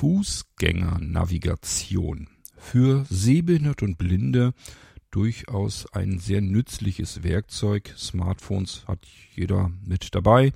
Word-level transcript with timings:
Fußgängernavigation. 0.00 2.26
Für 2.56 3.06
Sehbehinderte 3.08 3.84
und 3.84 3.96
Blinde 3.96 4.52
durchaus 5.12 5.86
ein 5.92 6.18
sehr 6.18 6.40
nützliches 6.40 7.22
Werkzeug. 7.22 7.94
Smartphones 7.96 8.82
hat 8.88 9.06
jeder 9.36 9.70
mit 9.84 10.16
dabei 10.16 10.50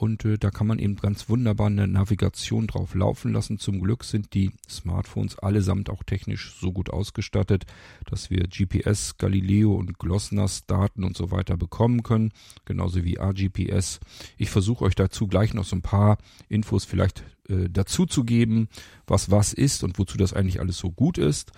und 0.00 0.24
äh, 0.24 0.38
da 0.38 0.50
kann 0.50 0.66
man 0.66 0.78
eben 0.78 0.96
ganz 0.96 1.28
wunderbar 1.28 1.66
eine 1.66 1.86
Navigation 1.86 2.66
drauf 2.66 2.94
laufen 2.94 3.34
lassen. 3.34 3.58
Zum 3.58 3.80
Glück 3.82 4.02
sind 4.04 4.32
die 4.32 4.50
Smartphones 4.66 5.38
allesamt 5.38 5.90
auch 5.90 6.02
technisch 6.02 6.54
so 6.58 6.72
gut 6.72 6.88
ausgestattet, 6.88 7.66
dass 8.06 8.30
wir 8.30 8.48
GPS, 8.48 9.18
Galileo 9.18 9.74
und 9.74 9.98
GLONASS 9.98 10.64
Daten 10.64 11.04
und 11.04 11.18
so 11.18 11.30
weiter 11.30 11.58
bekommen 11.58 12.02
können, 12.02 12.32
genauso 12.64 13.04
wie 13.04 13.20
AGPS. 13.20 14.00
Ich 14.38 14.48
versuche 14.48 14.86
euch 14.86 14.94
dazu 14.94 15.26
gleich 15.26 15.52
noch 15.52 15.66
so 15.66 15.76
ein 15.76 15.82
paar 15.82 16.16
Infos 16.48 16.86
vielleicht 16.86 17.22
äh, 17.50 17.68
dazu 17.68 18.06
zu 18.06 18.24
geben, 18.24 18.68
was 19.06 19.30
was 19.30 19.52
ist 19.52 19.84
und 19.84 19.98
wozu 19.98 20.16
das 20.16 20.32
eigentlich 20.32 20.60
alles 20.60 20.78
so 20.78 20.90
gut 20.90 21.18
ist 21.18 21.52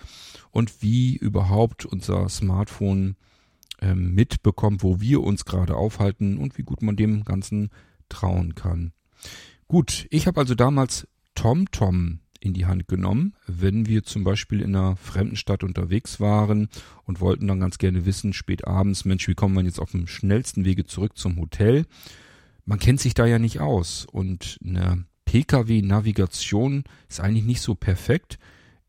und 0.51 0.81
wie 0.81 1.15
überhaupt 1.15 1.85
unser 1.85 2.27
Smartphone 2.27 3.15
äh, 3.79 3.95
mitbekommt, 3.95 4.83
wo 4.83 4.99
wir 4.99 5.23
uns 5.23 5.45
gerade 5.45 5.77
aufhalten 5.77 6.37
und 6.37 6.57
wie 6.57 6.63
gut 6.63 6.81
man 6.81 6.97
dem 6.97 7.23
Ganzen 7.23 7.69
trauen 8.09 8.55
kann. 8.55 8.93
Gut, 9.67 10.07
ich 10.09 10.27
habe 10.27 10.39
also 10.39 10.55
damals 10.55 11.07
TomTom 11.35 12.19
in 12.39 12.53
die 12.53 12.65
Hand 12.65 12.87
genommen, 12.89 13.35
wenn 13.47 13.85
wir 13.85 14.03
zum 14.03 14.25
Beispiel 14.25 14.61
in 14.61 14.75
einer 14.75 14.97
fremden 14.97 15.37
Stadt 15.37 15.63
unterwegs 15.63 16.19
waren 16.19 16.67
und 17.05 17.21
wollten 17.21 17.47
dann 17.47 17.61
ganz 17.61 17.77
gerne 17.77 18.05
wissen, 18.05 18.33
spät 18.33 18.67
abends, 18.67 19.05
Mensch, 19.05 19.27
wie 19.29 19.33
kommen 19.33 19.55
wir 19.55 19.63
jetzt 19.63 19.79
auf 19.79 19.91
dem 19.91 20.07
schnellsten 20.07 20.65
Wege 20.65 20.85
zurück 20.85 21.17
zum 21.17 21.37
Hotel? 21.39 21.85
Man 22.65 22.79
kennt 22.79 22.99
sich 22.99 23.13
da 23.13 23.25
ja 23.25 23.39
nicht 23.39 23.61
aus 23.61 24.05
und 24.05 24.57
eine 24.63 25.05
Pkw-Navigation 25.25 26.83
ist 27.09 27.21
eigentlich 27.21 27.45
nicht 27.45 27.61
so 27.61 27.75
perfekt. 27.75 28.37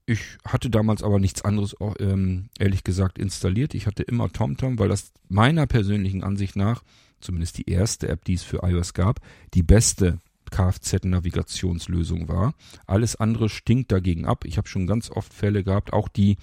Ich 0.04 0.20
hatte 0.44 0.68
damals 0.68 1.02
aber 1.02 1.18
nichts 1.18 1.42
anderes, 1.42 1.76
ähm, 1.98 2.50
ehrlich 2.58 2.84
gesagt, 2.84 3.18
installiert. 3.18 3.74
Ich 3.74 3.86
hatte 3.86 4.02
immer 4.02 4.30
TomTom, 4.30 4.78
weil 4.78 4.88
das 4.88 5.12
meiner 5.28 5.66
persönlichen 5.66 6.22
Ansicht 6.22 6.56
nach 6.56 6.82
zumindest 7.24 7.58
die 7.58 7.70
erste 7.70 8.08
App, 8.08 8.24
die 8.24 8.34
es 8.34 8.42
für 8.42 8.62
iOS 8.62 8.94
gab, 8.94 9.20
die 9.54 9.62
beste 9.62 10.18
Kfz-Navigationslösung 10.50 12.28
war. 12.28 12.54
Alles 12.86 13.16
andere 13.16 13.48
stinkt 13.48 13.90
dagegen 13.90 14.26
ab. 14.26 14.44
Ich 14.44 14.56
habe 14.58 14.68
schon 14.68 14.86
ganz 14.86 15.10
oft 15.10 15.32
Fälle 15.34 15.64
gehabt, 15.64 15.92
auch 15.92 16.08
die 16.08 16.36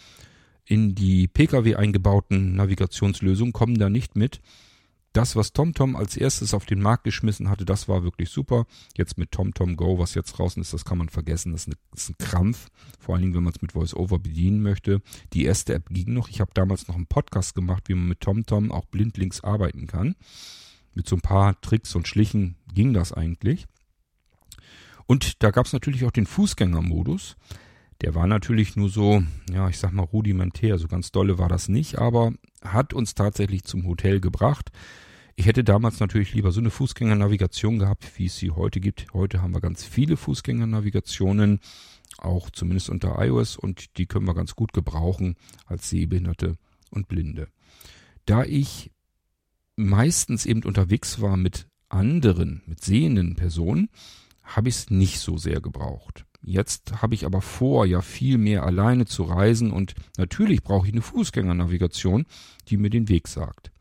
in 0.65 0.95
die 0.95 1.27
Pkw 1.27 1.75
eingebauten 1.75 2.55
Navigationslösungen 2.55 3.53
kommen 3.53 3.77
da 3.77 3.89
nicht 3.89 4.15
mit. 4.15 4.41
Das, 5.13 5.35
was 5.35 5.51
TomTom 5.51 5.97
als 5.97 6.15
erstes 6.15 6.53
auf 6.53 6.65
den 6.65 6.81
Markt 6.81 7.03
geschmissen 7.03 7.49
hatte, 7.49 7.65
das 7.65 7.89
war 7.89 8.03
wirklich 8.03 8.29
super. 8.29 8.65
Jetzt 8.95 9.17
mit 9.17 9.31
TomTom 9.31 9.75
Go, 9.75 9.99
was 9.99 10.13
jetzt 10.13 10.31
draußen 10.31 10.61
ist, 10.61 10.73
das 10.73 10.85
kann 10.85 10.97
man 10.97 11.09
vergessen. 11.09 11.51
Das 11.51 11.63
ist, 11.63 11.67
eine, 11.67 11.75
das 11.91 12.03
ist 12.03 12.09
ein 12.11 12.17
Krampf. 12.17 12.69
Vor 12.97 13.15
allen 13.15 13.23
Dingen, 13.23 13.35
wenn 13.35 13.43
man 13.43 13.51
es 13.53 13.61
mit 13.61 13.75
VoiceOver 13.75 14.19
bedienen 14.19 14.61
möchte. 14.61 15.01
Die 15.33 15.43
erste 15.43 15.73
App 15.73 15.89
ging 15.89 16.13
noch. 16.13 16.29
Ich 16.29 16.39
habe 16.39 16.51
damals 16.53 16.87
noch 16.87 16.95
einen 16.95 17.07
Podcast 17.07 17.55
gemacht, 17.55 17.89
wie 17.89 17.95
man 17.95 18.07
mit 18.07 18.21
TomTom 18.21 18.71
auch 18.71 18.85
blindlings 18.85 19.43
arbeiten 19.43 19.85
kann. 19.87 20.15
Mit 20.93 21.07
so 21.07 21.15
ein 21.15 21.21
paar 21.21 21.59
Tricks 21.61 21.95
und 21.95 22.07
Schlichen 22.07 22.55
ging 22.73 22.93
das 22.93 23.13
eigentlich. 23.13 23.67
Und 25.05 25.43
da 25.43 25.51
gab 25.51 25.65
es 25.65 25.73
natürlich 25.73 26.05
auch 26.05 26.11
den 26.11 26.25
Fußgängermodus. 26.25 27.35
Der 28.01 28.15
war 28.15 28.27
natürlich 28.27 28.75
nur 28.75 28.89
so, 28.89 29.23
ja, 29.51 29.69
ich 29.69 29.77
sag 29.77 29.93
mal 29.93 30.03
rudimentär, 30.03 30.77
so 30.79 30.87
ganz 30.87 31.11
dolle 31.11 31.37
war 31.37 31.49
das 31.49 31.69
nicht, 31.69 31.99
aber 31.99 32.33
hat 32.63 32.93
uns 32.93 33.13
tatsächlich 33.13 33.63
zum 33.63 33.85
Hotel 33.85 34.19
gebracht. 34.19 34.71
Ich 35.35 35.45
hätte 35.45 35.63
damals 35.63 35.99
natürlich 35.99 36.33
lieber 36.33 36.51
so 36.51 36.59
eine 36.59 36.71
Fußgängernavigation 36.71 37.79
gehabt, 37.79 38.17
wie 38.17 38.25
es 38.25 38.37
sie 38.37 38.51
heute 38.51 38.79
gibt. 38.79 39.07
Heute 39.13 39.41
haben 39.41 39.53
wir 39.53 39.61
ganz 39.61 39.83
viele 39.83 40.17
Fußgängernavigationen, 40.17 41.59
auch 42.17 42.49
zumindest 42.49 42.89
unter 42.89 43.23
iOS, 43.23 43.55
und 43.55 43.97
die 43.97 44.05
können 44.05 44.27
wir 44.27 44.33
ganz 44.33 44.55
gut 44.55 44.73
gebrauchen 44.73 45.35
als 45.65 45.89
Sehbehinderte 45.89 46.57
und 46.89 47.07
Blinde. 47.07 47.47
Da 48.25 48.43
ich 48.43 48.90
meistens 49.85 50.45
eben 50.45 50.63
unterwegs 50.63 51.21
war 51.21 51.37
mit 51.37 51.67
anderen, 51.89 52.61
mit 52.65 52.83
sehenden 52.83 53.35
Personen, 53.35 53.89
habe 54.43 54.69
ich 54.69 54.75
es 54.75 54.89
nicht 54.89 55.19
so 55.19 55.37
sehr 55.37 55.61
gebraucht. 55.61 56.25
Jetzt 56.43 57.01
habe 57.01 57.13
ich 57.13 57.25
aber 57.25 57.41
vor, 57.41 57.85
ja 57.85 58.01
viel 58.01 58.37
mehr 58.37 58.63
alleine 58.63 59.05
zu 59.05 59.23
reisen 59.23 59.71
und 59.71 59.93
natürlich 60.17 60.63
brauche 60.63 60.87
ich 60.87 60.93
eine 60.93 61.03
Fußgängernavigation, 61.03 62.25
die 62.67 62.77
mir 62.77 62.89
den 62.89 63.09
Weg 63.09 63.27
sagt. 63.27 63.71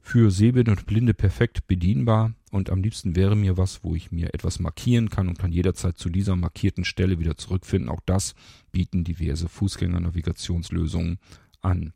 Für 0.00 0.30
Sehbehinderte 0.30 0.80
und 0.80 0.86
Blinde 0.86 1.12
perfekt 1.12 1.66
bedienbar 1.66 2.32
und 2.50 2.70
am 2.70 2.82
liebsten 2.82 3.14
wäre 3.14 3.36
mir 3.36 3.58
was, 3.58 3.84
wo 3.84 3.94
ich 3.94 4.10
mir 4.10 4.32
etwas 4.32 4.58
markieren 4.58 5.10
kann 5.10 5.28
und 5.28 5.38
kann 5.38 5.52
jederzeit 5.52 5.98
zu 5.98 6.08
dieser 6.08 6.34
markierten 6.34 6.86
Stelle 6.86 7.18
wieder 7.18 7.36
zurückfinden. 7.36 7.90
Auch 7.90 8.00
das 8.06 8.34
bieten 8.72 9.04
diverse 9.04 9.50
Fußgängernavigationslösungen 9.50 11.18
an. 11.60 11.92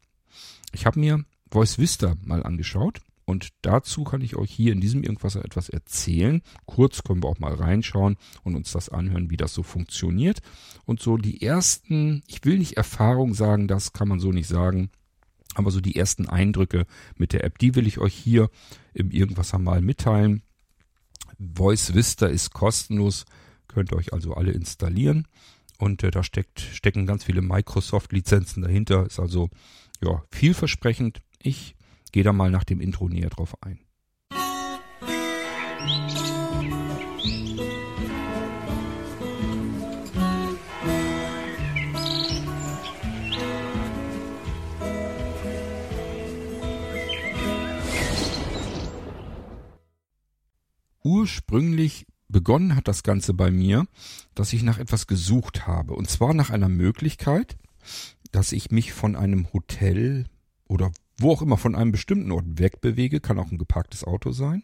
Ich 0.75 0.85
habe 0.85 1.01
mir 1.01 1.25
Voice 1.51 1.79
Vista 1.79 2.17
mal 2.23 2.43
angeschaut 2.43 3.01
und 3.25 3.51
dazu 3.63 4.05
kann 4.05 4.21
ich 4.21 4.37
euch 4.37 4.51
hier 4.51 4.73
in 4.73 4.81
diesem 4.81 5.03
Irgendwasser 5.03 5.45
etwas 5.45 5.69
erzählen. 5.69 6.43
Kurz 6.67 7.03
können 7.03 7.23
wir 7.23 7.29
auch 7.29 7.39
mal 7.39 7.55
reinschauen 7.55 8.17
und 8.43 8.57
uns 8.57 8.73
das 8.73 8.89
anhören, 8.89 9.31
wie 9.31 9.37
das 9.37 9.55
so 9.55 9.63
funktioniert. 9.63 10.41
Und 10.85 11.01
so 11.01 11.17
die 11.17 11.43
ersten, 11.43 12.23
ich 12.27 12.45
will 12.45 12.59
nicht 12.59 12.77
Erfahrung 12.77 13.35
sagen, 13.35 13.69
das 13.69 13.93
kann 13.93 14.09
man 14.09 14.21
so 14.21 14.33
nicht 14.33 14.49
sagen, 14.49 14.91
aber 15.55 15.71
so 15.71 15.81
die 15.81 15.97
ersten 15.97 16.29
Eindrücke 16.29 16.87
mit 17.17 17.33
der 17.33 17.45
App, 17.45 17.59
die 17.59 17.75
will 17.75 17.87
ich 17.87 17.99
euch 17.99 18.15
hier 18.15 18.51
im 18.95 19.11
Irgendwasser 19.11 19.59
mal 19.59 19.83
mitteilen. 19.83 20.43
Voice 21.39 21.95
Vista 21.95 22.27
ist 22.27 22.53
kostenlos, 22.53 23.25
könnt 23.69 23.93
ihr 23.93 23.97
euch 23.97 24.13
also 24.13 24.35
alle 24.35 24.53
installieren. 24.53 25.29
Und 25.79 26.03
äh, 26.03 26.11
da 26.11 26.23
steckt, 26.23 26.61
stecken 26.61 27.07
ganz 27.07 27.25
viele 27.25 27.43
Microsoft-Lizenzen 27.43 28.63
dahinter. 28.63 29.07
Ist 29.07 29.19
also 29.19 29.51
ja 30.01 30.23
vielversprechend. 30.31 31.23
Ich 31.41 31.75
gehe 32.13 32.23
da 32.23 32.33
mal 32.33 32.51
nach 32.51 32.65
dem 32.65 32.81
Intro 32.81 33.09
näher 33.09 33.31
drauf 33.31 33.57
ein. 33.63 33.81
Ursprünglich 51.05 52.07
begonnen 52.29 52.77
hat 52.77 52.89
das 52.89 53.03
Ganze 53.03 53.35
bei 53.35 53.51
mir, 53.51 53.87
dass 54.35 54.53
ich 54.53 54.63
nach 54.63 54.79
etwas 54.79 55.07
gesucht 55.07 55.67
habe. 55.67 55.95
Und 55.95 56.09
zwar 56.09 56.33
nach 56.33 56.51
einer 56.51 56.69
Möglichkeit, 56.69 57.57
dass 58.31 58.53
ich 58.53 58.71
mich 58.71 58.93
von 58.93 59.17
einem 59.17 59.53
Hotel 59.53 60.27
oder 60.67 60.91
wo 61.23 61.33
auch 61.33 61.43
immer 61.43 61.57
von 61.57 61.75
einem 61.75 61.93
bestimmten 61.93 62.33
Ort 62.33 62.45
wegbewege, 62.47 63.21
kann 63.21 63.39
auch 63.39 63.51
ein 63.51 63.59
geparktes 63.59 64.05
Auto 64.05 64.33
sein. 64.33 64.63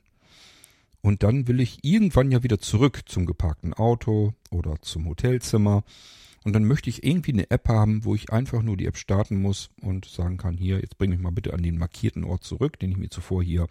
Und 1.00 1.22
dann 1.22 1.46
will 1.46 1.60
ich 1.60 1.84
irgendwann 1.84 2.30
ja 2.30 2.42
wieder 2.42 2.58
zurück 2.58 3.02
zum 3.06 3.24
geparkten 3.24 3.72
Auto 3.72 4.34
oder 4.50 4.80
zum 4.82 5.06
Hotelzimmer. 5.08 5.84
Und 6.44 6.52
dann 6.52 6.64
möchte 6.64 6.90
ich 6.90 7.04
irgendwie 7.04 7.32
eine 7.32 7.50
App 7.50 7.68
haben, 7.68 8.04
wo 8.04 8.14
ich 8.14 8.32
einfach 8.32 8.62
nur 8.62 8.76
die 8.76 8.86
App 8.86 8.96
starten 8.96 9.40
muss 9.40 9.70
und 9.80 10.06
sagen 10.06 10.36
kann, 10.36 10.56
hier, 10.56 10.80
jetzt 10.80 10.98
bring 10.98 11.10
mich 11.10 11.20
mal 11.20 11.30
bitte 11.32 11.54
an 11.54 11.62
den 11.62 11.78
markierten 11.78 12.24
Ort 12.24 12.44
zurück, 12.44 12.78
den 12.78 12.90
ich 12.90 12.96
mir 12.96 13.10
zuvor 13.10 13.42
hier 13.42 13.66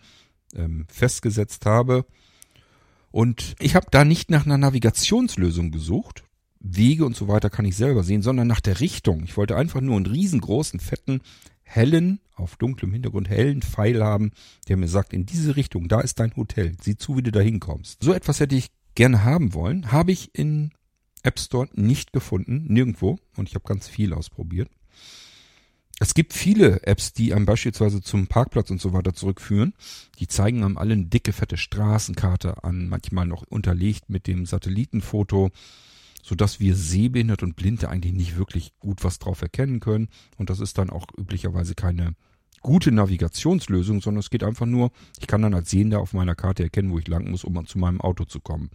ähm, 0.56 0.86
festgesetzt 0.88 1.66
habe. 1.66 2.06
Und 3.12 3.56
ich 3.60 3.76
habe 3.76 3.88
da 3.92 4.06
nicht 4.06 4.30
nach 4.30 4.46
einer 4.46 4.58
Navigationslösung 4.58 5.72
gesucht. 5.72 6.24
Wege 6.60 7.06
und 7.06 7.16
so 7.16 7.28
weiter 7.28 7.50
kann 7.50 7.66
ich 7.66 7.76
selber 7.76 8.04
sehen, 8.04 8.22
sondern 8.22 8.48
nach 8.48 8.62
der 8.62 8.80
Richtung. 8.80 9.24
Ich 9.24 9.38
wollte 9.38 9.56
einfach 9.56 9.82
nur 9.82 9.96
einen 9.96 10.06
riesengroßen, 10.06 10.80
fetten 10.80 11.22
hellen, 11.68 12.20
auf 12.36 12.56
dunklem 12.56 12.94
Hintergrund 12.94 13.30
hellen 13.30 13.62
Pfeil 13.62 14.04
haben, 14.04 14.32
der 14.68 14.78
mir 14.78 14.88
sagt, 14.88 15.14
in 15.14 15.26
diese 15.26 15.56
Richtung, 15.56 15.88
da 15.88 16.00
ist 16.00 16.20
dein 16.20 16.36
Hotel. 16.36 16.76
Sieh 16.82 16.98
zu, 16.98 17.18
wie 17.18 17.24
du 17.24 17.32
da 17.32 17.40
hinkommst. 17.40 18.04
So 18.04 18.14
etwas 18.14 18.40
hätte 18.40 18.56
ich 18.56 18.70
gerne 18.96 19.24
haben 19.24 19.54
wollen. 19.54 19.92
Habe 19.92 20.12
ich 20.12 20.34
in 20.34 20.72
App 21.24 21.40
Store 21.40 21.68
nicht 21.74 22.14
gefunden, 22.14 22.66
nirgendwo. 22.68 23.20
Und 23.36 23.50
ich 23.50 23.56
habe 23.56 23.66
ganz 23.66 23.88
viel 23.88 24.14
ausprobiert. 24.14 24.70
Es 26.00 26.14
gibt 26.14 26.34
viele 26.34 26.84
Apps, 26.84 27.14
die 27.14 27.34
einem 27.34 27.46
beispielsweise 27.46 28.02
zum 28.02 28.28
Parkplatz 28.28 28.70
und 28.70 28.80
so 28.80 28.94
weiter 28.94 29.14
zurückführen. 29.14 29.74
Die 30.20 30.28
zeigen 30.28 30.64
einem 30.64 30.78
alle 30.78 30.94
eine 30.94 31.06
dicke, 31.06 31.34
fette 31.34 31.58
Straßenkarte 31.58 32.64
an, 32.64 32.88
manchmal 32.88 33.26
noch 33.26 33.44
unterlegt 33.44 34.10
mit 34.10 34.28
dem 34.28 34.46
Satellitenfoto 34.46 35.50
sodass 36.24 36.60
wir 36.60 36.76
sehbehindert 36.76 37.44
und 37.44 37.56
Blinde 37.56 37.90
eigentlich 37.90 38.14
nicht 38.14 38.38
wirklich 38.38 38.78
gut 38.80 39.04
was 39.04 39.20
drauf 39.20 39.42
erkennen 39.42 39.80
können. 39.80 40.10
Und 40.38 40.50
das 40.50 40.60
ist 40.60 40.78
dann 40.78 40.90
auch 40.90 41.06
üblicherweise 41.18 41.76
keine 41.76 42.16
gute 42.62 42.92
Navigationslösung, 42.92 44.02
sondern 44.02 44.20
es 44.20 44.30
geht 44.30 44.44
einfach 44.44 44.66
nur, 44.66 44.92
ich 45.20 45.28
kann 45.28 45.42
dann 45.42 45.54
als 45.54 45.70
Sehender 45.70 46.00
auf 46.00 46.14
meiner 46.14 46.36
Karte 46.36 46.64
erkennen, 46.64 46.92
wo 46.92 47.00
ich 47.00 47.08
lang 47.08 47.30
muss, 47.30 47.44
um 47.44 47.66
zu 47.66 47.78
meinem 47.78 48.02
Auto 48.02 48.26
zu 48.26 48.40
kommen. 48.40 48.70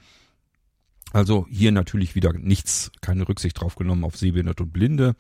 Also 1.13 1.47
hier 1.51 1.73
natürlich 1.73 2.15
wieder 2.15 2.33
nichts, 2.33 2.91
keine 3.01 3.29
Rücksicht 3.29 3.61
drauf 3.61 3.75
genommen 3.75 4.05
auf 4.05 4.17
Sehbehindert 4.17 4.61
und 4.61 4.73
Blinde. 4.73 5.15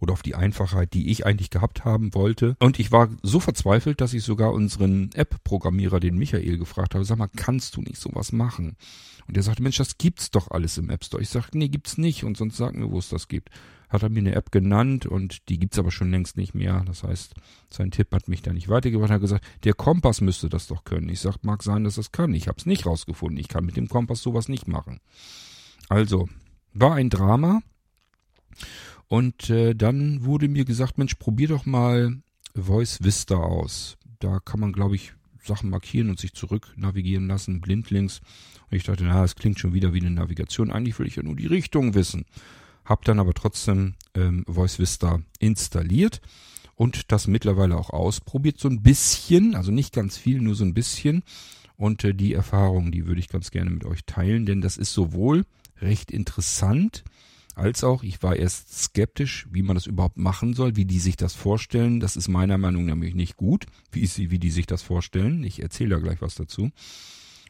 Oder 0.00 0.12
auf 0.12 0.22
die 0.22 0.34
Einfachheit, 0.34 0.94
die 0.94 1.10
ich 1.10 1.26
eigentlich 1.26 1.50
gehabt 1.50 1.84
haben 1.84 2.14
wollte. 2.14 2.56
Und 2.60 2.78
ich 2.78 2.92
war 2.92 3.08
so 3.22 3.40
verzweifelt, 3.40 4.00
dass 4.00 4.14
ich 4.14 4.22
sogar 4.22 4.52
unseren 4.52 5.10
App-Programmierer, 5.14 6.00
den 6.00 6.18
Michael, 6.18 6.58
gefragt 6.58 6.94
habe, 6.94 7.04
sag 7.04 7.18
mal, 7.18 7.28
kannst 7.34 7.76
du 7.76 7.82
nicht 7.82 7.98
sowas 7.98 8.32
machen? 8.32 8.76
Und 9.26 9.36
er 9.36 9.42
sagte, 9.42 9.62
Mensch, 9.62 9.76
das 9.76 9.98
gibt's 9.98 10.30
doch 10.30 10.50
alles 10.50 10.78
im 10.78 10.90
App 10.90 11.04
Store. 11.04 11.22
Ich 11.22 11.30
sagte, 11.30 11.58
nee, 11.58 11.68
gibt's 11.68 11.98
nicht 11.98 12.24
und 12.24 12.36
sonst 12.36 12.56
sag 12.56 12.74
mir, 12.74 12.90
wo 12.90 12.98
es 12.98 13.08
das 13.08 13.28
gibt. 13.28 13.50
Hat 13.88 14.02
er 14.02 14.08
mir 14.08 14.18
eine 14.18 14.34
App 14.34 14.50
genannt 14.50 15.06
und 15.06 15.48
die 15.48 15.58
gibt's 15.58 15.78
aber 15.78 15.90
schon 15.90 16.10
längst 16.10 16.36
nicht 16.36 16.54
mehr. 16.54 16.82
Das 16.86 17.02
heißt, 17.02 17.34
sein 17.70 17.90
Tipp 17.90 18.12
hat 18.12 18.28
mich 18.28 18.42
da 18.42 18.52
nicht 18.52 18.68
weitergebracht. 18.68 19.10
Er 19.10 19.14
hat 19.14 19.20
gesagt, 19.20 19.44
der 19.64 19.74
Kompass 19.74 20.20
müsste 20.20 20.48
das 20.48 20.66
doch 20.66 20.84
können. 20.84 21.08
Ich 21.08 21.20
sag, 21.20 21.42
mag 21.42 21.62
sein, 21.62 21.84
dass 21.84 21.96
das 21.96 22.12
kann. 22.12 22.34
Ich 22.34 22.48
habe 22.48 22.58
es 22.58 22.66
nicht 22.66 22.86
rausgefunden. 22.86 23.38
Ich 23.38 23.48
kann 23.48 23.64
mit 23.64 23.76
dem 23.76 23.88
Kompass 23.88 24.22
sowas 24.22 24.48
nicht 24.48 24.66
machen. 24.68 25.00
Also, 25.88 26.28
war 26.72 26.94
ein 26.94 27.10
Drama. 27.10 27.60
Und 29.08 29.50
äh, 29.50 29.74
dann 29.74 30.24
wurde 30.24 30.48
mir 30.48 30.64
gesagt, 30.64 30.98
Mensch, 30.98 31.14
probier 31.14 31.48
doch 31.48 31.66
mal 31.66 32.18
Voice 32.54 33.02
Vista 33.02 33.36
aus. 33.36 33.96
Da 34.18 34.40
kann 34.40 34.60
man, 34.60 34.72
glaube 34.72 34.96
ich, 34.96 35.12
Sachen 35.42 35.70
markieren 35.70 36.10
und 36.10 36.18
sich 36.18 36.34
zurück 36.34 36.72
navigieren 36.76 37.28
lassen, 37.28 37.60
blindlings. 37.60 38.20
Und 38.70 38.76
ich 38.76 38.84
dachte, 38.84 39.04
na, 39.04 39.22
das 39.22 39.36
klingt 39.36 39.60
schon 39.60 39.74
wieder 39.74 39.94
wie 39.94 40.00
eine 40.00 40.10
Navigation. 40.10 40.72
Eigentlich 40.72 40.98
will 40.98 41.06
ich 41.06 41.16
ja 41.16 41.22
nur 41.22 41.36
die 41.36 41.46
Richtung 41.46 41.94
wissen. 41.94 42.24
Hab 42.84 43.04
dann 43.04 43.20
aber 43.20 43.34
trotzdem 43.34 43.94
ähm, 44.14 44.44
Voice 44.48 44.78
Vista 44.78 45.20
installiert 45.38 46.20
und 46.74 47.10
das 47.12 47.26
mittlerweile 47.26 47.76
auch 47.76 47.90
ausprobiert. 47.90 48.58
So 48.58 48.68
ein 48.68 48.82
bisschen, 48.82 49.54
also 49.54 49.70
nicht 49.70 49.94
ganz 49.94 50.16
viel, 50.16 50.40
nur 50.40 50.54
so 50.54 50.64
ein 50.64 50.74
bisschen. 50.74 51.22
Und 51.76 52.04
äh, 52.04 52.14
die 52.14 52.32
Erfahrung, 52.32 52.90
die 52.92 53.06
würde 53.06 53.20
ich 53.20 53.28
ganz 53.28 53.50
gerne 53.50 53.70
mit 53.70 53.84
euch 53.84 54.04
teilen, 54.04 54.46
denn 54.46 54.60
das 54.60 54.76
ist 54.76 54.92
sowohl 54.92 55.44
recht 55.80 56.10
interessant, 56.10 57.04
als 57.56 57.84
auch, 57.84 58.02
ich 58.02 58.22
war 58.22 58.36
erst 58.36 58.84
skeptisch, 58.84 59.46
wie 59.50 59.62
man 59.62 59.76
das 59.76 59.86
überhaupt 59.86 60.18
machen 60.18 60.52
soll, 60.52 60.76
wie 60.76 60.84
die 60.84 60.98
sich 60.98 61.16
das 61.16 61.34
vorstellen. 61.34 62.00
Das 62.00 62.14
ist 62.14 62.28
meiner 62.28 62.58
Meinung 62.58 62.84
nach 62.84 62.94
nämlich 62.94 63.14
nicht 63.14 63.36
gut, 63.36 63.64
wie, 63.90 64.00
ist, 64.00 64.18
wie 64.18 64.38
die 64.38 64.50
sich 64.50 64.66
das 64.66 64.82
vorstellen. 64.82 65.42
Ich 65.42 65.62
erzähle 65.62 65.96
ja 65.96 65.98
gleich 65.98 66.20
was 66.20 66.34
dazu. 66.34 66.70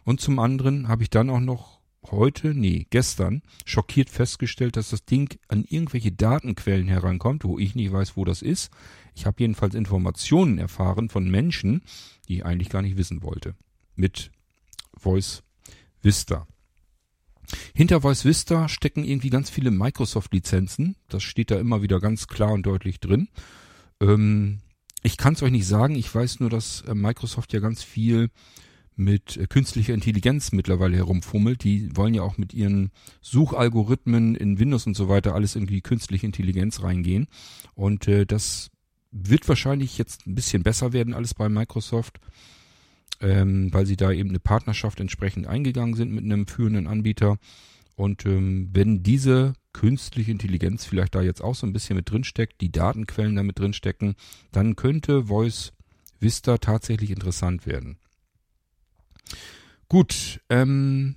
Und 0.05 0.21
zum 0.21 0.39
anderen 0.39 0.87
habe 0.87 1.03
ich 1.03 1.11
dann 1.11 1.29
auch 1.29 1.41
noch 1.41 1.81
heute, 2.09 2.55
nee, 2.55 2.87
gestern, 2.91 3.43
schockiert 3.65 4.09
festgestellt, 4.09 4.77
dass 4.77 4.91
das 4.91 5.05
Ding 5.05 5.37
an 5.49 5.65
irgendwelche 5.69 6.13
Datenquellen 6.13 6.87
herankommt, 6.87 7.43
wo 7.43 7.59
ich 7.59 7.75
nicht 7.75 7.93
weiß, 7.93 8.17
wo 8.17 8.25
das 8.25 8.43
ist. 8.43 8.71
Ich 9.17 9.27
habe 9.27 9.41
jedenfalls 9.41 9.75
Informationen 9.75 10.59
erfahren 10.59 11.09
von 11.09 11.29
Menschen, 11.29 11.83
die 12.29 12.37
ich 12.37 12.45
eigentlich 12.45 12.69
gar 12.69 12.83
nicht 12.83 12.97
wissen 12.97 13.25
wollte. 13.25 13.57
Mit 13.97 14.31
Voice 14.97 15.43
Vista. 16.01 16.47
Hinter 17.75 18.01
Voice 18.01 18.25
Vista 18.25 18.69
stecken 18.69 19.05
irgendwie 19.05 19.31
ganz 19.31 19.51
viele 19.51 19.71
Microsoft-Lizenzen. 19.71 20.97
Das 21.09 21.23
steht 21.23 21.51
da 21.51 21.59
immer 21.59 21.83
wieder 21.83 22.01
ganz 22.01 22.27
klar 22.27 22.53
und 22.53 22.65
deutlich 22.65 23.01
drin. 23.01 23.29
Ähm, 24.01 24.59
ich 25.03 25.17
kann 25.17 25.35
es 25.35 25.43
euch 25.43 25.53
nicht 25.53 25.67
sagen. 25.67 25.95
Ich 25.95 26.13
weiß 26.13 26.41
nur, 26.41 26.51
dass 26.51 26.83
äh, 26.83 26.95
Microsoft 26.95 27.53
ja 27.53 27.61
ganz 27.61 27.83
viel 27.83 28.31
mit 28.97 29.37
äh, 29.37 29.47
künstlicher 29.47 29.95
Intelligenz 29.95 30.53
mittlerweile 30.53 30.97
herumfummelt. 30.97 31.63
Die 31.63 31.95
wollen 31.95 32.15
ja 32.15 32.23
auch 32.23 32.39
mit 32.39 32.55
ihren 32.55 32.91
Suchalgorithmen 33.21 34.35
in 34.35 34.59
Windows 34.59 34.87
und 34.87 34.97
so 34.97 35.09
weiter 35.09 35.35
alles 35.35 35.55
irgendwie 35.55 35.83
künstliche 35.83 36.27
Intelligenz 36.27 36.83
reingehen. 36.83 37.29
Und 37.75 38.09
äh, 38.09 38.27
das 38.27 38.71
wird 39.13 39.49
wahrscheinlich 39.49 39.99
jetzt 39.99 40.27
ein 40.27 40.35
bisschen 40.35 40.63
besser 40.63 40.93
werden, 40.93 41.15
alles 41.15 41.35
bei 41.35 41.49
Microsoft 41.49 42.19
ähm, 43.21 43.73
weil 43.73 43.87
sie 43.87 43.97
da 43.97 44.13
eben 44.13 44.31
eine 44.31 44.41
Partnerschaft 44.41 45.01
entsprechend 45.01 45.47
eingegangen 45.47 45.95
sind 45.95 46.13
mit 46.13 46.25
einem 46.25 46.47
führenden 46.47 46.87
Anbieter. 46.87 47.39
Und 47.95 48.27
ähm, 48.27 48.71
wenn 48.73 49.03
diese 49.03 49.55
künstliche 49.73 50.31
Intelligenz 50.31 50.85
vielleicht 50.85 51.15
da 51.15 51.23
jetzt 51.23 51.43
auch 51.43 51.55
so 51.55 51.67
ein 51.67 51.73
bisschen 51.73 51.97
mit 51.97 52.11
drinsteckt, 52.11 52.61
die 52.61 52.73
Datenquellen 52.73 53.37
da 53.37 53.43
mit 53.43 53.59
drinstecken, 53.59 54.15
dann 54.53 54.77
könnte 54.77 55.25
Voice 55.25 55.73
Vista 56.21 56.59
tatsächlich 56.59 57.11
interessant 57.11 57.67
werden. 57.67 57.99
Gut, 59.89 60.41
ähm, 60.49 61.17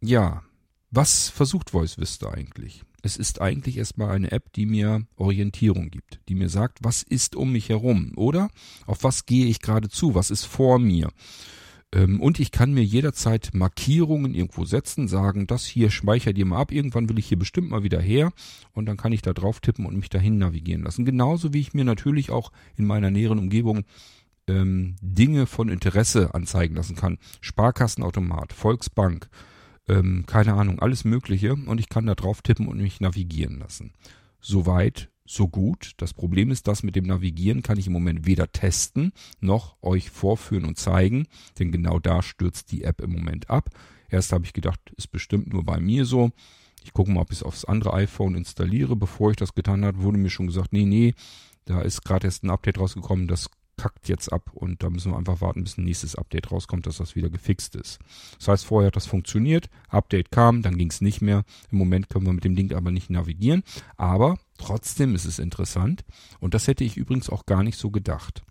ja, 0.00 0.42
was 0.90 1.28
versucht 1.30 1.70
Voice 1.70 1.98
Vista 1.98 2.30
eigentlich? 2.30 2.84
Es 3.04 3.18
ist 3.18 3.42
eigentlich 3.42 3.76
erstmal 3.76 4.12
eine 4.12 4.32
App, 4.32 4.50
die 4.54 4.64
mir 4.64 5.06
Orientierung 5.16 5.90
gibt, 5.90 6.20
die 6.30 6.34
mir 6.34 6.48
sagt, 6.48 6.78
was 6.82 7.02
ist 7.02 7.36
um 7.36 7.52
mich 7.52 7.68
herum 7.68 8.12
oder 8.16 8.48
auf 8.86 9.04
was 9.04 9.26
gehe 9.26 9.44
ich 9.44 9.60
gerade 9.60 9.90
zu, 9.90 10.14
was 10.14 10.30
ist 10.30 10.44
vor 10.44 10.78
mir. 10.78 11.10
Ähm, 11.92 12.18
und 12.18 12.40
ich 12.40 12.50
kann 12.50 12.72
mir 12.72 12.82
jederzeit 12.82 13.50
Markierungen 13.52 14.34
irgendwo 14.34 14.64
setzen, 14.64 15.06
sagen, 15.06 15.46
das 15.46 15.66
hier 15.66 15.90
speicher 15.90 16.32
dir 16.32 16.46
mal 16.46 16.58
ab, 16.58 16.72
irgendwann 16.72 17.10
will 17.10 17.18
ich 17.18 17.26
hier 17.26 17.38
bestimmt 17.38 17.68
mal 17.68 17.82
wieder 17.82 18.00
her 18.00 18.32
und 18.72 18.86
dann 18.86 18.96
kann 18.96 19.12
ich 19.12 19.20
da 19.20 19.34
drauf 19.34 19.60
tippen 19.60 19.84
und 19.84 19.96
mich 19.96 20.08
dahin 20.08 20.38
navigieren 20.38 20.82
lassen. 20.82 21.04
Genauso 21.04 21.52
wie 21.52 21.60
ich 21.60 21.74
mir 21.74 21.84
natürlich 21.84 22.30
auch 22.30 22.52
in 22.74 22.86
meiner 22.86 23.10
näheren 23.10 23.38
Umgebung 23.38 23.84
ähm, 24.48 24.96
Dinge 25.02 25.44
von 25.44 25.68
Interesse 25.68 26.34
anzeigen 26.34 26.74
lassen 26.74 26.96
kann. 26.96 27.18
Sparkassenautomat, 27.42 28.54
Volksbank, 28.54 29.28
ähm, 29.88 30.24
keine 30.26 30.54
Ahnung, 30.54 30.78
alles 30.78 31.04
Mögliche 31.04 31.54
und 31.54 31.78
ich 31.78 31.88
kann 31.88 32.06
da 32.06 32.14
drauf 32.14 32.42
tippen 32.42 32.68
und 32.68 32.78
mich 32.78 33.00
navigieren 33.00 33.58
lassen. 33.58 33.92
Soweit, 34.40 35.10
so 35.26 35.48
gut. 35.48 35.92
Das 35.96 36.12
Problem 36.12 36.50
ist, 36.50 36.68
dass 36.68 36.82
mit 36.82 36.96
dem 36.96 37.06
Navigieren 37.06 37.62
kann 37.62 37.78
ich 37.78 37.86
im 37.86 37.92
Moment 37.92 38.26
weder 38.26 38.50
testen 38.52 39.12
noch 39.40 39.76
euch 39.82 40.10
vorführen 40.10 40.64
und 40.64 40.78
zeigen, 40.78 41.26
denn 41.58 41.72
genau 41.72 41.98
da 41.98 42.22
stürzt 42.22 42.72
die 42.72 42.84
App 42.84 43.00
im 43.00 43.12
Moment 43.12 43.50
ab. 43.50 43.70
Erst 44.10 44.32
habe 44.32 44.44
ich 44.44 44.52
gedacht, 44.52 44.80
ist 44.96 45.10
bestimmt 45.10 45.52
nur 45.52 45.64
bei 45.64 45.80
mir 45.80 46.04
so. 46.04 46.30
Ich 46.82 46.92
gucke 46.92 47.10
mal, 47.10 47.22
ob 47.22 47.32
ich 47.32 47.38
es 47.38 47.42
aufs 47.42 47.64
andere 47.64 47.94
iPhone 47.94 48.34
installiere. 48.34 48.94
Bevor 48.96 49.30
ich 49.30 49.36
das 49.36 49.54
getan 49.54 49.84
habe, 49.84 50.02
wurde 50.02 50.18
mir 50.18 50.28
schon 50.28 50.46
gesagt, 50.46 50.72
nee, 50.72 50.84
nee, 50.84 51.14
da 51.64 51.80
ist 51.80 52.04
gerade 52.04 52.26
erst 52.26 52.44
ein 52.44 52.50
Update 52.50 52.78
rausgekommen, 52.78 53.26
das 53.26 53.48
kackt 53.76 54.08
jetzt 54.08 54.32
ab 54.32 54.50
und 54.52 54.82
da 54.82 54.90
müssen 54.90 55.12
wir 55.12 55.18
einfach 55.18 55.40
warten, 55.40 55.64
bis 55.64 55.78
ein 55.78 55.84
nächstes 55.84 56.16
Update 56.16 56.50
rauskommt, 56.50 56.86
dass 56.86 56.98
das 56.98 57.14
wieder 57.14 57.30
gefixt 57.30 57.74
ist. 57.76 57.98
Das 58.38 58.48
heißt, 58.48 58.66
vorher 58.66 58.88
hat 58.88 58.96
das 58.96 59.06
funktioniert, 59.06 59.68
Update 59.88 60.30
kam, 60.30 60.62
dann 60.62 60.76
ging 60.76 60.90
es 60.90 61.00
nicht 61.00 61.20
mehr. 61.20 61.44
Im 61.70 61.78
Moment 61.78 62.08
können 62.08 62.26
wir 62.26 62.32
mit 62.32 62.44
dem 62.44 62.56
Ding 62.56 62.72
aber 62.72 62.90
nicht 62.90 63.10
navigieren, 63.10 63.62
aber 63.96 64.38
trotzdem 64.58 65.14
ist 65.14 65.24
es 65.24 65.38
interessant 65.38 66.04
und 66.40 66.54
das 66.54 66.66
hätte 66.66 66.84
ich 66.84 66.96
übrigens 66.96 67.30
auch 67.30 67.46
gar 67.46 67.62
nicht 67.62 67.78
so 67.78 67.90
gedacht. 67.90 68.42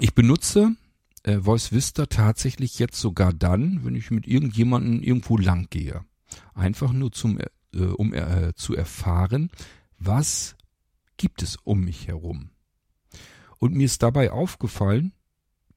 Ich 0.00 0.14
benutze 0.14 0.76
äh, 1.24 1.40
Voice 1.40 1.72
Vista 1.72 2.06
tatsächlich 2.06 2.78
jetzt 2.78 3.00
sogar 3.00 3.32
dann, 3.32 3.84
wenn 3.84 3.94
ich 3.94 4.10
mit 4.10 4.26
irgendjemandem 4.26 5.02
irgendwo 5.02 5.36
lang 5.36 5.68
gehe. 5.70 6.04
Einfach 6.54 6.92
nur 6.92 7.12
zum, 7.12 7.38
äh, 7.38 7.80
um 7.80 8.14
äh, 8.14 8.54
zu 8.54 8.74
erfahren, 8.74 9.50
was 9.98 10.56
gibt 11.16 11.42
es 11.42 11.56
um 11.56 11.80
mich 11.84 12.06
herum. 12.06 12.50
Und 13.58 13.74
mir 13.74 13.84
ist 13.84 14.02
dabei 14.02 14.30
aufgefallen, 14.30 15.12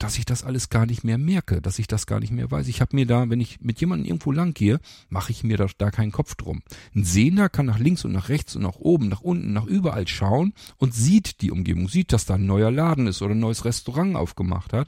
dass 0.01 0.17
ich 0.17 0.25
das 0.25 0.43
alles 0.43 0.69
gar 0.69 0.85
nicht 0.85 1.03
mehr 1.03 1.17
merke, 1.17 1.61
dass 1.61 1.77
ich 1.77 1.85
das 1.85 2.07
gar 2.07 2.19
nicht 2.19 2.31
mehr 2.31 2.49
weiß. 2.49 2.67
Ich 2.67 2.81
habe 2.81 2.95
mir 2.95 3.05
da, 3.05 3.29
wenn 3.29 3.39
ich 3.39 3.61
mit 3.61 3.79
jemandem 3.79 4.07
irgendwo 4.07 4.31
lang 4.31 4.53
gehe, 4.53 4.79
mache 5.09 5.31
ich 5.31 5.43
mir 5.43 5.57
da, 5.57 5.67
da 5.77 5.91
keinen 5.91 6.11
Kopf 6.11 6.35
drum. 6.35 6.63
Ein 6.95 7.03
Sehender 7.03 7.49
kann 7.49 7.67
nach 7.67 7.77
links 7.77 8.03
und 8.03 8.11
nach 8.11 8.29
rechts 8.29 8.55
und 8.55 8.63
nach 8.63 8.77
oben, 8.77 9.09
nach 9.09 9.21
unten, 9.21 9.53
nach 9.53 9.65
überall 9.65 10.07
schauen 10.07 10.53
und 10.77 10.95
sieht 10.95 11.41
die 11.41 11.51
Umgebung, 11.51 11.87
sieht, 11.87 12.13
dass 12.13 12.25
da 12.25 12.35
ein 12.35 12.47
neuer 12.47 12.71
Laden 12.71 13.05
ist 13.05 13.21
oder 13.21 13.35
ein 13.35 13.39
neues 13.39 13.63
Restaurant 13.63 14.15
aufgemacht 14.15 14.73
hat 14.73 14.87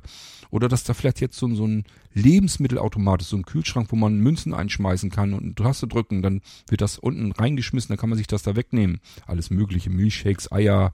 oder 0.50 0.68
dass 0.68 0.84
da 0.84 0.94
vielleicht 0.94 1.22
jetzt 1.22 1.38
so, 1.38 1.54
so 1.54 1.68
ein 1.68 1.84
Lebensmittelautomat 2.14 3.22
ist, 3.22 3.30
so 3.30 3.38
ein 3.38 3.46
Kühlschrank, 3.46 3.92
wo 3.92 3.96
man 3.96 4.20
Münzen 4.20 4.54
einschmeißen 4.54 5.12
kann 5.12 5.34
und 5.34 5.60
hast 5.62 5.80
zu 5.80 5.88
drücken, 5.88 6.22
dann 6.22 6.42
wird 6.70 6.82
das 6.82 6.98
unten 6.98 7.32
reingeschmissen, 7.32 7.90
dann 7.90 7.98
kann 7.98 8.10
man 8.10 8.18
sich 8.18 8.28
das 8.28 8.44
da 8.44 8.56
wegnehmen. 8.56 9.00
Alles 9.28 9.50
mögliche, 9.50 9.90
Milchshakes, 9.90 10.52
Eier, 10.52 10.92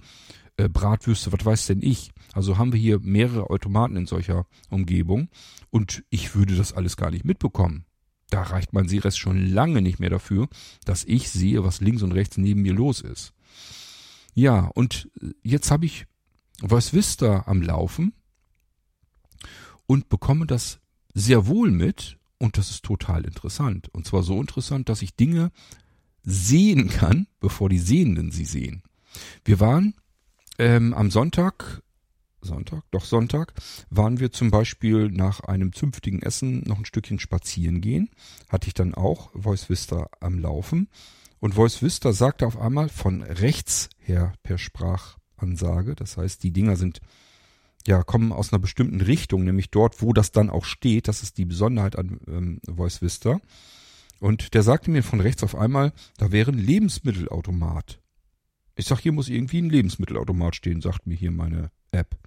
äh, 0.60 0.68
Bratwürste, 0.68 1.32
was 1.32 1.46
weiß 1.46 1.68
denn 1.68 1.82
ich. 1.82 2.12
Also 2.34 2.58
haben 2.58 2.74
wir 2.74 2.80
hier 2.80 3.00
mehrere 3.00 3.50
Automaten 3.50 3.96
in 3.96 4.08
solcher 4.08 4.46
Umgebung 4.70 5.30
und 5.70 6.04
ich 6.10 6.36
würde 6.36 6.56
das 6.56 6.74
alles 6.74 6.98
gar 6.98 7.12
nicht 7.12 7.24
mitbekommen. 7.24 7.86
Da 8.30 8.44
reicht 8.44 8.74
mein 8.74 8.89
Sehrest 8.89 9.18
schon 9.18 9.48
lange 9.48 9.82
nicht 9.82 10.00
mehr 10.00 10.10
dafür, 10.10 10.50
dass 10.84 11.06
ich 11.06 11.30
sehe, 11.30 11.63
was 11.63 11.80
links 11.80 12.04
und 12.04 12.12
rechts 12.12 12.38
neben 12.38 12.62
mir 12.62 12.74
los 12.74 13.00
ist. 13.01 13.34
Ja, 14.36 14.70
und 14.75 15.10
jetzt 15.44 15.72
habe 15.72 15.86
ich 15.86 16.06
was 16.62 16.94
Vista 16.94 17.44
am 17.48 17.62
Laufen 17.62 18.13
und 19.88 20.10
bekomme 20.10 20.46
das 20.46 20.80
sehr 21.13 21.48
wohl 21.48 21.72
mit 21.72 22.18
und 22.38 22.58
das 22.58 22.70
ist 22.70 22.84
total 22.84 23.24
interessant. 23.24 23.88
Und 23.94 24.06
zwar 24.06 24.24
so 24.24 24.42
interessant, 24.42 24.89
dass 24.89 25.01
ich 25.01 25.16
Dinge 25.16 25.51
sehen 26.24 26.89
kann, 26.89 27.28
bevor 27.39 27.70
die 27.70 27.80
Sehenden 27.80 28.32
sie 28.32 28.46
sehen. 28.46 28.84
Wir 29.46 29.60
waren 29.62 29.96
ähm, 30.60 30.94
am 30.94 31.10
Sonntag, 31.10 31.82
Sonntag, 32.42 32.84
doch 32.92 33.06
Sonntag, 33.06 33.54
waren 33.89 34.20
wir 34.20 34.32
zum 34.32 34.51
Beispiel 34.51 35.10
nach 35.10 35.39
einem 35.42 35.74
zünftigen 35.74 36.22
Essen 36.22 36.62
noch 36.68 36.78
ein 36.78 36.86
Stückchen 36.86 37.20
spazieren 37.20 37.82
gehen. 37.82 38.10
Hatte 38.50 38.68
ich 38.68 38.74
dann 38.74 38.94
auch 38.94 39.32
Voice 39.34 39.70
Vista 39.70 40.10
am 40.20 40.38
Laufen. 40.39 40.89
Und 41.39 41.56
Voice 41.56 41.82
Vista 41.82 42.13
sagte 42.13 42.46
auf 42.46 42.60
einmal 42.60 42.89
von 42.89 43.24
rechts 43.24 43.89
her 43.98 44.34
per 44.44 44.58
Sprachansage. 44.58 45.96
Das 45.96 46.18
heißt, 46.18 46.44
die 46.44 46.51
Dinger 46.51 46.75
sind 46.75 47.00
ja, 47.88 48.04
kommen 48.04 48.34
aus 48.34 48.51
einer 48.51 48.60
bestimmten 48.60 49.01
Richtung, 49.01 49.46
nämlich 49.46 49.72
dort, 49.72 50.01
wo 50.01 50.12
das 50.12 50.32
dann 50.32 50.50
auch 50.50 50.66
steht. 50.66 51.08
Das 51.08 51.24
ist 51.24 51.38
die 51.38 51.46
Besonderheit 51.46 51.98
an 51.98 52.20
ähm, 52.28 52.60
Voice 52.68 53.01
Vista. 53.01 53.39
Und 54.20 54.54
der 54.54 54.63
sagte 54.63 54.92
mir 54.92 55.01
von 55.01 55.22
rechts 55.22 55.44
auf 55.44 55.56
einmal, 55.56 55.94
da 56.18 56.32
wäre 56.32 56.51
ein 56.51 56.58
Lebensmittelautomat. 56.58 57.99
Ich 58.79 58.86
sag, 58.86 59.01
hier 59.01 59.12
muss 59.12 59.27
irgendwie 59.27 59.62
ein 59.62 59.69
Lebensmittelautomat 59.69 60.55
stehen, 60.55 60.79
sagt 60.79 61.05
mir 61.05 61.13
hier 61.13 61.31
meine 61.31 61.69
App. 61.91 62.17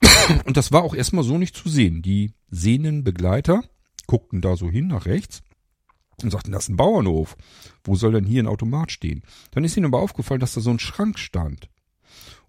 Und 0.46 0.56
das 0.56 0.72
war 0.72 0.82
auch 0.82 0.94
erstmal 0.94 1.24
so 1.24 1.36
nicht 1.36 1.54
zu 1.54 1.68
sehen. 1.68 2.00
Die 2.00 2.32
sehenden 2.48 3.04
Begleiter 3.04 3.62
guckten 4.06 4.40
da 4.40 4.56
so 4.56 4.70
hin 4.70 4.86
nach 4.86 5.04
rechts 5.04 5.42
und 6.22 6.30
sagten, 6.30 6.52
das 6.52 6.64
ist 6.64 6.68
ein 6.70 6.78
Bauernhof. 6.78 7.36
Wo 7.84 7.96
soll 7.96 8.12
denn 8.12 8.24
hier 8.24 8.42
ein 8.42 8.46
Automat 8.46 8.92
stehen? 8.92 9.22
Dann 9.50 9.62
ist 9.62 9.76
ihnen 9.76 9.84
aber 9.84 10.00
aufgefallen, 10.00 10.40
dass 10.40 10.54
da 10.54 10.62
so 10.62 10.70
ein 10.70 10.78
Schrank 10.78 11.18
stand. 11.18 11.68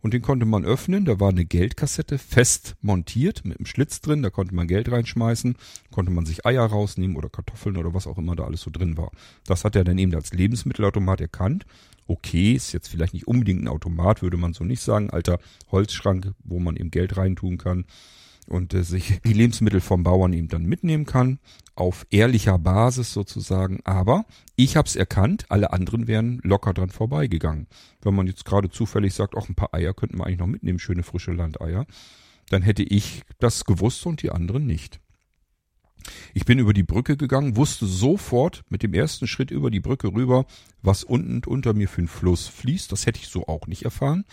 Und 0.02 0.14
den 0.14 0.22
konnte 0.22 0.46
man 0.46 0.66
öffnen. 0.66 1.06
Da 1.06 1.20
war 1.20 1.30
eine 1.30 1.46
Geldkassette 1.46 2.18
fest 2.18 2.76
montiert 2.82 3.46
mit 3.46 3.60
einem 3.60 3.66
Schlitz 3.66 4.02
drin. 4.02 4.24
Da 4.24 4.30
konnte 4.30 4.56
man 4.56 4.68
Geld 4.68 4.92
reinschmeißen. 4.92 5.56
Konnte 5.92 6.12
man 6.12 6.26
sich 6.26 6.46
Eier 6.46 6.66
rausnehmen 6.66 7.16
oder 7.16 7.30
Kartoffeln 7.30 7.78
oder 7.78 7.94
was 7.94 8.08
auch 8.08 8.18
immer 8.18 8.36
da 8.36 8.46
alles 8.46 8.62
so 8.62 8.72
drin 8.72 8.98
war. 8.98 9.12
Das 9.46 9.64
hat 9.64 9.76
er 9.76 9.84
dann 9.84 9.98
eben 9.98 10.16
als 10.16 10.34
Lebensmittelautomat 10.34 11.22
erkannt. 11.22 11.66
Okay, 12.08 12.54
ist 12.54 12.74
jetzt 12.74 12.88
vielleicht 12.88 13.14
nicht 13.14 13.28
unbedingt 13.28 13.64
ein 13.64 13.68
Automat, 13.68 14.22
würde 14.22 14.38
man 14.38 14.54
so 14.54 14.64
nicht 14.64 14.82
sagen. 14.82 15.12
Alter 15.12 15.40
Holzschrank, 15.72 16.34
wo 16.44 16.60
man 16.60 16.76
eben 16.76 16.92
Geld 16.92 17.16
reintun 17.18 17.58
kann 17.58 17.86
und 18.52 18.74
äh, 18.74 18.84
sich 18.84 19.22
die 19.26 19.34
Lebensmittel 19.34 19.82
vom 19.82 20.04
Bauern 20.04 20.34
eben 20.34 20.48
dann 20.48 20.66
mitnehmen 20.66 21.06
kann, 21.06 21.40
auf 21.76 22.06
ehrlicher 22.10 22.60
Basis 22.60 23.14
sozusagen. 23.14 23.80
Aber 23.84 24.26
ich 24.56 24.76
habe 24.76 24.88
es 24.88 24.96
erkannt, 24.96 25.46
alle 25.50 25.74
anderen 25.74 26.08
wären 26.08 26.40
locker 26.44 26.74
dran 26.74 26.90
vorbeigegangen. 26.90 27.68
Wenn 28.02 28.16
man 28.16 28.28
jetzt 28.28 28.46
gerade 28.46 28.70
zufällig 28.70 29.14
sagt, 29.14 29.36
auch 29.36 29.50
ein 29.50 29.56
paar 29.56 29.74
Eier 29.74 29.94
könnten 29.94 30.18
wir 30.18 30.26
eigentlich 30.26 30.40
noch 30.40 30.48
mitnehmen, 30.48 30.80
schöne 30.80 31.04
frische 31.04 31.32
Landeier, 31.32 31.86
dann 32.50 32.62
hätte 32.62 32.84
ich 32.84 33.24
das 33.40 33.66
gewusst 33.66 34.06
und 34.06 34.22
die 34.22 34.32
anderen 34.32 34.66
nicht. 34.66 35.00
Ich 36.34 36.46
bin 36.46 36.60
über 36.60 36.74
die 36.74 36.84
Brücke 36.84 37.16
gegangen, 37.16 37.56
wusste 37.56 37.86
sofort 37.86 38.64
mit 38.70 38.84
dem 38.84 38.94
ersten 38.94 39.28
Schritt 39.28 39.52
über 39.52 39.70
die 39.70 39.80
Brücke 39.80 40.08
rüber, 40.08 40.46
was 40.82 41.04
unten 41.04 41.42
unter 41.46 41.74
mir 41.74 41.88
für 41.88 42.02
ein 42.02 42.08
Fluss 42.08 42.48
fließt. 42.48 42.92
Das 42.92 43.06
hätte 43.06 43.20
ich 43.20 43.28
so 43.28 43.48
auch 43.48 43.68
nicht 43.68 43.84
erfahren. 43.84 44.26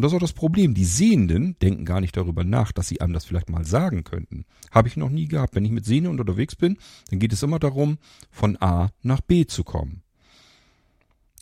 Und 0.00 0.04
das 0.04 0.12
ist 0.12 0.16
auch 0.16 0.20
das 0.20 0.32
Problem. 0.32 0.72
Die 0.72 0.86
Sehenden 0.86 1.58
denken 1.58 1.84
gar 1.84 2.00
nicht 2.00 2.16
darüber 2.16 2.42
nach, 2.42 2.72
dass 2.72 2.88
sie 2.88 3.02
einem 3.02 3.12
das 3.12 3.26
vielleicht 3.26 3.50
mal 3.50 3.66
sagen 3.66 4.02
könnten. 4.02 4.46
Habe 4.70 4.88
ich 4.88 4.96
noch 4.96 5.10
nie 5.10 5.28
gehabt. 5.28 5.54
Wenn 5.54 5.66
ich 5.66 5.72
mit 5.72 5.84
Sehnen 5.84 6.06
unterwegs 6.06 6.56
bin, 6.56 6.78
dann 7.10 7.18
geht 7.18 7.34
es 7.34 7.42
immer 7.42 7.58
darum, 7.58 7.98
von 8.30 8.56
A 8.62 8.92
nach 9.02 9.20
B 9.20 9.44
zu 9.44 9.62
kommen. 9.62 10.00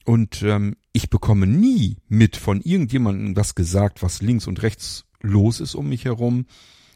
Und 0.04 0.42
ähm, 0.42 0.74
ich 0.92 1.08
bekomme 1.08 1.46
nie 1.46 1.98
mit 2.08 2.36
von 2.36 2.60
irgendjemandem 2.60 3.36
was 3.36 3.54
gesagt, 3.54 4.02
was 4.02 4.22
links 4.22 4.48
und 4.48 4.60
rechts 4.60 5.04
los 5.20 5.60
ist 5.60 5.76
um 5.76 5.88
mich 5.88 6.04
herum 6.04 6.46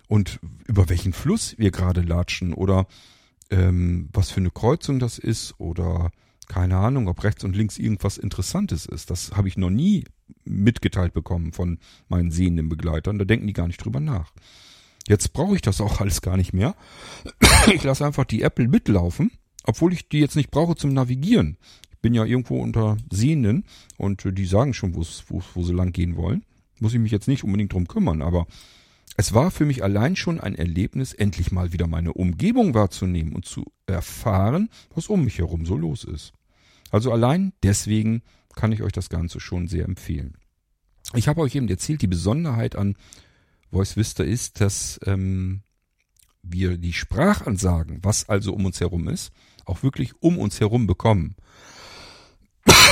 und 0.08 0.40
über 0.66 0.88
welchen 0.88 1.12
Fluss 1.12 1.54
wir 1.58 1.70
gerade 1.70 2.00
latschen 2.00 2.54
oder 2.54 2.88
ähm, 3.50 4.08
was 4.12 4.32
für 4.32 4.40
eine 4.40 4.50
Kreuzung 4.50 4.98
das 4.98 5.16
ist 5.16 5.54
oder 5.58 6.10
keine 6.48 6.78
Ahnung, 6.78 7.06
ob 7.06 7.22
rechts 7.22 7.44
und 7.44 7.54
links 7.54 7.78
irgendwas 7.78 8.18
Interessantes 8.18 8.84
ist. 8.84 9.10
Das 9.10 9.30
habe 9.36 9.46
ich 9.46 9.56
noch 9.56 9.70
nie 9.70 10.06
mitgeteilt 10.44 11.12
bekommen 11.12 11.52
von 11.52 11.78
meinen 12.08 12.30
sehenden 12.30 12.68
Begleitern. 12.68 13.18
Da 13.18 13.24
denken 13.24 13.46
die 13.46 13.52
gar 13.52 13.66
nicht 13.66 13.84
drüber 13.84 14.00
nach. 14.00 14.32
Jetzt 15.08 15.32
brauche 15.32 15.54
ich 15.54 15.62
das 15.62 15.80
auch 15.80 16.00
alles 16.00 16.22
gar 16.22 16.36
nicht 16.36 16.52
mehr. 16.52 16.74
Ich 17.72 17.84
lasse 17.84 18.04
einfach 18.04 18.24
die 18.24 18.42
Apple 18.42 18.66
mitlaufen, 18.66 19.30
obwohl 19.62 19.92
ich 19.92 20.08
die 20.08 20.18
jetzt 20.18 20.34
nicht 20.34 20.50
brauche 20.50 20.74
zum 20.74 20.92
Navigieren. 20.92 21.56
Ich 21.92 21.98
bin 21.98 22.12
ja 22.12 22.24
irgendwo 22.24 22.60
unter 22.60 22.96
Sehenden 23.10 23.64
und 23.96 24.24
die 24.24 24.46
sagen 24.46 24.74
schon, 24.74 24.96
wo, 24.96 25.04
wo 25.54 25.62
sie 25.62 25.72
lang 25.72 25.92
gehen 25.92 26.16
wollen. 26.16 26.44
Muss 26.80 26.92
ich 26.92 26.98
mich 26.98 27.12
jetzt 27.12 27.28
nicht 27.28 27.44
unbedingt 27.44 27.72
drum 27.72 27.86
kümmern, 27.86 28.20
aber 28.20 28.48
es 29.16 29.34
war 29.34 29.50
für 29.50 29.64
mich 29.64 29.84
allein 29.84 30.16
schon 30.16 30.40
ein 30.40 30.54
Erlebnis, 30.54 31.12
endlich 31.12 31.52
mal 31.52 31.72
wieder 31.72 31.86
meine 31.86 32.12
Umgebung 32.14 32.74
wahrzunehmen 32.74 33.34
und 33.34 33.44
zu 33.44 33.66
erfahren, 33.86 34.70
was 34.94 35.08
um 35.08 35.24
mich 35.24 35.38
herum 35.38 35.66
so 35.66 35.76
los 35.76 36.04
ist. 36.04 36.32
Also 36.90 37.12
allein 37.12 37.52
deswegen 37.62 38.22
kann 38.54 38.72
ich 38.72 38.82
euch 38.82 38.92
das 38.92 39.08
Ganze 39.08 39.40
schon 39.40 39.68
sehr 39.68 39.84
empfehlen. 39.84 40.36
Ich 41.14 41.28
habe 41.28 41.40
euch 41.40 41.54
eben 41.54 41.68
erzählt, 41.68 42.02
die 42.02 42.06
Besonderheit 42.06 42.76
an 42.76 42.96
Voice 43.70 43.96
Vista 43.96 44.22
ist, 44.22 44.60
dass 44.60 45.00
ähm, 45.04 45.62
wir 46.42 46.78
die 46.78 46.92
Sprachansagen, 46.92 48.00
was 48.02 48.28
also 48.28 48.52
um 48.54 48.66
uns 48.66 48.80
herum 48.80 49.08
ist, 49.08 49.32
auch 49.64 49.82
wirklich 49.82 50.12
um 50.20 50.38
uns 50.38 50.60
herum 50.60 50.86
bekommen. 50.86 51.36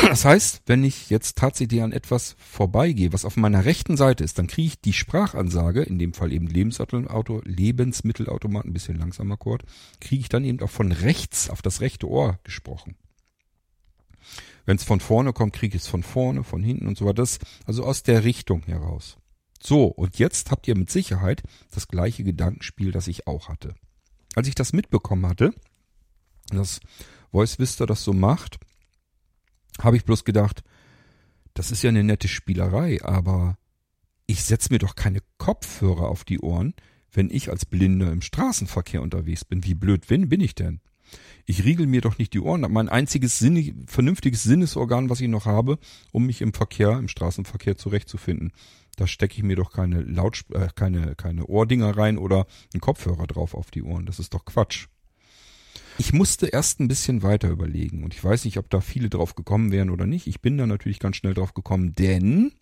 Das 0.03 0.25
heißt, 0.25 0.63
wenn 0.67 0.83
ich 0.83 1.11
jetzt 1.11 1.37
tatsächlich 1.37 1.83
an 1.83 1.93
etwas 1.93 2.35
vorbeigehe, 2.39 3.13
was 3.13 3.25
auf 3.25 3.37
meiner 3.37 3.65
rechten 3.65 3.97
Seite 3.97 4.25
ist, 4.25 4.39
dann 4.39 4.47
kriege 4.47 4.69
ich 4.69 4.81
die 4.81 4.93
Sprachansage, 4.93 5.83
in 5.83 5.99
dem 5.99 6.15
Fall 6.15 6.33
eben 6.33 6.47
Lebensmittelauto, 6.47 7.43
Lebensmittelautomat, 7.45 8.65
ein 8.65 8.73
bisschen 8.73 8.99
langsamer 8.99 9.37
Chord, 9.37 9.63
kriege 10.01 10.23
ich 10.23 10.29
dann 10.29 10.45
eben 10.45 10.61
auch 10.61 10.71
von 10.71 10.91
rechts 10.91 11.51
auf 11.51 11.63
das 11.63 11.81
rechte 11.81 12.09
Ohr 12.09 12.39
gesprochen. 12.45 12.97
Wenn 14.71 14.77
es 14.77 14.85
von 14.85 15.01
vorne 15.01 15.33
kommt, 15.33 15.53
kriege 15.53 15.77
ich 15.77 15.83
es 15.83 15.89
von 15.89 16.05
vorne, 16.05 16.45
von 16.45 16.63
hinten 16.63 16.87
und 16.87 16.97
so 16.97 17.05
weiter. 17.05 17.15
Das, 17.15 17.41
also 17.67 17.85
aus 17.85 18.05
der 18.05 18.23
Richtung 18.23 18.63
heraus. 18.67 19.17
So, 19.61 19.87
und 19.87 20.21
jetzt 20.21 20.53
habt 20.53 20.69
ihr 20.69 20.79
mit 20.79 20.93
Sicherheit 20.93 21.43
das 21.73 21.89
gleiche 21.89 22.23
Gedankenspiel, 22.23 22.93
das 22.93 23.09
ich 23.09 23.27
auch 23.27 23.49
hatte. 23.49 23.75
Als 24.37 24.47
ich 24.47 24.55
das 24.55 24.73
mitbekommen 24.73 25.27
hatte, 25.27 25.53
dass 26.51 26.79
Voice 27.33 27.59
Vista 27.59 27.85
das 27.85 28.05
so 28.05 28.13
macht, 28.13 28.61
habe 29.81 29.97
ich 29.97 30.05
bloß 30.05 30.25
gedacht, 30.25 30.63
das 31.55 31.73
ist 31.73 31.83
ja 31.83 31.89
eine 31.89 32.05
nette 32.05 32.29
Spielerei, 32.29 33.03
aber 33.03 33.59
ich 34.27 34.45
setze 34.45 34.73
mir 34.73 34.79
doch 34.79 34.95
keine 34.95 35.19
Kopfhörer 35.39 36.07
auf 36.07 36.23
die 36.23 36.39
Ohren, 36.39 36.75
wenn 37.11 37.29
ich 37.29 37.51
als 37.51 37.67
Blinder 37.67 38.13
im 38.13 38.23
Straßenverkehr 38.23 39.03
unterwegs 39.03 39.45
bin. 39.45 39.65
Wie 39.65 39.75
blöd 39.75 40.07
bin, 40.07 40.29
bin 40.29 40.41
ich 40.41 40.55
denn? 40.55 40.81
Ich 41.47 41.65
riegel 41.65 41.87
mir 41.87 42.01
doch 42.01 42.19
nicht 42.19 42.33
die 42.33 42.41
Ohren 42.41 42.65
ab. 42.65 42.71
Mein 42.71 42.89
einziges 42.89 43.39
sinnig, 43.39 43.75
vernünftiges 43.87 44.43
Sinnesorgan, 44.43 45.11
was 45.11 45.21
ich 45.21 45.29
noch 45.29 45.47
habe, 45.47 45.79
um 46.13 46.27
mich 46.27 46.43
im 46.43 46.55
Verkehr, 46.55 46.99
im 46.99 47.09
Straßenverkehr 47.09 47.77
zurechtzufinden. 47.77 48.53
Da 48.97 49.07
stecke 49.07 49.35
ich 49.35 49.43
mir 49.43 49.57
doch 49.57 49.73
keine 49.73 50.03
Laut, 50.03 50.45
äh, 50.53 50.69
keine, 50.75 51.15
keine 51.15 51.47
Ohrdinger 51.47 51.97
rein 51.97 52.19
oder 52.19 52.47
einen 52.73 52.81
Kopfhörer 52.81 53.27
drauf 53.27 53.55
auf 53.55 53.71
die 53.71 53.83
Ohren. 53.83 54.07
Das 54.07 54.19
ist 54.19 54.35
doch 54.35 54.45
Quatsch. 54.45 54.87
Ich 55.99 56.13
musste 56.13 56.47
erst 56.47 56.81
ein 56.81 56.89
bisschen 56.89 57.23
weiter 57.23 57.51
überlegen 57.51 58.05
und 58.05 58.15
ich 58.15 58.23
weiß 58.23 58.45
nicht, 58.45 58.57
ob 58.57 58.71
da 58.71 58.81
viele 58.81 59.11
drauf 59.11 59.35
gekommen 59.35 59.71
wären 59.71 59.91
oder 59.91 60.07
nicht. 60.07 60.27
Ich 60.27 60.41
bin 60.41 60.57
da 60.57 60.67
natürlich 60.67 60.99
ganz 60.99 61.17
schnell 61.17 61.35
drauf 61.35 61.53
gekommen, 61.53 61.95
denn 61.95 62.53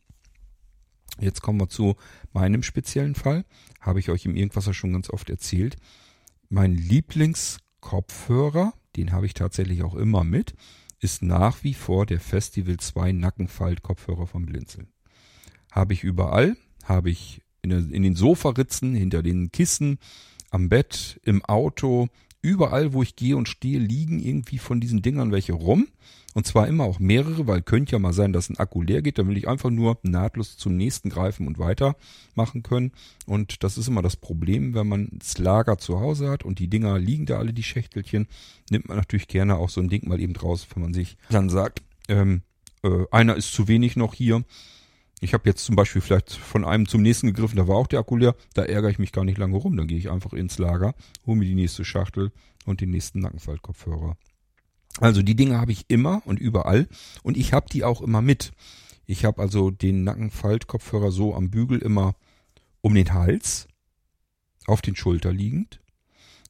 jetzt 1.21 1.41
kommen 1.41 1.61
wir 1.61 1.69
zu 1.69 1.97
meinem 2.33 2.63
speziellen 2.63 3.15
Fall. 3.15 3.45
Habe 3.81 4.01
ich 4.01 4.11
euch 4.11 4.25
im 4.25 4.35
Irgendwasser 4.35 4.75
schon 4.75 4.93
ganz 4.93 5.09
oft 5.11 5.31
erzählt. 5.31 5.77
Mein 6.49 6.75
Lieblings 6.75 7.59
Kopfhörer, 7.89 8.75
den 8.97 9.13
habe 9.13 9.25
ich 9.25 9.33
tatsächlich 9.33 9.83
auch 9.83 9.95
immer 9.95 10.23
mit, 10.23 10.55
ist 11.01 11.23
nach 11.23 11.65
wie 11.65 11.73
vor 11.73 12.05
der 12.05 12.21
Festival 12.21 12.77
2 12.77 13.13
Nackenfalt-Kopfhörer 13.13 14.27
vom 14.27 14.45
Blinzeln. 14.45 14.89
Habe 15.73 15.95
ich 15.95 16.05
überall, 16.05 16.59
habe 16.85 17.09
ich 17.09 17.41
in 17.63 18.03
den 18.03 18.15
Sofaritzen, 18.15 18.95
hinter 18.95 19.23
den 19.23 19.53
Kissen, 19.53 20.01
am 20.51 20.69
Bett, 20.69 21.19
im 21.25 21.43
Auto, 21.47 22.09
überall, 22.49 22.93
wo 22.93 23.03
ich 23.03 23.17
gehe 23.17 23.37
und 23.37 23.49
stehe, 23.49 23.79
liegen 23.79 24.19
irgendwie 24.21 24.59
von 24.59 24.81
diesen 24.81 25.03
Dingern 25.03 25.33
welche 25.33 25.53
rum. 25.53 25.87
Und 26.35 26.47
zwar 26.47 26.69
immer 26.69 26.85
auch 26.85 26.99
mehrere, 26.99 27.47
weil 27.47 27.63
könnte 27.63 27.93
ja 27.93 27.99
mal 27.99 28.13
sein, 28.13 28.33
dass 28.33 28.49
ein 28.49 28.59
Akku 28.59 28.83
leer 28.83 29.03
geht. 29.03 29.19
Dann 29.19 29.29
will 29.29 29.37
ich 29.37 29.49
einfach 29.49 29.71
nur 29.71 29.99
nahtlos 30.03 30.57
zum 30.57 30.77
nächsten 30.77 31.11
greifen 31.11 31.47
und 31.47 31.59
weitermachen 31.59 32.63
können. 32.63 32.93
Und 33.27 33.65
das 33.65 33.77
ist 33.79 33.89
immer 33.89 34.03
das 34.03 34.17
Problem, 34.17 34.75
wenn 34.75 34.87
man 34.87 35.09
das 35.13 35.39
Lager 35.39 35.79
zu 35.79 36.01
Hause 36.01 36.31
hat 36.31 36.45
und 36.45 36.59
die 36.59 36.69
Dinger 36.69 36.99
liegen 36.99 37.27
da 37.27 37.39
alle, 37.39 37.53
die 37.53 37.63
Schächtelchen, 37.63 38.29
nimmt 38.71 38.89
man 38.89 38.99
natürlich 38.99 39.27
gerne 39.27 39.57
auch 39.57 39.71
so 39.71 39.81
ein 39.81 39.89
Ding 39.89 40.07
mal 40.09 40.21
eben 40.21 40.35
draus, 40.35 40.67
wenn 40.75 40.83
man 40.83 40.95
sich 40.95 41.17
dann 41.31 41.49
sagt, 41.49 41.83
ähm, 42.09 42.43
äh, 42.83 43.05
einer 43.11 43.37
ist 43.37 43.53
zu 43.53 43.67
wenig 43.67 43.97
noch 43.97 44.15
hier. 44.15 44.45
Ich 45.21 45.35
habe 45.35 45.49
jetzt 45.49 45.65
zum 45.65 45.75
Beispiel 45.75 46.01
vielleicht 46.01 46.33
von 46.33 46.65
einem 46.65 46.87
zum 46.87 47.03
nächsten 47.03 47.27
gegriffen, 47.27 47.57
da 47.57 47.67
war 47.67 47.77
auch 47.77 47.89
der 47.89 48.01
Akku 48.01 48.17
leer, 48.17 48.37
da 48.55 48.63
ärgere 48.63 48.91
ich 48.91 48.99
mich 48.99 49.13
gar 49.13 49.25
nicht 49.25 49.39
lange 49.39 49.57
rum. 49.57 49.77
Dann 49.77 49.89
gehe 49.89 49.99
ich 49.99 50.11
einfach 50.11 50.33
ins 50.33 50.59
Lager, 50.59 50.95
hole 51.27 51.39
mir 51.39 51.45
die 51.45 51.55
nächste 51.55 51.85
Schachtel 51.85 52.31
und 52.67 52.81
den 52.81 52.91
nächsten 52.91 53.21
Nackenfaltkopfhörer. 53.21 54.17
Also 55.01 55.23
die 55.23 55.37
Dinge 55.37 55.59
habe 55.59 55.73
ich 55.73 55.87
immer 55.89 56.23
und 56.25 56.39
überall 56.39 56.89
und 57.23 57.37
ich 57.37 57.53
habe 57.53 57.67
die 57.71 57.85
auch 57.85 58.01
immer 58.01 58.23
mit. 58.23 58.53
Ich 59.07 59.25
habe 59.25 59.41
also 59.41 59.71
den 59.71 60.05
Nackenfaltkopfhörer 60.05 61.11
so 61.11 61.35
am 61.35 61.51
Bügel 61.51 61.79
immer 61.79 62.15
um 62.81 62.95
den 62.95 63.13
Hals, 63.13 63.69
auf 64.67 64.83
den 64.83 64.97
Schulter 64.97 65.33
liegend, 65.33 65.81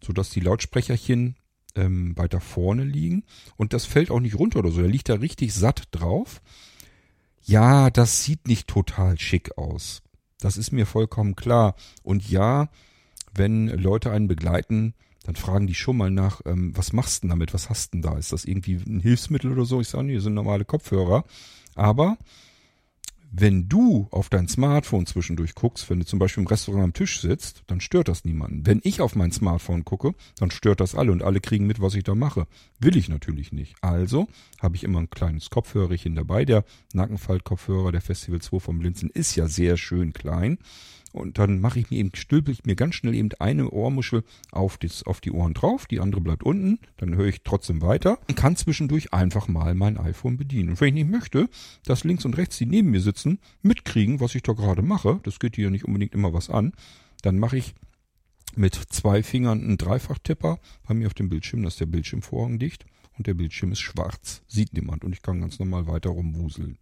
so 0.03 0.13
dass 0.13 0.31
die 0.31 0.41
Lautsprecherchen 0.41 1.37
ähm, 1.75 2.17
weiter 2.17 2.41
vorne 2.41 2.85
liegen 2.85 3.25
und 3.57 3.73
das 3.73 3.85
fällt 3.85 4.11
auch 4.11 4.21
nicht 4.21 4.39
runter 4.39 4.59
oder 4.59 4.71
so. 4.71 4.81
Der 4.81 4.91
liegt 4.91 5.09
da 5.09 5.15
richtig 5.15 5.55
satt 5.55 5.89
drauf. 5.93 6.43
Ja, 7.49 7.88
das 7.88 8.25
sieht 8.25 8.47
nicht 8.47 8.69
total 8.69 9.19
schick 9.19 9.57
aus. 9.57 10.02
Das 10.38 10.59
ist 10.59 10.71
mir 10.71 10.85
vollkommen 10.85 11.35
klar. 11.35 11.76
Und 12.02 12.28
ja, 12.28 12.69
wenn 13.35 13.69
Leute 13.69 14.11
einen 14.11 14.28
begleiten, 14.28 14.93
dann 15.25 15.35
fragen 15.35 15.67
die 15.67 15.75
schon 15.75 15.97
mal 15.97 16.11
nach, 16.11 16.43
ähm, 16.45 16.76
was 16.76 16.93
machst 16.93 17.19
du 17.19 17.21
denn 17.23 17.31
damit? 17.31 17.55
Was 17.55 17.71
hast 17.71 17.95
du 17.95 17.97
denn 17.97 18.02
da? 18.02 18.19
Ist 18.19 18.33
das 18.33 18.45
irgendwie 18.45 18.75
ein 18.75 19.00
Hilfsmittel 19.00 19.50
oder 19.50 19.64
so? 19.64 19.81
Ich 19.81 19.88
sage, 19.88 20.05
nee, 20.05 20.14
das 20.17 20.25
sind 20.25 20.35
normale 20.35 20.67
Kopfhörer. 20.67 21.25
Aber 21.75 22.19
Wenn 23.31 23.69
du 23.69 24.09
auf 24.11 24.31
dein 24.31 24.49
Smartphone 24.49 25.05
zwischendurch 25.05 25.55
guckst, 25.55 25.91
wenn 25.91 25.99
du 25.99 26.07
zum 26.07 26.19
Beispiel 26.19 26.43
im 26.43 26.49
Restaurant 26.49 26.85
am 26.85 26.93
Tisch 26.95 27.21
sitzt, 27.21 27.63
dann 27.67 27.81
stört 27.81 28.09
das 28.09 28.25
niemanden. 28.25 28.65
Wenn 28.65 28.81
ich 28.85 29.03
auf 29.03 29.15
mein 29.17 29.33
Smartphone 29.33 29.85
gucke, 29.85 30.15
dann 30.39 30.51
stört 30.51 30.81
das 30.81 30.95
alle 30.95 31.13
und 31.13 31.23
alle 31.23 31.41
kriegen 31.41 31.67
mit, 31.67 31.81
was 31.81 31.95
ich 31.95 32.05
da 32.05 32.15
mache. 32.15 32.47
Will 32.81 32.97
ich 32.97 33.11
natürlich 33.11 33.53
nicht. 33.53 33.77
Also 33.83 34.29
habe 34.61 34.77
ich 34.77 34.85
immer 34.85 35.01
ein 35.01 35.11
kleines 35.11 35.51
Kopfhörerchen 35.51 36.15
dabei. 36.15 36.47
Der 36.47 36.65
Nackenfaltkopfhörer 36.95 37.93
der 37.93 38.01
Festival 38.01 38.41
2 38.41 38.61
vom 38.61 38.79
Blinzen 38.79 39.11
ist 39.11 39.37
ja 39.37 39.47
sehr 39.47 39.77
schön 39.77 40.15
klein. 40.15 40.59
Und 41.12 41.38
dann 41.38 41.61
mache 41.61 41.79
ich 41.79 41.91
mir 41.91 41.99
eben, 41.99 42.11
stülpe 42.15 42.50
ich 42.50 42.65
mir 42.65 42.77
ganz 42.77 42.95
schnell 42.95 43.15
eben 43.15 43.31
eine 43.38 43.71
Ohrmuschel 43.71 44.25
auf, 44.53 44.77
das, 44.77 45.05
auf 45.05 45.21
die 45.21 45.33
Ohren 45.33 45.55
drauf, 45.55 45.87
die 45.87 46.00
andere 46.00 46.21
bleibt 46.21 46.43
unten, 46.43 46.79
dann 46.99 47.15
höre 47.17 47.29
ich 47.29 47.43
trotzdem 47.43 47.81
weiter 47.81 48.19
und 48.29 48.37
kann 48.37 48.57
zwischendurch 48.57 49.12
einfach 49.12 49.49
mal 49.49 49.75
mein 49.75 49.97
iPhone 49.97 50.37
bedienen. 50.37 50.71
Und 50.71 50.81
wenn 50.81 50.88
ich 50.88 51.05
nicht 51.05 51.11
möchte, 51.11 51.49
dass 51.85 52.05
links 52.05 52.25
und 52.25 52.37
rechts, 52.37 52.59
die 52.59 52.67
neben 52.67 52.91
mir 52.91 53.00
sitzen, 53.00 53.38
mitkriegen, 53.62 54.21
was 54.21 54.35
ich 54.35 54.43
da 54.43 54.53
gerade 54.53 54.83
mache, 54.83 55.21
das 55.23 55.38
geht 55.38 55.57
hier 55.57 55.71
nicht 55.71 55.85
unbedingt 55.85 56.15
immer 56.15 56.33
was 56.33 56.50
an, 56.50 56.73
dann 57.23 57.38
mache 57.38 57.57
ich 57.57 57.75
mit 58.55 58.75
zwei 58.75 59.23
Fingern 59.23 59.62
einen 59.62 59.79
Dreifachtipper 59.79 60.59
bei 60.87 60.95
mir 60.95 61.07
auf 61.07 61.15
dem 61.15 61.29
Bildschirm, 61.29 61.62
das 61.62 61.75
ist 61.75 61.81
der 61.81 61.87
Bildschirmvorhang 61.87 62.59
dicht 62.59 62.85
und 63.17 63.27
der 63.27 63.35
Bildschirm 63.35 63.73
ist 63.73 63.81
schwarz, 63.81 64.43
sieht 64.47 64.73
niemand 64.73 65.05
und 65.05 65.12
ich 65.12 65.23
kann 65.23 65.41
ganz 65.41 65.59
normal 65.59 65.87
weiter 65.87 66.11
rumwuseln. 66.11 66.79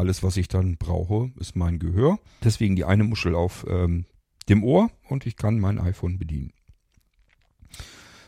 Alles, 0.00 0.22
was 0.22 0.38
ich 0.38 0.48
dann 0.48 0.78
brauche, 0.78 1.30
ist 1.38 1.56
mein 1.56 1.78
Gehör. 1.78 2.18
Deswegen 2.42 2.74
die 2.74 2.86
eine 2.86 3.04
Muschel 3.04 3.34
auf 3.34 3.66
ähm, 3.68 4.06
dem 4.48 4.64
Ohr 4.64 4.90
und 5.10 5.26
ich 5.26 5.36
kann 5.36 5.60
mein 5.60 5.78
iPhone 5.78 6.18
bedienen. 6.18 6.54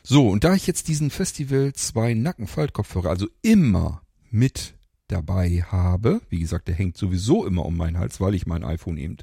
So, 0.03 0.29
und 0.29 0.45
da 0.45 0.55
ich 0.55 0.67
jetzt 0.67 0.89
diesen 0.89 1.09
Festival 1.09 1.73
2 1.73 2.13
Nackenfaltkopfhörer 2.13 3.09
also 3.09 3.27
immer 3.41 4.03
mit 4.31 4.75
dabei 5.09 5.63
habe, 5.63 6.21
wie 6.29 6.41
gesagt, 6.41 6.69
der 6.69 6.75
hängt 6.75 6.99
sowieso 6.99 7.47
immer 7.47 7.65
um 7.65 7.75
meinen 7.75 7.99
Hals, 7.99 8.21
weil 8.21 8.35
ich 8.35 8.45
mein 8.45 8.65
iPhone 8.65 8.99
eben 8.99 9.17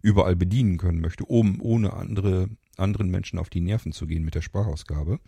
überall 0.00 0.34
bedienen 0.34 0.78
können 0.78 1.00
möchte, 1.00 1.24
um 1.24 1.60
ohne 1.60 1.92
andere, 1.92 2.48
anderen 2.76 3.10
Menschen 3.10 3.38
auf 3.38 3.48
die 3.48 3.60
Nerven 3.60 3.92
zu 3.92 4.08
gehen 4.08 4.24
mit 4.24 4.34
der 4.34 4.42
Sprachausgabe, 4.42 5.20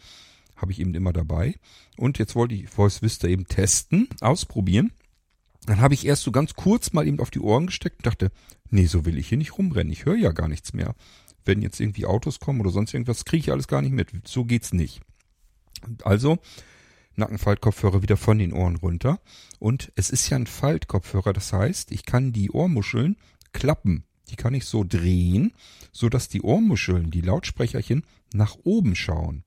habe 0.56 0.72
ich 0.72 0.80
eben 0.80 0.94
immer 0.94 1.12
dabei. 1.12 1.54
Und 1.96 2.18
jetzt 2.18 2.34
wollte 2.34 2.56
ich 2.56 2.68
Voice 2.68 3.00
Vista 3.00 3.28
eben 3.28 3.46
testen, 3.46 4.08
ausprobieren. 4.20 4.90
Dann 5.66 5.80
habe 5.80 5.94
ich 5.94 6.06
erst 6.06 6.22
so 6.22 6.32
ganz 6.32 6.54
kurz 6.54 6.92
mal 6.92 7.06
eben 7.06 7.20
auf 7.20 7.30
die 7.30 7.40
Ohren 7.40 7.66
gesteckt 7.66 7.98
und 7.98 8.06
dachte, 8.06 8.30
nee, 8.70 8.86
so 8.86 9.04
will 9.04 9.18
ich 9.18 9.28
hier 9.28 9.38
nicht 9.38 9.56
rumrennen. 9.56 9.92
Ich 9.92 10.04
höre 10.04 10.16
ja 10.16 10.32
gar 10.32 10.48
nichts 10.48 10.72
mehr. 10.72 10.94
Wenn 11.44 11.62
jetzt 11.62 11.80
irgendwie 11.80 12.06
Autos 12.06 12.40
kommen 12.40 12.60
oder 12.60 12.70
sonst 12.70 12.92
irgendwas, 12.94 13.24
kriege 13.24 13.40
ich 13.40 13.52
alles 13.52 13.68
gar 13.68 13.82
nicht 13.82 13.92
mit. 13.92 14.10
So 14.26 14.44
geht's 14.44 14.72
nicht. 14.72 15.00
Also 16.02 16.38
Nackenfaltkopfhörer 17.16 18.02
wieder 18.02 18.16
von 18.16 18.38
den 18.38 18.52
Ohren 18.52 18.76
runter. 18.76 19.20
Und 19.58 19.92
es 19.96 20.10
ist 20.10 20.28
ja 20.28 20.36
ein 20.36 20.46
Faltkopfhörer, 20.46 21.32
das 21.32 21.52
heißt, 21.52 21.92
ich 21.92 22.04
kann 22.04 22.32
die 22.32 22.50
Ohrmuscheln 22.50 23.16
klappen. 23.52 24.04
Die 24.30 24.36
kann 24.36 24.54
ich 24.54 24.64
so 24.64 24.84
drehen, 24.84 25.52
so 25.92 26.08
dass 26.08 26.28
die 26.28 26.42
Ohrmuscheln, 26.42 27.10
die 27.10 27.20
Lautsprecherchen, 27.20 28.04
nach 28.32 28.56
oben 28.64 28.96
schauen. 28.96 29.44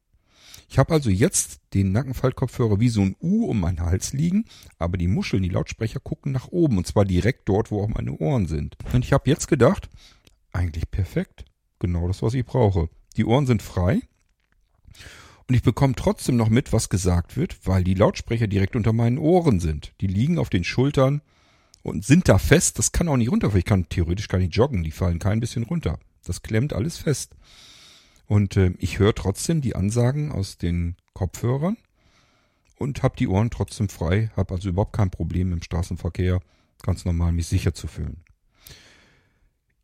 Ich 0.70 0.78
habe 0.78 0.94
also 0.94 1.10
jetzt 1.10 1.62
den 1.74 1.92
Nackenfaltkopfhörer 1.94 2.80
wie 2.80 2.90
so 2.90 3.02
ein 3.02 3.16
U 3.22 3.46
um 3.46 3.62
meinen 3.62 3.82
Hals 3.82 4.14
liegen, 4.14 4.46
aber 4.78 4.98
die 4.98 5.08
Muscheln, 5.08 5.44
die 5.44 5.50
Lautsprecher 5.50 6.00
gucken 6.00 6.34
nach 6.34 6.50
oben 6.50 6.78
und 6.78 6.86
zwar 6.86 7.06
direkt 7.06 7.48
dort, 7.48 7.72
wo 7.72 7.82
auch 7.82 7.88
meine 7.88 8.18
Ohren 8.18 8.48
sind. 8.48 8.76
Und 8.94 9.06
ich 9.06 9.14
habe 9.14 9.30
jetzt 9.30 9.48
gedacht, 9.48 9.90
eigentlich 10.52 10.92
perfekt. 10.92 11.46
Genau 11.80 12.08
das, 12.08 12.22
was 12.22 12.34
ich 12.34 12.46
brauche. 12.46 12.90
Die 13.16 13.26
Ohren 13.26 13.46
sind 13.46 13.62
frei. 13.62 14.02
Und 15.48 15.56
ich 15.56 15.64
bekomme 15.64 15.96
trotzdem 15.96 16.36
noch 16.36 16.50
mit, 16.50 16.74
was 16.74 16.90
gesagt 16.90 17.38
wird, 17.38 17.66
weil 17.66 17.84
die 17.84 17.94
Lautsprecher 17.94 18.48
direkt 18.48 18.76
unter 18.76 18.92
meinen 18.92 19.18
Ohren 19.18 19.62
sind. 19.62 19.94
Die 20.02 20.08
liegen 20.08 20.40
auf 20.40 20.50
den 20.50 20.66
Schultern 20.66 21.22
und 21.84 22.04
sind 22.04 22.28
da 22.28 22.38
fest. 22.38 22.78
Das 22.80 22.92
kann 22.92 23.08
auch 23.08 23.16
nicht 23.16 23.32
runter. 23.32 23.56
Ich 23.56 23.64
kann 23.64 23.88
theoretisch 23.88 24.28
gar 24.28 24.40
nicht 24.40 24.56
joggen. 24.56 24.84
Die 24.84 24.92
fallen 24.92 25.20
kein 25.20 25.40
bisschen 25.40 25.64
runter. 25.64 26.00
Das 26.26 26.42
klemmt 26.42 26.74
alles 26.74 26.98
fest. 26.98 27.36
Und 28.28 28.58
äh, 28.58 28.74
ich 28.78 29.00
höre 29.00 29.16
trotzdem 29.16 29.62
die 29.62 29.76
Ansagen 29.76 30.32
aus 30.32 30.58
den 30.58 30.96
Kopfhörern 31.14 31.78
und 32.78 33.04
habe 33.04 33.16
die 33.18 33.28
Ohren 33.28 33.50
trotzdem 33.50 33.90
frei, 33.90 34.32
habe 34.36 34.56
also 34.56 34.70
überhaupt 34.70 34.94
kein 34.94 35.10
Problem 35.10 35.52
im 35.52 35.64
Straßenverkehr, 35.64 36.42
ganz 36.84 37.06
normal 37.06 37.32
mich 37.32 37.48
sicher 37.48 37.74
zu 37.74 37.88
fühlen. 37.88 38.24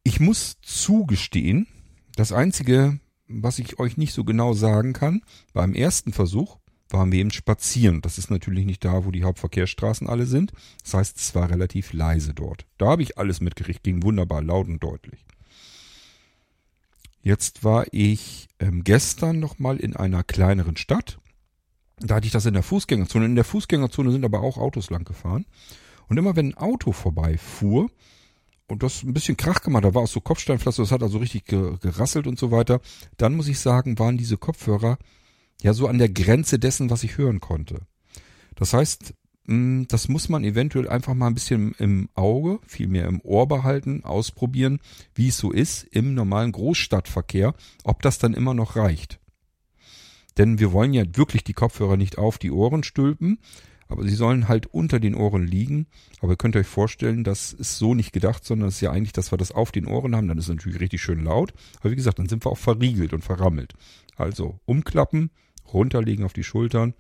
Ich 0.04 0.20
muss 0.20 0.58
zugestehen, 0.62 1.68
das 2.16 2.32
Einzige, 2.32 3.00
was 3.28 3.60
ich 3.60 3.80
euch 3.80 3.98
nicht 3.98 4.14
so 4.14 4.24
genau 4.24 4.54
sagen 4.54 4.94
kann, 4.94 5.22
beim 5.54 5.74
ersten 5.74 6.14
Versuch 6.14 6.58
waren 6.90 7.12
wir 7.12 7.20
eben 7.20 7.32
spazieren. 7.32 8.02
Das 8.02 8.18
ist 8.18 8.30
natürlich 8.30 8.66
nicht 8.66 8.86
da, 8.86 9.06
wo 9.06 9.12
die 9.12 9.24
Hauptverkehrsstraßen 9.24 10.08
alle 10.08 10.26
sind. 10.26 10.52
Das 10.84 10.94
heißt, 10.94 11.18
es 11.18 11.34
war 11.34 11.50
relativ 11.50 11.94
leise 11.94 12.34
dort. 12.34 12.66
Da 12.78 12.88
habe 12.88 13.02
ich 13.02 13.18
alles 13.18 13.42
mitgerichtet, 13.42 13.84
ging 13.84 14.04
wunderbar 14.04 14.44
laut 14.44 14.68
und 14.68 14.84
deutlich. 14.84 15.26
Jetzt 17.24 17.64
war 17.64 17.86
ich 17.92 18.50
ähm, 18.60 18.84
gestern 18.84 19.40
nochmal 19.40 19.78
in 19.78 19.96
einer 19.96 20.26
kleineren 20.26 20.76
Stadt. 20.76 21.20
Da 22.00 22.16
hatte 22.16 22.28
ich 22.28 22.34
das 22.34 22.46
in 22.46 22.54
der 22.54 22.64
Fußgängerzone. 22.64 23.26
In 23.26 23.36
der 23.36 23.46
Fußgängerzone 23.46 24.12
sind 24.12 24.26
aber 24.26 24.42
auch 24.42 24.58
Autos 24.58 24.90
lang 24.90 25.06
gefahren. 25.06 25.46
Und 26.10 26.18
immer 26.18 26.36
wenn 26.36 26.50
ein 26.50 26.58
Auto 26.58 26.92
vorbeifuhr 26.92 27.90
und 28.68 28.84
das 28.84 29.04
ein 29.04 29.14
bisschen 29.14 29.38
Krach 29.38 29.62
gemacht, 29.62 29.86
da 29.86 29.94
war 29.94 30.02
auch 30.02 30.08
so 30.08 30.20
Kopfsteinpflaster, 30.20 30.84
das 30.84 30.92
hat 30.92 31.02
also 31.02 31.18
richtig 31.18 31.46
gerasselt 31.46 32.28
und 32.28 32.38
so 32.38 32.52
weiter, 32.52 32.82
dann 33.16 33.36
muss 33.36 33.48
ich 33.48 33.60
sagen, 33.60 33.98
waren 34.00 34.18
diese 34.18 34.38
Kopfhörer 34.38 34.98
ja 35.62 35.74
so 35.74 35.88
an 35.88 36.00
der 36.00 36.10
Grenze 36.10 36.60
dessen, 36.60 36.90
was 36.90 37.04
ich 37.04 37.18
hören 37.18 37.40
konnte. 37.40 37.88
Das 38.56 38.74
heißt, 38.74 39.14
das 39.46 40.08
muss 40.08 40.30
man 40.30 40.46
eventuell 40.46 40.88
einfach 40.88 41.14
mal 41.14 41.28
ein 41.28 41.34
bisschen 41.34 41.74
im 41.78 42.10
Auge, 42.16 42.60
vielmehr 42.66 43.08
im 43.08 43.20
Ohr 43.22 43.48
behalten, 43.48 44.04
ausprobieren, 44.06 44.80
wie 45.16 45.28
es 45.28 45.38
so 45.38 45.52
ist 45.52 45.84
im 45.84 46.14
normalen 46.14 46.54
Großstadtverkehr, 46.54 47.54
ob 47.84 48.02
das 48.02 48.20
dann 48.20 48.34
immer 48.34 48.54
noch 48.54 48.78
reicht. 48.78 49.20
Denn 50.38 50.60
wir 50.60 50.72
wollen 50.72 50.94
ja 50.94 51.04
wirklich 51.14 51.44
die 51.44 51.54
Kopfhörer 51.54 51.98
nicht 51.98 52.18
auf 52.18 52.38
die 52.38 52.52
Ohren 52.52 52.84
stülpen, 52.84 53.40
aber 53.90 54.04
sie 54.04 54.16
sollen 54.16 54.48
halt 54.48 54.68
unter 54.68 55.00
den 55.00 55.14
Ohren 55.14 55.46
liegen. 55.46 55.88
Aber 56.22 56.34
ihr 56.34 56.38
könnt 56.38 56.56
euch 56.56 56.66
vorstellen, 56.66 57.24
das 57.24 57.52
ist 57.54 57.78
so 57.78 57.94
nicht 57.94 58.14
gedacht, 58.14 58.46
sondern 58.46 58.70
es 58.70 58.76
ist 58.76 58.82
ja 58.82 58.92
eigentlich, 58.92 59.12
dass 59.12 59.32
wir 59.32 59.38
das 59.38 59.52
auf 59.52 59.72
den 59.72 59.86
Ohren 59.86 60.16
haben, 60.16 60.28
dann 60.28 60.38
ist 60.38 60.46
es 60.46 60.56
natürlich 60.56 60.80
richtig 60.80 61.02
schön 61.02 61.24
laut. 61.24 61.54
Aber 61.82 61.92
wie 61.92 61.96
gesagt, 61.96 62.18
dann 62.18 62.30
sind 62.30 62.46
wir 62.46 62.52
auch 62.52 62.58
verriegelt 62.58 63.14
und 63.14 63.24
verrammelt. 63.24 63.74
Also 64.16 64.60
umklappen, 64.66 65.32
runterlegen 65.72 66.24
auf 66.26 66.34
die 66.34 66.44
Schultern 66.44 66.94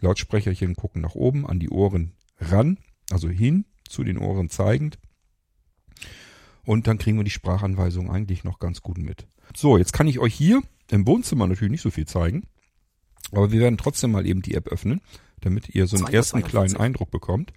Lautsprecherchen 0.00 0.74
gucken 0.74 1.02
nach 1.02 1.14
oben, 1.14 1.46
an 1.46 1.58
die 1.58 1.70
Ohren 1.70 2.12
ran, 2.38 2.78
also 3.10 3.28
hin 3.28 3.64
zu 3.88 4.04
den 4.04 4.18
Ohren 4.18 4.48
zeigend. 4.48 4.98
Und 6.64 6.86
dann 6.86 6.98
kriegen 6.98 7.16
wir 7.16 7.24
die 7.24 7.30
Sprachanweisung 7.30 8.10
eigentlich 8.10 8.44
noch 8.44 8.58
ganz 8.58 8.82
gut 8.82 8.98
mit. 8.98 9.26
So, 9.56 9.78
jetzt 9.78 9.92
kann 9.92 10.06
ich 10.06 10.18
euch 10.18 10.34
hier 10.34 10.62
im 10.90 11.06
Wohnzimmer 11.06 11.46
natürlich 11.46 11.70
nicht 11.70 11.82
so 11.82 11.90
viel 11.90 12.06
zeigen. 12.06 12.46
Aber 13.32 13.52
wir 13.52 13.60
werden 13.60 13.78
trotzdem 13.78 14.12
mal 14.12 14.26
eben 14.26 14.42
die 14.42 14.54
App 14.54 14.68
öffnen, 14.68 15.00
damit 15.40 15.74
ihr 15.74 15.86
so 15.86 15.96
einen 15.96 16.12
ersten 16.12 16.42
kleinen 16.42 16.76
Eindruck 16.76 17.10
bekommt. 17.10 17.52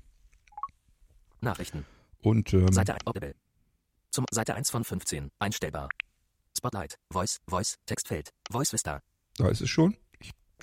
Nachrichten. 1.41 1.85
Und 2.21 2.53
ähm, 2.53 2.71
Seite, 2.71 2.95
Audible. 3.05 3.35
Zum 4.11 4.25
Seite 4.31 4.55
1 4.55 4.69
von 4.69 4.83
15. 4.83 5.31
Einstellbar. 5.39 5.89
Spotlight. 6.57 6.97
Voice. 7.09 7.39
Voice. 7.47 7.77
Textfeld. 7.85 8.31
Voice 8.51 8.73
Vista. 8.73 9.01
da 9.37 9.49
ist 9.49 9.61
es 9.61 9.69
schon. 9.69 9.95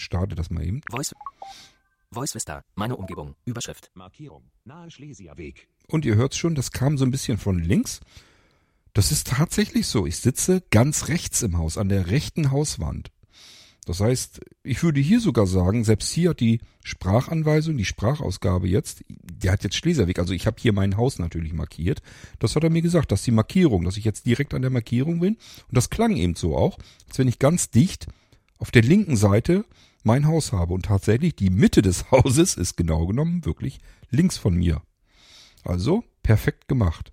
Starte 0.00 0.34
das 0.34 0.50
mal 0.50 0.64
eben. 0.64 0.80
Voice. 0.90 1.14
Voice 2.10 2.34
Vista. 2.34 2.64
Meine 2.74 2.96
Umgebung. 2.96 3.34
Überschrift. 3.44 3.90
Markierung. 3.94 4.50
Nahe 4.64 4.90
Schlesierweg. 4.90 5.68
Und 5.88 6.04
ihr 6.04 6.16
hört's 6.16 6.36
schon, 6.36 6.54
das 6.54 6.72
kam 6.72 6.96
so 6.96 7.04
ein 7.04 7.10
bisschen 7.10 7.38
von 7.38 7.58
links. 7.58 8.00
Das 8.94 9.12
ist 9.12 9.28
tatsächlich 9.28 9.86
so. 9.86 10.06
Ich 10.06 10.16
sitze 10.18 10.62
ganz 10.70 11.08
rechts 11.08 11.42
im 11.42 11.58
Haus, 11.58 11.78
an 11.78 11.88
der 11.88 12.08
rechten 12.08 12.50
Hauswand. 12.50 13.10
Das 13.88 14.00
heißt, 14.00 14.40
ich 14.64 14.82
würde 14.82 15.00
hier 15.00 15.18
sogar 15.18 15.46
sagen, 15.46 15.82
selbst 15.82 16.10
hier 16.10 16.30
hat 16.30 16.40
die 16.40 16.60
Sprachanweisung, 16.84 17.78
die 17.78 17.86
Sprachausgabe 17.86 18.68
jetzt, 18.68 19.02
der 19.08 19.52
hat 19.52 19.64
jetzt 19.64 19.76
Schlesierweg, 19.76 20.18
also 20.18 20.34
ich 20.34 20.46
habe 20.46 20.56
hier 20.60 20.74
mein 20.74 20.98
Haus 20.98 21.18
natürlich 21.18 21.54
markiert. 21.54 22.02
Das 22.38 22.54
hat 22.54 22.64
er 22.64 22.70
mir 22.70 22.82
gesagt, 22.82 23.12
dass 23.12 23.22
die 23.22 23.30
Markierung, 23.30 23.84
dass 23.84 23.96
ich 23.96 24.04
jetzt 24.04 24.26
direkt 24.26 24.52
an 24.52 24.60
der 24.60 24.70
Markierung 24.70 25.20
bin. 25.20 25.36
Und 25.36 25.76
das 25.76 25.88
klang 25.88 26.16
eben 26.16 26.34
so 26.34 26.54
auch, 26.54 26.78
als 27.08 27.18
wenn 27.18 27.28
ich 27.28 27.38
ganz 27.38 27.70
dicht 27.70 28.08
auf 28.58 28.70
der 28.70 28.82
linken 28.82 29.16
Seite 29.16 29.64
mein 30.04 30.26
Haus 30.26 30.52
habe. 30.52 30.74
Und 30.74 30.86
tatsächlich 30.86 31.36
die 31.36 31.50
Mitte 31.50 31.82
des 31.82 32.10
Hauses 32.10 32.56
ist 32.56 32.76
genau 32.76 33.06
genommen 33.06 33.44
wirklich 33.44 33.78
links 34.10 34.36
von 34.36 34.54
mir. 34.54 34.82
Also 35.64 36.04
perfekt 36.22 36.68
gemacht. 36.68 37.12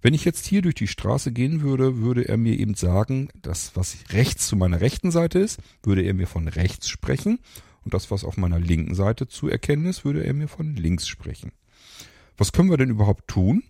Wenn 0.00 0.14
ich 0.14 0.24
jetzt 0.24 0.46
hier 0.46 0.62
durch 0.62 0.74
die 0.74 0.86
Straße 0.86 1.32
gehen 1.32 1.60
würde, 1.62 1.98
würde 1.98 2.28
er 2.28 2.36
mir 2.36 2.58
eben 2.58 2.74
sagen, 2.74 3.28
das, 3.42 3.76
was 3.76 3.96
rechts 4.10 4.46
zu 4.46 4.56
meiner 4.56 4.80
rechten 4.80 5.10
Seite 5.10 5.38
ist, 5.38 5.60
würde 5.82 6.02
er 6.02 6.14
mir 6.14 6.26
von 6.26 6.48
rechts 6.48 6.88
sprechen. 6.88 7.40
Und 7.84 7.94
das, 7.94 8.10
was 8.10 8.24
auf 8.24 8.36
meiner 8.36 8.58
linken 8.58 8.94
Seite 8.94 9.28
zu 9.28 9.48
erkennen 9.48 9.86
ist, 9.86 10.04
würde 10.04 10.24
er 10.24 10.32
mir 10.34 10.48
von 10.48 10.74
links 10.76 11.06
sprechen. 11.06 11.52
Was 12.36 12.52
können 12.52 12.70
wir 12.70 12.76
denn 12.76 12.90
überhaupt 12.90 13.28
tun? 13.28 13.62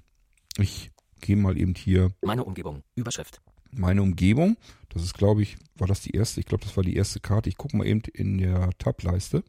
Ich 0.58 0.90
gehe 1.20 1.36
mal 1.36 1.58
eben 1.58 1.74
hier 1.74 2.12
Meine 2.22 2.44
Umgebung. 2.44 2.82
Überschrift. 2.94 3.40
meine 3.72 4.02
Umgebung. 4.02 4.56
Das 4.96 5.04
ist, 5.04 5.12
glaube 5.12 5.42
ich, 5.42 5.58
war 5.74 5.86
das 5.86 6.00
die 6.00 6.12
erste? 6.12 6.40
Ich 6.40 6.46
glaube, 6.46 6.64
das 6.64 6.74
war 6.74 6.82
die 6.82 6.96
erste 6.96 7.20
Karte. 7.20 7.50
Ich 7.50 7.58
gucke 7.58 7.76
mal 7.76 7.86
eben 7.86 8.00
in 8.14 8.38
der 8.38 8.70
Tableiste. 8.78 9.44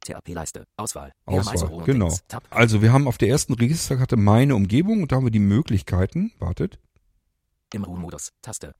TAP-Leiste. 0.00 0.66
Auswahl. 0.76 1.12
Auswahl, 1.26 1.84
genau. 1.84 2.12
Also 2.50 2.82
wir 2.82 2.92
haben 2.92 3.06
auf 3.06 3.18
der 3.18 3.28
ersten 3.28 3.54
Registerkarte 3.54 4.16
meine 4.16 4.56
Umgebung 4.56 5.00
und 5.02 5.12
da 5.12 5.16
haben 5.16 5.26
wir 5.26 5.30
die 5.30 5.38
Möglichkeiten. 5.38 6.32
Wartet. 6.40 6.80
Im 7.72 7.84
Ruhemodus. 7.84 8.32
Taste. 8.42 8.74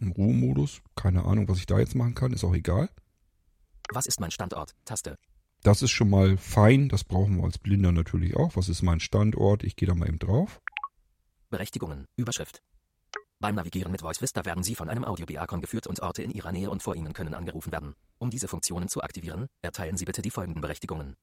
Im 0.00 0.10
Ruhemodus. 0.10 0.82
Keine 0.96 1.24
Ahnung, 1.24 1.46
was 1.48 1.58
ich 1.58 1.66
da 1.66 1.78
jetzt 1.78 1.94
machen 1.94 2.16
kann. 2.16 2.32
Ist 2.32 2.42
auch 2.42 2.54
egal. 2.54 2.90
Was 3.92 4.06
ist 4.06 4.18
mein 4.18 4.32
Standort? 4.32 4.74
Taste. 4.84 5.16
Das 5.62 5.80
ist 5.80 5.92
schon 5.92 6.10
mal 6.10 6.38
fein. 6.38 6.88
Das 6.88 7.04
brauchen 7.04 7.36
wir 7.36 7.44
als 7.44 7.58
Blinder 7.58 7.92
natürlich 7.92 8.34
auch. 8.34 8.56
Was 8.56 8.68
ist 8.68 8.82
mein 8.82 8.98
Standort? 8.98 9.62
Ich 9.62 9.76
gehe 9.76 9.86
da 9.86 9.94
mal 9.94 10.08
eben 10.08 10.18
drauf. 10.18 10.60
Berechtigungen. 11.50 12.06
Überschrift. 12.16 12.62
Beim 13.42 13.54
Navigieren 13.54 13.90
mit 13.90 14.02
Voice 14.02 14.20
Vista 14.20 14.44
werden 14.44 14.62
Sie 14.62 14.74
von 14.74 14.90
einem 14.90 15.02
Audio-Beacon 15.02 15.62
geführt 15.62 15.86
und 15.86 16.00
Orte 16.00 16.22
in 16.22 16.30
Ihrer 16.30 16.52
Nähe 16.52 16.68
und 16.68 16.82
vor 16.82 16.94
Ihnen 16.94 17.14
können 17.14 17.32
angerufen 17.32 17.72
werden. 17.72 17.94
Um 18.18 18.28
diese 18.28 18.48
Funktionen 18.48 18.88
zu 18.88 19.02
aktivieren, 19.02 19.46
erteilen 19.62 19.96
Sie 19.96 20.04
bitte 20.04 20.20
die 20.20 20.30
folgenden 20.30 20.60
Berechtigungen. 20.60 21.16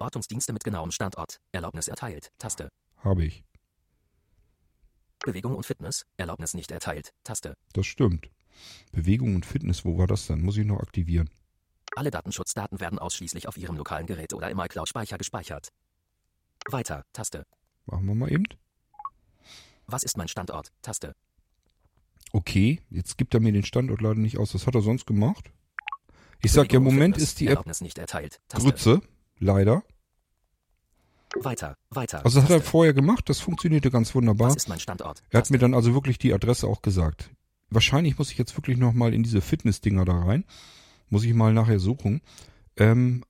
Ortungsdienste 0.00 0.52
mit 0.52 0.64
genauem 0.64 0.90
Standort. 0.90 1.40
Erlaubnis 1.52 1.86
erteilt. 1.86 2.32
Taste. 2.38 2.70
Habe 2.96 3.24
ich. 3.24 3.44
Bewegung 5.24 5.54
und 5.54 5.64
Fitness. 5.64 6.06
Erlaubnis 6.16 6.54
nicht 6.54 6.72
erteilt. 6.72 7.12
Taste. 7.22 7.54
Das 7.72 7.86
stimmt. 7.86 8.28
Bewegung 8.90 9.36
und 9.36 9.46
Fitness, 9.46 9.84
wo 9.84 9.96
war 9.98 10.08
das 10.08 10.26
denn? 10.26 10.42
Muss 10.42 10.56
ich 10.56 10.66
noch 10.66 10.80
aktivieren. 10.80 11.30
Alle 11.94 12.10
Datenschutzdaten 12.10 12.80
werden 12.80 12.98
ausschließlich 12.98 13.46
auf 13.46 13.56
Ihrem 13.56 13.76
lokalen 13.76 14.08
Gerät 14.08 14.34
oder 14.34 14.50
im 14.50 14.58
iCloud-Speicher 14.58 15.18
gespeichert. 15.18 15.68
Weiter. 16.68 17.04
Taste. 17.12 17.46
Machen 17.86 18.06
wir 18.06 18.14
mal 18.16 18.32
eben. 18.32 18.46
Was 19.86 20.02
ist 20.02 20.16
mein 20.16 20.28
Standort? 20.28 20.72
Taste. 20.82 21.14
Okay, 22.32 22.80
jetzt 22.90 23.18
gibt 23.18 23.34
er 23.34 23.40
mir 23.40 23.52
den 23.52 23.64
Standort 23.64 24.00
leider 24.00 24.20
nicht 24.20 24.38
aus. 24.38 24.54
Was 24.54 24.66
hat 24.66 24.74
er 24.74 24.82
sonst 24.82 25.06
gemacht? 25.06 25.50
Ich 26.42 26.52
sag 26.52 26.72
ja, 26.72 26.78
im 26.78 26.84
Moment 26.84 27.18
ist 27.18 27.40
die 27.40 27.48
App 27.48 27.64
nicht 27.80 27.98
erteilt. 27.98 28.40
Grütze, 28.48 29.00
leider. 29.38 29.82
Weiter, 31.40 31.76
weiter. 31.90 32.24
Also 32.24 32.40
das 32.40 32.50
hat 32.50 32.56
er 32.56 32.62
vorher 32.62 32.92
gemacht, 32.92 33.28
das 33.28 33.40
funktionierte 33.40 33.90
ganz 33.90 34.14
wunderbar. 34.14 34.48
Was 34.48 34.56
ist 34.56 34.68
mein 34.68 34.80
Standort? 34.80 35.22
Er 35.30 35.38
hat 35.38 35.50
mir 35.50 35.58
dann 35.58 35.74
also 35.74 35.94
wirklich 35.94 36.18
die 36.18 36.34
Adresse 36.34 36.66
auch 36.66 36.82
gesagt. 36.82 37.30
Wahrscheinlich 37.70 38.18
muss 38.18 38.30
ich 38.30 38.38
jetzt 38.38 38.56
wirklich 38.56 38.76
nochmal 38.76 39.14
in 39.14 39.22
diese 39.22 39.40
Fitness-Dinger 39.40 40.04
da 40.04 40.18
rein. 40.18 40.44
Muss 41.08 41.24
ich 41.24 41.32
mal 41.32 41.54
nachher 41.54 41.78
suchen. 41.78 42.20
Ähm, 42.76 43.24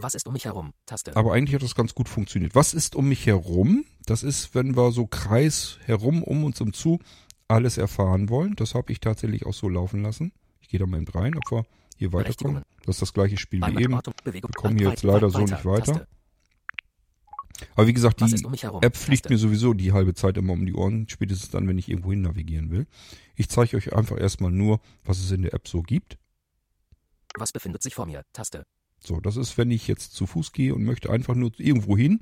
was 0.00 0.14
ist 0.14 0.26
um 0.26 0.32
mich 0.32 0.44
herum? 0.44 0.72
Taste. 0.86 1.16
Aber 1.16 1.32
eigentlich 1.32 1.54
hat 1.54 1.62
das 1.62 1.74
ganz 1.74 1.94
gut 1.94 2.08
funktioniert. 2.08 2.54
Was 2.54 2.74
ist 2.74 2.96
um 2.96 3.08
mich 3.08 3.26
herum? 3.26 3.84
Das 4.06 4.22
ist, 4.22 4.54
wenn 4.54 4.76
wir 4.76 4.92
so 4.92 5.06
Kreis 5.06 5.78
herum, 5.84 6.22
um 6.22 6.44
uns 6.44 6.60
und 6.60 6.74
zu 6.74 6.98
alles 7.48 7.78
erfahren 7.78 8.28
wollen. 8.28 8.56
Das 8.56 8.74
habe 8.74 8.92
ich 8.92 9.00
tatsächlich 9.00 9.46
auch 9.46 9.54
so 9.54 9.68
laufen 9.68 10.02
lassen. 10.02 10.32
Ich 10.60 10.68
gehe 10.68 10.80
da 10.80 10.86
mal 10.86 11.00
eben 11.00 11.08
rein, 11.08 11.34
ob 11.36 11.50
wir 11.50 11.66
hier 11.96 12.12
weiterkommen. 12.12 12.62
Das 12.84 12.96
ist 12.96 13.02
das 13.02 13.12
gleiche 13.12 13.36
Spiel 13.36 13.60
wie 13.60 13.82
eben. 13.82 14.00
Wir 14.24 14.40
kommen 14.40 14.78
hier 14.78 14.90
jetzt 14.90 15.02
leider 15.02 15.30
so 15.30 15.40
nicht 15.40 15.64
weiter. 15.64 16.06
Aber 17.76 17.86
wie 17.86 17.92
gesagt, 17.92 18.20
die 18.20 18.44
um 18.44 18.82
App 18.82 18.96
fliegt 18.96 19.30
mir 19.30 19.38
sowieso 19.38 19.74
die 19.74 19.92
halbe 19.92 20.14
Zeit 20.14 20.36
immer 20.36 20.52
um 20.54 20.66
die 20.66 20.74
Ohren, 20.74 21.08
spätestens 21.08 21.50
dann, 21.50 21.68
wenn 21.68 21.78
ich 21.78 21.88
irgendwo 21.88 22.10
hin 22.10 22.22
navigieren 22.22 22.70
will. 22.70 22.86
Ich 23.36 23.48
zeige 23.48 23.76
euch 23.76 23.92
einfach 23.92 24.18
erstmal 24.18 24.50
nur, 24.50 24.80
was 25.04 25.20
es 25.20 25.30
in 25.30 25.42
der 25.42 25.54
App 25.54 25.68
so 25.68 25.82
gibt. 25.82 26.18
Was 27.36 27.52
befindet 27.52 27.82
sich 27.82 27.94
vor 27.94 28.06
mir? 28.06 28.22
Taste. 28.32 28.64
So, 28.98 29.20
das 29.20 29.36
ist, 29.36 29.58
wenn 29.58 29.70
ich 29.70 29.86
jetzt 29.86 30.14
zu 30.14 30.26
Fuß 30.26 30.52
gehe 30.52 30.74
und 30.74 30.84
möchte 30.84 31.10
einfach 31.10 31.34
nur 31.34 31.52
irgendwo 31.58 31.96
hin 31.96 32.20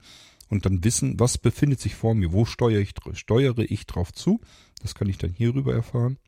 und 0.48 0.66
dann 0.66 0.84
wissen, 0.84 1.18
was 1.18 1.38
befindet 1.38 1.80
sich 1.80 1.94
vor 1.94 2.14
mir, 2.14 2.32
wo 2.32 2.44
steuere 2.44 2.80
ich, 2.80 2.94
steuere 3.14 3.58
ich 3.58 3.86
drauf 3.86 4.12
zu. 4.12 4.40
Das 4.82 4.94
kann 4.94 5.08
ich 5.08 5.18
dann 5.18 5.30
hierüber 5.30 5.74
erfahren. 5.74 6.18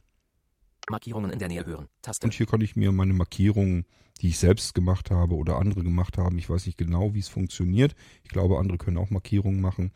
Markierungen 0.91 1.31
in 1.31 1.39
der 1.39 1.49
Nähe 1.49 1.67
hören. 1.67 1.89
Taste. 2.03 2.27
Und 2.27 2.35
hier 2.35 2.47
kann 2.47 2.61
ich 2.61 2.77
mir 2.77 2.93
meine 2.93 3.15
Markierungen, 3.15 3.87
die 4.21 4.29
ich 4.29 4.39
selbst 4.39 4.75
gemacht 4.75 5.11
habe 5.11 5.35
oder 5.35 5.57
andere 5.57 5.83
gemacht 5.83 6.19
haben, 6.19 6.39
ich 6.39 6.49
weiß 6.49 6.67
nicht 6.67 6.79
genau, 6.79 7.15
wie 7.15 7.19
es 7.19 7.29
funktioniert. 7.29 7.95
Ich 8.23 8.31
glaube, 8.31 8.59
andere 8.59 8.79
können 8.79 8.99
auch 8.99 9.11
Markierungen 9.11 9.61
machen. 9.61 9.93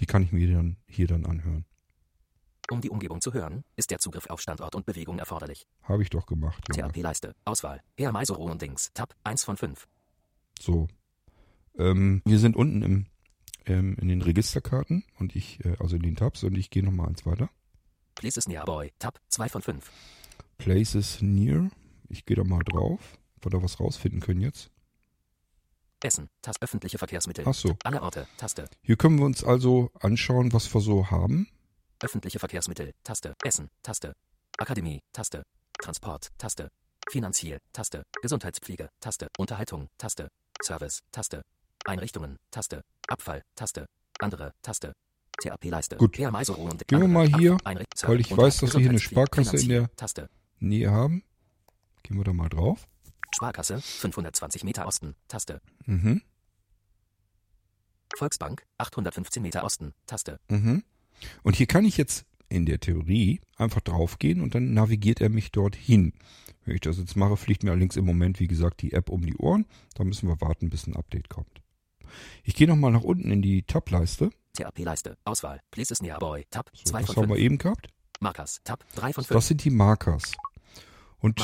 Die 0.00 0.06
kann 0.06 0.22
ich 0.22 0.32
mir 0.32 0.50
dann 0.50 0.76
hier 0.86 1.06
dann 1.06 1.26
anhören. 1.26 1.64
Um 2.72 2.80
die 2.80 2.88
Umgebung 2.88 3.20
zu 3.20 3.34
hören, 3.34 3.64
ist 3.76 3.90
der 3.90 3.98
Zugriff 3.98 4.30
auf 4.30 4.40
Standort 4.40 4.74
und 4.74 4.86
Bewegung 4.86 5.18
erforderlich. 5.18 5.66
Habe 5.82 6.02
ich 6.02 6.08
doch 6.08 6.24
gemacht. 6.24 6.64
TAP-Leiste. 6.72 7.34
Auswahl. 7.44 7.82
Herr 7.98 8.12
Meisoro 8.12 8.50
und 8.50 8.62
Dings. 8.62 8.90
Tab 8.94 9.14
1 9.24 9.44
von 9.44 9.58
5. 9.58 9.86
So. 10.58 10.88
Ähm, 11.76 12.22
wir 12.24 12.38
sind 12.38 12.56
unten 12.56 12.80
im, 12.80 13.06
ähm, 13.66 13.98
in 14.00 14.08
den 14.08 14.22
Registerkarten 14.22 15.04
und 15.18 15.36
ich, 15.36 15.62
äh, 15.66 15.76
also 15.80 15.96
in 15.96 16.02
den 16.02 16.16
Tabs 16.16 16.44
und 16.44 16.56
ich 16.56 16.70
gehe 16.70 16.82
nochmal 16.82 17.08
eins 17.08 17.26
weiter. 17.26 17.50
Places 18.14 18.48
Near 18.48 18.64
Boy. 18.64 18.90
Tab 18.98 19.20
2 19.28 19.50
von 19.50 19.60
5. 19.60 19.92
Places 20.56 21.20
Near. 21.20 21.70
Ich 22.08 22.24
gehe 22.24 22.38
da 22.38 22.44
mal 22.44 22.62
drauf, 22.64 23.18
ob 23.36 23.44
wir 23.44 23.50
da 23.50 23.62
was 23.62 23.80
rausfinden 23.80 24.20
können 24.20 24.40
jetzt. 24.40 24.70
Essen, 26.02 26.30
Taste, 26.40 26.62
öffentliche 26.62 26.96
Verkehrsmittel. 26.96 27.44
Ach 27.46 27.52
so. 27.52 27.76
Alle 27.84 28.00
Orte, 28.00 28.26
Taste. 28.38 28.64
Hier 28.80 28.96
können 28.96 29.18
wir 29.18 29.26
uns 29.26 29.44
also 29.44 29.90
anschauen, 30.00 30.54
was 30.54 30.72
wir 30.72 30.80
so 30.80 31.10
haben. 31.10 31.48
Öffentliche 32.02 32.40
Verkehrsmittel, 32.40 32.92
Taste. 33.04 33.32
Essen, 33.44 33.70
Taste. 33.82 34.12
Akademie, 34.58 35.00
Taste. 35.12 35.44
Transport, 35.80 36.30
Taste. 36.36 36.68
Finanziell, 37.08 37.58
Taste. 37.72 38.02
Gesundheitspflege, 38.20 38.90
Taste. 39.00 39.28
Unterhaltung, 39.38 39.88
Taste. 39.98 40.28
Service, 40.60 41.00
Taste. 41.12 41.42
Einrichtungen, 41.84 42.38
Taste. 42.50 42.82
Abfall, 43.06 43.42
Taste. 43.54 43.86
Andere, 44.18 44.52
Taste. 44.62 44.92
TAP-Leiste. 45.40 45.96
Gut. 45.96 46.12
Gehen 46.12 46.32
wir 46.32 47.08
mal 47.08 47.26
hier, 47.26 47.56
weil 48.02 48.20
ich 48.20 48.36
weiß, 48.36 48.58
dass 48.58 48.74
wir 48.74 48.80
hier 48.80 48.90
eine 48.90 48.98
Sparkasse 48.98 49.56
in 49.56 49.68
der 49.68 49.96
Taste. 49.96 50.28
Nähe 50.58 50.90
haben. 50.90 51.22
Gehen 52.02 52.16
wir 52.16 52.24
da 52.24 52.32
mal 52.32 52.48
drauf. 52.48 52.88
Sparkasse, 53.34 53.80
520 53.80 54.64
Meter 54.64 54.86
Osten, 54.86 55.14
Taste. 55.28 55.60
Mhm. 55.86 56.22
Volksbank, 58.16 58.66
815 58.78 59.42
Meter 59.42 59.64
Osten, 59.64 59.94
Taste. 60.06 60.38
Mhm. 60.48 60.84
Und 61.42 61.56
hier 61.56 61.66
kann 61.66 61.84
ich 61.84 61.96
jetzt 61.96 62.26
in 62.48 62.66
der 62.66 62.80
Theorie 62.80 63.40
einfach 63.56 63.80
draufgehen 63.80 64.40
und 64.40 64.54
dann 64.54 64.74
navigiert 64.74 65.20
er 65.20 65.30
mich 65.30 65.52
dorthin. 65.52 66.12
Wenn 66.64 66.74
ich 66.74 66.80
das 66.80 66.98
jetzt 66.98 67.16
mache, 67.16 67.36
fliegt 67.36 67.64
mir 67.64 67.70
allerdings 67.70 67.96
im 67.96 68.04
Moment, 68.04 68.38
wie 68.40 68.46
gesagt, 68.46 68.82
die 68.82 68.92
App 68.92 69.08
um 69.08 69.24
die 69.24 69.36
Ohren. 69.36 69.66
Da 69.94 70.04
müssen 70.04 70.28
wir 70.28 70.40
warten, 70.40 70.70
bis 70.70 70.86
ein 70.86 70.96
Update 70.96 71.28
kommt. 71.28 71.62
Ich 72.44 72.54
gehe 72.54 72.68
nochmal 72.68 72.92
nach 72.92 73.02
unten 73.02 73.30
in 73.30 73.42
die 73.42 73.62
Tab-Leiste. 73.62 74.30
TAP-Leiste. 74.54 75.16
Auswahl. 75.24 75.60
Places 75.70 76.02
near 76.02 76.18
boy. 76.18 76.44
Tab 76.50 76.70
2 76.74 76.84
so, 76.84 76.84
von 76.84 76.98
5. 76.98 77.06
Das 77.06 77.16
haben 77.16 77.28
wir 77.30 77.38
eben 77.38 77.58
gehabt. 77.58 77.88
Markers. 78.20 78.60
Tab 78.64 78.84
3 78.94 79.12
von 79.14 79.24
5. 79.24 79.34
Das 79.34 79.48
sind 79.48 79.64
die 79.64 79.70
Markers. 79.70 80.32
Und 81.18 81.40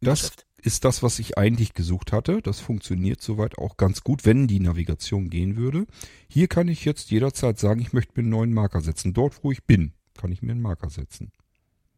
das 0.00 0.32
ist 0.64 0.84
das, 0.84 1.02
was 1.02 1.18
ich 1.18 1.36
eigentlich 1.36 1.74
gesucht 1.74 2.12
hatte. 2.12 2.40
Das 2.40 2.60
funktioniert 2.60 3.20
soweit 3.20 3.58
auch 3.58 3.76
ganz 3.76 4.02
gut, 4.02 4.24
wenn 4.24 4.46
die 4.46 4.60
Navigation 4.60 5.28
gehen 5.28 5.56
würde. 5.56 5.86
Hier 6.28 6.48
kann 6.48 6.68
ich 6.68 6.84
jetzt 6.84 7.10
jederzeit 7.10 7.58
sagen, 7.58 7.80
ich 7.80 7.92
möchte 7.92 8.12
mir 8.16 8.22
einen 8.22 8.30
neuen 8.30 8.52
Marker 8.54 8.80
setzen. 8.80 9.12
Dort, 9.12 9.44
wo 9.44 9.52
ich 9.52 9.64
bin, 9.64 9.92
kann 10.14 10.32
ich 10.32 10.40
mir 10.40 10.52
einen 10.52 10.62
Marker 10.62 10.88
setzen. 10.88 11.32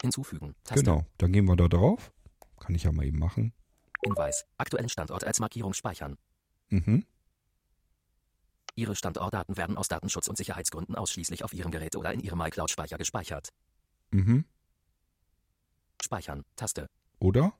Hinzufügen. 0.03 0.55
Taste. 0.65 0.83
Genau. 0.83 1.07
Dann 1.19 1.33
gehen 1.33 1.45
wir 1.45 1.57
da 1.57 1.69
drauf. 1.69 2.13
Kann 2.59 2.75
ich 2.75 2.83
ja 2.83 2.93
mal 2.93 3.07
eben 3.07 3.21
machen. 3.21 3.53
Hinweis. 4.05 4.47
Aktuellen 4.59 4.89
Standort 4.89 5.23
als 5.25 5.39
Markierung 5.39 5.73
speichern. 5.73 6.17
Mhm. 6.71 7.05
Ihre 8.75 8.97
Standortdaten 8.97 9.57
werden 9.57 9.79
aus 9.79 9.89
Datenschutz- 9.89 10.29
und 10.29 10.37
Sicherheitsgründen 10.37 10.97
ausschließlich 10.97 11.45
auf 11.45 11.55
Ihrem 11.55 11.71
Gerät 11.71 11.95
oder 11.95 12.13
in 12.13 12.21
Ihrem 12.21 12.41
iCloud-Speicher 12.41 12.99
gespeichert. 12.99 13.51
Mhm. 14.11 14.45
Speichern. 16.03 16.45
Taste. 16.57 16.89
Oder? 17.21 17.55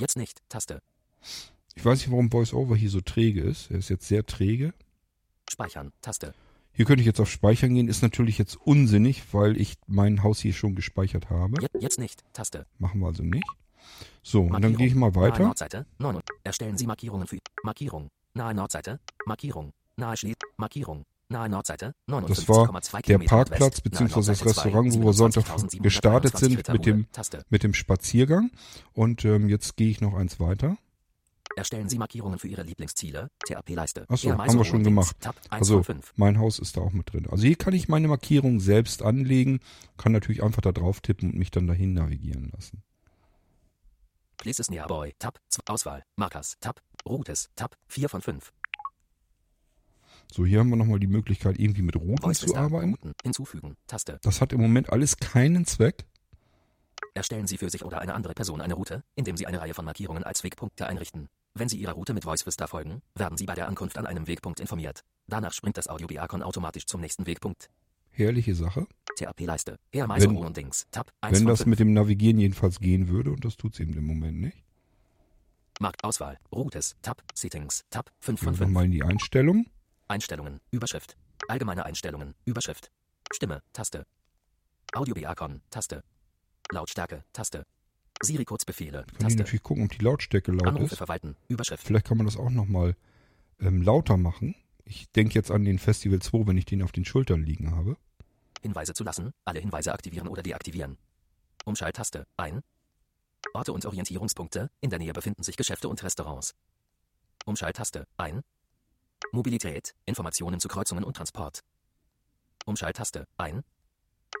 Jetzt 0.00 0.16
nicht. 0.16 0.42
Taste. 0.48 0.82
Ich 1.74 1.84
weiß 1.84 2.00
nicht, 2.00 2.10
warum 2.10 2.32
VoiceOver 2.32 2.76
hier 2.76 2.90
so 2.90 3.00
träge 3.00 3.40
ist. 3.42 3.70
Er 3.70 3.78
ist 3.78 3.88
jetzt 3.88 4.06
sehr 4.06 4.24
träge. 4.26 4.74
Speichern. 5.50 5.92
Taste. 6.00 6.34
Hier 6.72 6.86
könnte 6.86 7.02
ich 7.02 7.06
jetzt 7.06 7.20
auf 7.20 7.30
Speichern 7.30 7.74
gehen. 7.74 7.88
Ist 7.88 8.02
natürlich 8.02 8.38
jetzt 8.38 8.56
unsinnig, 8.56 9.34
weil 9.34 9.60
ich 9.60 9.74
mein 9.86 10.22
Haus 10.22 10.40
hier 10.40 10.54
schon 10.54 10.74
gespeichert 10.74 11.28
habe. 11.30 11.66
Jetzt 11.78 11.98
nicht. 11.98 12.24
Taste. 12.32 12.66
Machen 12.78 13.00
wir 13.00 13.08
also 13.08 13.22
nicht. 13.22 13.44
So, 14.22 14.42
und 14.42 14.62
dann 14.62 14.76
gehe 14.76 14.86
ich 14.86 14.94
mal 14.94 15.14
weiter. 15.14 15.44
Nordseite. 15.44 15.86
9. 15.98 16.20
Erstellen 16.44 16.78
Sie 16.78 16.86
Markierungen 16.86 17.26
für 17.26 17.38
Markierung. 17.62 18.08
Nahe 18.34 18.54
Nordseite. 18.54 19.00
Markierung. 19.26 19.72
Nahe 19.96 20.16
Schließ. 20.16 20.36
Markierung. 20.56 21.04
Nahe 21.32 21.48
Nordseite. 21.48 21.94
59, 22.06 22.46
das 22.46 22.92
war 22.92 23.00
der 23.02 23.18
Parkplatz 23.18 23.80
bzw. 23.80 24.14
das 24.14 24.44
Restaurant, 24.44 24.94
wo 24.94 25.04
wir 25.06 25.12
Sonntag 25.12 25.44
gestartet 25.82 26.36
sind 26.36 26.68
mit 26.68 26.86
dem, 26.86 27.06
mit 27.50 27.62
dem 27.62 27.74
Spaziergang. 27.74 28.50
Und 28.92 29.24
ähm, 29.24 29.48
jetzt 29.48 29.76
gehe 29.76 29.90
ich 29.90 30.00
noch 30.00 30.14
eins 30.14 30.38
weiter. 30.40 30.76
Erstellen 31.56 31.88
Sie 31.88 31.98
Markierungen 31.98 32.38
für 32.38 32.48
Ihre 32.48 32.62
Lieblingsziele. 32.62 33.30
TAP-Leiste. 33.46 34.06
Achso, 34.08 34.30
haben 34.30 34.58
wir 34.58 34.64
schon 34.64 34.84
gemacht. 34.84 35.16
Also 35.50 35.82
mein 36.16 36.38
Haus 36.38 36.58
ist 36.58 36.76
da 36.76 36.80
auch 36.80 36.92
mit 36.92 37.12
drin. 37.12 37.26
Also 37.30 37.44
hier 37.46 37.56
kann 37.56 37.74
ich 37.74 37.88
meine 37.88 38.08
Markierung 38.08 38.60
selbst 38.60 39.02
anlegen, 39.02 39.60
kann 39.96 40.12
natürlich 40.12 40.42
einfach 40.42 40.62
da 40.62 40.72
drauf 40.72 41.00
tippen 41.00 41.32
und 41.32 41.38
mich 41.38 41.50
dann 41.50 41.66
dahin 41.66 41.92
navigieren 41.94 42.50
lassen. 42.54 42.82
Places 44.38 44.70
Nearby. 44.70 45.14
Tab. 45.18 45.38
Auswahl. 45.66 46.04
Markers. 46.16 46.56
Tab. 46.60 46.82
Routes. 47.06 47.50
Tab. 47.54 47.76
4 47.88 48.08
von 48.08 48.22
5. 48.22 48.52
So, 50.32 50.46
hier 50.46 50.60
haben 50.60 50.70
wir 50.70 50.76
nochmal 50.76 50.98
die 50.98 51.06
Möglichkeit, 51.06 51.58
irgendwie 51.58 51.82
mit 51.82 51.94
Routen 51.94 52.32
zu 52.32 52.56
arbeiten. 52.56 52.94
Routen. 52.94 53.12
Hinzufügen. 53.22 53.76
Taste. 53.86 54.18
Das 54.22 54.40
hat 54.40 54.52
im 54.54 54.60
Moment 54.60 54.90
alles 54.90 55.18
keinen 55.18 55.66
Zweck. 55.66 56.06
Erstellen 57.14 57.46
Sie 57.46 57.58
für 57.58 57.68
sich 57.68 57.84
oder 57.84 58.00
eine 58.00 58.14
andere 58.14 58.32
Person 58.32 58.62
eine 58.62 58.72
Route, 58.72 59.04
indem 59.14 59.36
Sie 59.36 59.46
eine 59.46 59.60
Reihe 59.60 59.74
von 59.74 59.84
Markierungen 59.84 60.24
als 60.24 60.42
Wegpunkte 60.42 60.86
einrichten. 60.86 61.28
Wenn 61.52 61.68
Sie 61.68 61.76
Ihrer 61.76 61.92
Route 61.92 62.14
mit 62.14 62.24
VoiceVista 62.24 62.66
folgen, 62.66 63.02
werden 63.14 63.36
Sie 63.36 63.44
bei 63.44 63.54
der 63.54 63.68
Ankunft 63.68 63.98
an 63.98 64.06
einem 64.06 64.26
Wegpunkt 64.26 64.60
informiert. 64.60 65.04
Danach 65.26 65.52
springt 65.52 65.76
das 65.76 65.88
Audio-Beacon 65.88 66.42
automatisch 66.42 66.86
zum 66.86 67.02
nächsten 67.02 67.26
Wegpunkt. 67.26 67.68
Herrliche 68.10 68.54
Sache. 68.54 68.86
TAP-Leiste. 69.16 69.78
Wenn- 69.90 70.36
und 70.36 70.56
Dings. 70.56 70.86
Tab 70.90 71.12
1 71.20 71.40
Wenn 71.40 71.46
das 71.46 71.60
5. 71.60 71.68
mit 71.68 71.80
dem 71.80 71.92
Navigieren 71.92 72.38
jedenfalls 72.38 72.80
gehen 72.80 73.08
würde, 73.08 73.32
und 73.32 73.44
das 73.44 73.58
tut's 73.58 73.80
eben 73.80 73.92
im 73.94 74.06
Moment 74.06 74.40
nicht. 74.40 74.64
Marktauswahl. 75.80 76.38
Routes. 76.50 76.96
Tab. 77.02 77.22
Settings. 77.34 77.84
Tab 77.90 78.10
5 78.20 78.40
Gehen 78.40 78.44
von 78.46 78.54
wir 78.54 78.66
5. 78.66 78.70
mal 78.72 78.84
in 78.86 78.92
die 78.92 79.02
Einstellung. 79.02 79.66
Einstellungen. 80.12 80.60
Überschrift. 80.70 81.16
Allgemeine 81.48 81.86
Einstellungen. 81.86 82.34
Überschrift. 82.44 82.90
Stimme. 83.32 83.62
Taste. 83.72 84.06
Audio-Beacon. 84.92 85.62
Taste. 85.70 86.04
Lautstärke. 86.70 87.24
Taste. 87.32 87.64
Siri-Kurzbefehle. 88.22 89.04
Kann 89.04 89.14
ich 89.14 89.18
Taste. 89.18 89.38
natürlich 89.38 89.62
gucken, 89.62 89.84
ob 89.84 89.90
die 89.90 90.04
Lautstärke 90.04 90.52
laut 90.52 90.66
Anrufe 90.68 90.92
ist. 90.92 90.98
verwalten. 90.98 91.34
Überschrift. 91.48 91.86
Vielleicht 91.86 92.06
kann 92.06 92.18
man 92.18 92.26
das 92.26 92.36
auch 92.36 92.50
nochmal 92.50 92.94
ähm, 93.58 93.80
lauter 93.82 94.18
machen. 94.18 94.54
Ich 94.84 95.10
denke 95.12 95.34
jetzt 95.34 95.50
an 95.50 95.64
den 95.64 95.78
Festival 95.78 96.20
2, 96.20 96.46
wenn 96.46 96.58
ich 96.58 96.66
den 96.66 96.82
auf 96.82 96.92
den 96.92 97.06
Schultern 97.06 97.42
liegen 97.42 97.74
habe. 97.74 97.96
Hinweise 98.60 98.92
zu 98.92 99.04
lassen. 99.04 99.32
Alle 99.46 99.60
Hinweise 99.60 99.92
aktivieren 99.94 100.28
oder 100.28 100.42
deaktivieren. 100.42 100.98
Umschalttaste. 101.64 102.26
Ein. 102.36 102.60
Orte 103.54 103.72
und 103.72 103.86
Orientierungspunkte. 103.86 104.70
In 104.82 104.90
der 104.90 104.98
Nähe 104.98 105.14
befinden 105.14 105.42
sich 105.42 105.56
Geschäfte 105.56 105.88
und 105.88 106.02
Restaurants. 106.02 106.54
Umschalttaste. 107.46 108.06
Ein. 108.18 108.42
Mobilität. 109.30 109.94
Informationen 110.06 110.60
zu 110.60 110.68
Kreuzungen 110.68 111.04
und 111.04 111.16
Transport. 111.16 111.60
Umschalttaste. 112.66 113.26
Ein. 113.36 113.62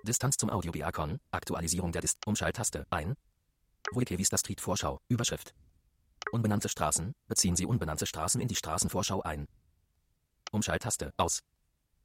Distanz 0.02 0.36
zum 0.36 0.50
Audio-Beacon. 0.50 1.20
Aktualisierung 1.30 1.92
der 1.92 2.02
Dist. 2.02 2.18
Umschalttaste. 2.26 2.86
Ein. 2.90 3.14
Wiki 3.92 4.18
Vista 4.18 4.36
Street 4.38 4.60
Vorschau. 4.60 5.00
Überschrift. 5.08 5.54
Unbenannte 6.30 6.68
Straßen. 6.68 7.14
Beziehen 7.26 7.56
Sie 7.56 7.66
unbenannte 7.66 8.06
Straßen 8.06 8.40
in 8.40 8.48
die 8.48 8.54
Straßenvorschau 8.54 9.22
ein. 9.22 9.46
Umschalttaste. 10.50 11.12
Aus. 11.16 11.42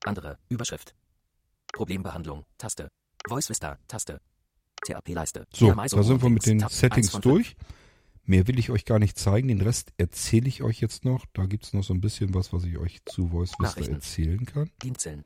Andere. 0.04 0.38
Überschrift. 0.50 0.96
Problembehandlung. 1.74 2.46
Taste. 2.58 2.90
Voice 3.28 3.50
Vista. 3.50 3.78
Taste. 3.88 4.22
TAP-Leiste. 4.86 5.46
So, 5.54 5.74
da 5.74 6.04
sind 6.04 6.22
wir 6.22 6.30
mit 6.30 6.46
den 6.46 6.68
Settings 6.70 7.12
durch. 7.14 7.56
Mehr 8.28 8.46
will 8.48 8.60
ich 8.60 8.70
euch 8.70 8.84
gar 8.84 9.00
nicht 9.00 9.18
zeigen. 9.18 9.48
Den 9.48 9.62
Rest 9.62 9.94
erzähle 9.98 10.50
ich 10.50 10.62
euch 10.62 10.82
jetzt 10.82 11.06
noch. 11.06 11.26
Da 11.32 11.46
gibt's 11.46 11.72
noch 11.72 11.84
so 11.84 11.94
ein 11.94 12.02
bisschen 12.02 12.34
was, 12.34 12.52
was 12.52 12.66
ich 12.66 12.78
euch 12.78 13.00
zu 13.06 13.30
Voice 13.30 13.54
Vista 13.58 13.82
erzählen 13.82 14.46
kann. 14.46 14.70
Dienstzellen. 14.84 15.24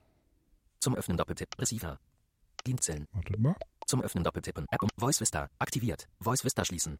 Zum 0.80 0.96
Öffnen 0.96 1.18
Doppeltipp. 1.18 1.50
Receiver. 1.58 2.00
Dienstzellen. 2.68 3.08
Wartet 3.12 3.40
mal. 3.40 3.56
Zum 3.88 4.02
Öffnen 4.02 4.24
Doppeltippen. 4.24 4.68
App 4.70 4.82
Voice 4.98 5.20
Vista. 5.20 5.50
Aktiviert. 5.58 6.08
Voice 6.20 6.46
Vista 6.46 6.64
schließen. 6.64 7.00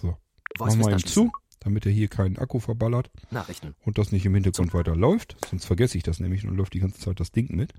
So, 0.00 0.16
Voice 0.56 0.76
machen 0.76 0.92
wir 0.92 0.98
schließen. 1.00 1.08
zu, 1.08 1.32
damit 1.58 1.86
er 1.86 1.92
hier 1.92 2.06
keinen 2.06 2.38
Akku 2.38 2.60
verballert 2.60 3.10
Nachrichten. 3.32 3.74
und 3.84 3.98
das 3.98 4.12
nicht 4.12 4.24
im 4.26 4.34
Hintergrund 4.34 4.74
weiter 4.74 4.94
läuft. 4.94 5.36
Sonst 5.50 5.64
vergesse 5.64 5.98
ich 5.98 6.04
das 6.04 6.20
nämlich 6.20 6.46
und 6.46 6.56
läuft 6.56 6.74
die 6.74 6.80
ganze 6.80 7.00
Zeit 7.00 7.18
das 7.18 7.32
Ding 7.32 7.48
mit. 7.50 7.74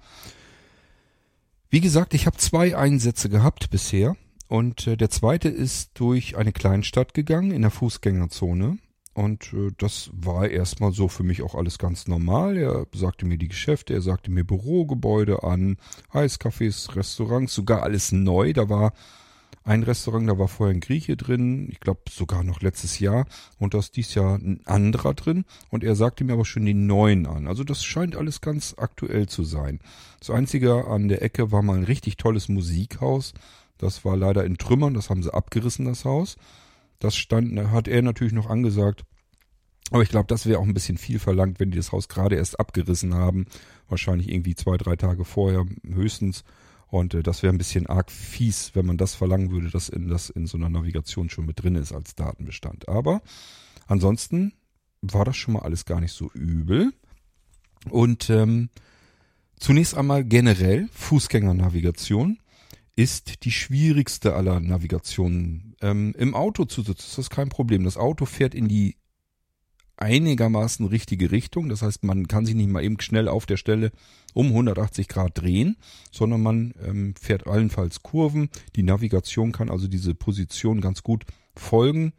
Wie 1.69 1.79
gesagt, 1.79 2.13
ich 2.13 2.25
habe 2.25 2.35
zwei 2.35 2.75
Einsätze 2.75 3.29
gehabt 3.29 3.69
bisher. 3.69 4.17
Und 4.47 4.87
äh, 4.87 4.97
der 4.97 5.09
zweite 5.09 5.49
ist 5.49 5.91
durch 5.95 6.37
eine 6.37 6.53
Kleinstadt 6.53 7.13
gegangen 7.13 7.51
in 7.51 7.61
der 7.61 7.71
Fußgängerzone. 7.71 8.77
Und 9.13 9.51
äh, 9.53 9.71
das 9.77 10.11
war 10.13 10.47
erstmal 10.47 10.91
so 10.91 11.07
für 11.07 11.23
mich 11.23 11.41
auch 11.41 11.55
alles 11.55 11.79
ganz 11.79 12.07
normal. 12.07 12.55
Er 12.55 12.85
sagte 12.93 13.25
mir 13.25 13.37
die 13.37 13.47
Geschäfte, 13.47 13.93
er 13.93 14.01
sagte 14.01 14.31
mir 14.31 14.43
Bürogebäude 14.43 15.43
an, 15.43 15.77
Eiscafés, 16.11 16.95
Restaurants, 16.95 17.53
sogar 17.53 17.83
alles 17.83 18.11
neu. 18.11 18.53
Da 18.53 18.69
war 18.69 18.93
ein 19.67 19.83
Restaurant, 19.83 20.29
da 20.29 20.37
war 20.37 20.47
vorher 20.47 20.73
ein 20.73 20.79
Grieche 20.79 21.17
drin, 21.17 21.67
ich 21.69 21.81
glaube 21.81 22.01
sogar 22.09 22.43
noch 22.43 22.61
letztes 22.61 22.99
Jahr 22.99 23.25
und 23.59 23.73
da 23.73 23.79
ist 23.79 23.97
dies 23.97 24.13
Jahr 24.15 24.37
ein 24.37 24.61
anderer 24.65 25.13
drin 25.13 25.43
und 25.69 25.83
er 25.83 25.95
sagte 25.95 26.23
mir 26.23 26.33
aber 26.33 26.45
schon 26.45 26.65
den 26.65 26.87
neuen 26.87 27.25
an. 27.25 27.47
Also 27.47 27.65
das 27.65 27.83
scheint 27.83 28.15
alles 28.15 28.39
ganz 28.39 28.75
aktuell 28.77 29.27
zu 29.27 29.43
sein. 29.43 29.79
Das 30.19 30.29
Einzige 30.29 30.87
an 30.87 31.09
der 31.09 31.21
Ecke 31.21 31.51
war 31.51 31.63
mal 31.63 31.77
ein 31.77 31.83
richtig 31.83 32.15
tolles 32.15 32.47
Musikhaus. 32.47 33.33
Das 33.77 34.05
war 34.05 34.17
leider 34.17 34.43
in 34.43 34.57
Trümmern, 34.57 34.93
das 34.93 35.09
haben 35.09 35.23
sie 35.23 35.33
abgerissen, 35.33 35.85
das 35.85 36.05
Haus. 36.05 36.37
Das 36.99 37.15
stand, 37.15 37.57
hat 37.71 37.87
er 37.87 38.01
natürlich 38.01 38.33
noch 38.33 38.49
angesagt. 38.49 39.03
Aber 39.91 40.03
ich 40.03 40.09
glaube, 40.09 40.27
das 40.27 40.45
wäre 40.45 40.59
auch 40.59 40.65
ein 40.65 40.73
bisschen 40.73 40.97
viel 40.97 41.19
verlangt, 41.19 41.59
wenn 41.59 41.71
die 41.71 41.77
das 41.77 41.91
Haus 41.91 42.09
gerade 42.09 42.35
erst 42.35 42.59
abgerissen 42.59 43.13
haben. 43.13 43.45
Wahrscheinlich 43.87 44.29
irgendwie 44.29 44.55
zwei, 44.55 44.77
drei 44.77 44.95
Tage 44.95 45.23
vorher 45.23 45.65
höchstens. 45.85 46.43
Und 46.87 47.13
äh, 47.13 47.23
das 47.23 47.43
wäre 47.43 47.53
ein 47.53 47.57
bisschen 47.57 47.87
arg 47.87 48.11
fies, 48.11 48.71
wenn 48.73 48.85
man 48.85 48.97
das 48.97 49.15
verlangen 49.15 49.51
würde, 49.51 49.69
dass 49.69 49.89
in, 49.89 50.07
das 50.07 50.29
in 50.29 50.47
so 50.47 50.57
einer 50.57 50.69
Navigation 50.69 51.29
schon 51.29 51.45
mit 51.45 51.61
drin 51.61 51.75
ist 51.75 51.93
als 51.93 52.15
Datenbestand. 52.15 52.89
Aber 52.89 53.21
ansonsten 53.87 54.53
war 55.01 55.25
das 55.25 55.37
schon 55.37 55.53
mal 55.53 55.61
alles 55.61 55.85
gar 55.85 56.01
nicht 56.01 56.13
so 56.13 56.31
übel. 56.33 56.91
Und 57.89 58.29
ähm, 58.29 58.69
zunächst 59.59 59.95
einmal 59.95 60.23
generell 60.23 60.89
Fußgängernavigation 60.91 62.39
ist 62.97 63.45
die 63.45 63.51
schwierigste 63.51 64.33
aller 64.33 64.59
Navigationen. 64.59 65.75
Ähm, 65.81 66.15
Im 66.17 66.33
Auto 66.33 66.65
zu 66.65 66.81
sitzen 66.81 67.05
ist 67.07 67.17
das 67.19 67.29
kein 67.29 67.47
Problem. 67.47 67.83
Das 67.83 67.95
Auto 67.95 68.25
fährt 68.25 68.55
in 68.55 68.67
die 68.67 68.97
einigermaßen 69.97 70.83
richtige 70.87 71.31
Richtung. 71.31 71.69
Das 71.69 71.83
heißt, 71.83 72.03
man 72.03 72.27
kann 72.27 72.47
sich 72.47 72.55
nicht 72.55 72.69
mal 72.69 72.83
eben 72.83 72.99
schnell 72.99 73.27
auf 73.27 73.45
der 73.45 73.57
Stelle 73.57 73.91
um 74.33 74.47
180 74.47 75.07
Grad 75.07 75.39
drehen, 75.39 75.77
sondern 76.11 76.41
man 76.41 76.73
ähm, 76.83 77.13
fährt 77.19 77.45
allenfalls 77.45 78.01
Kurven. 78.01 78.49
Die 78.75 78.83
Navigation 78.83 79.51
kann 79.51 79.69
also 79.69 79.87
diese 79.87 80.15
Position 80.15 80.81
ganz 80.81 81.03
gut 81.03 81.25
folgen, 81.55 82.13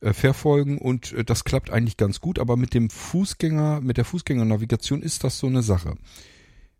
äh, 0.00 0.12
verfolgen 0.12 0.78
und 0.78 1.12
äh, 1.14 1.24
das 1.24 1.42
klappt 1.42 1.70
eigentlich 1.70 1.96
ganz 1.96 2.20
gut. 2.20 2.38
Aber 2.38 2.56
mit 2.56 2.74
dem 2.74 2.90
Fußgänger, 2.90 3.80
mit 3.80 3.96
der 3.96 4.04
Fußgängernavigation 4.04 5.02
ist 5.02 5.24
das 5.24 5.40
so 5.40 5.48
eine 5.48 5.62
Sache. 5.62 5.96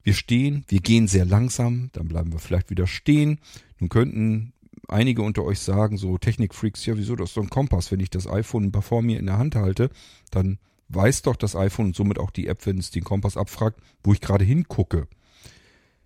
Wir 0.02 0.14
stehen, 0.14 0.64
wir 0.68 0.80
gehen 0.80 1.08
sehr 1.08 1.24
langsam, 1.24 1.90
dann 1.92 2.08
bleiben 2.08 2.32
wir 2.32 2.38
vielleicht 2.38 2.70
wieder 2.70 2.86
stehen. 2.86 3.38
Nun 3.78 3.88
könnten 3.88 4.52
einige 4.88 5.22
unter 5.22 5.44
euch 5.44 5.60
sagen, 5.60 5.96
so 5.96 6.18
Technikfreaks, 6.18 6.86
ja, 6.86 6.96
wieso, 6.96 7.16
das 7.16 7.30
ist 7.30 7.34
so 7.34 7.42
ein 7.42 7.50
Kompass. 7.50 7.92
Wenn 7.92 8.00
ich 8.00 8.10
das 8.10 8.26
iPhone 8.26 8.72
vor 8.72 9.02
mir 9.02 9.18
in 9.18 9.26
der 9.26 9.38
Hand 9.38 9.54
halte, 9.54 9.90
dann 10.30 10.58
weiß 10.88 11.22
doch 11.22 11.36
das 11.36 11.54
iPhone 11.54 11.86
und 11.86 11.96
somit 11.96 12.18
auch 12.18 12.30
die 12.30 12.46
App, 12.46 12.66
wenn 12.66 12.78
es 12.78 12.90
den 12.90 13.04
Kompass 13.04 13.36
abfragt, 13.36 13.80
wo 14.02 14.12
ich 14.12 14.20
gerade 14.20 14.44
hingucke. 14.44 15.06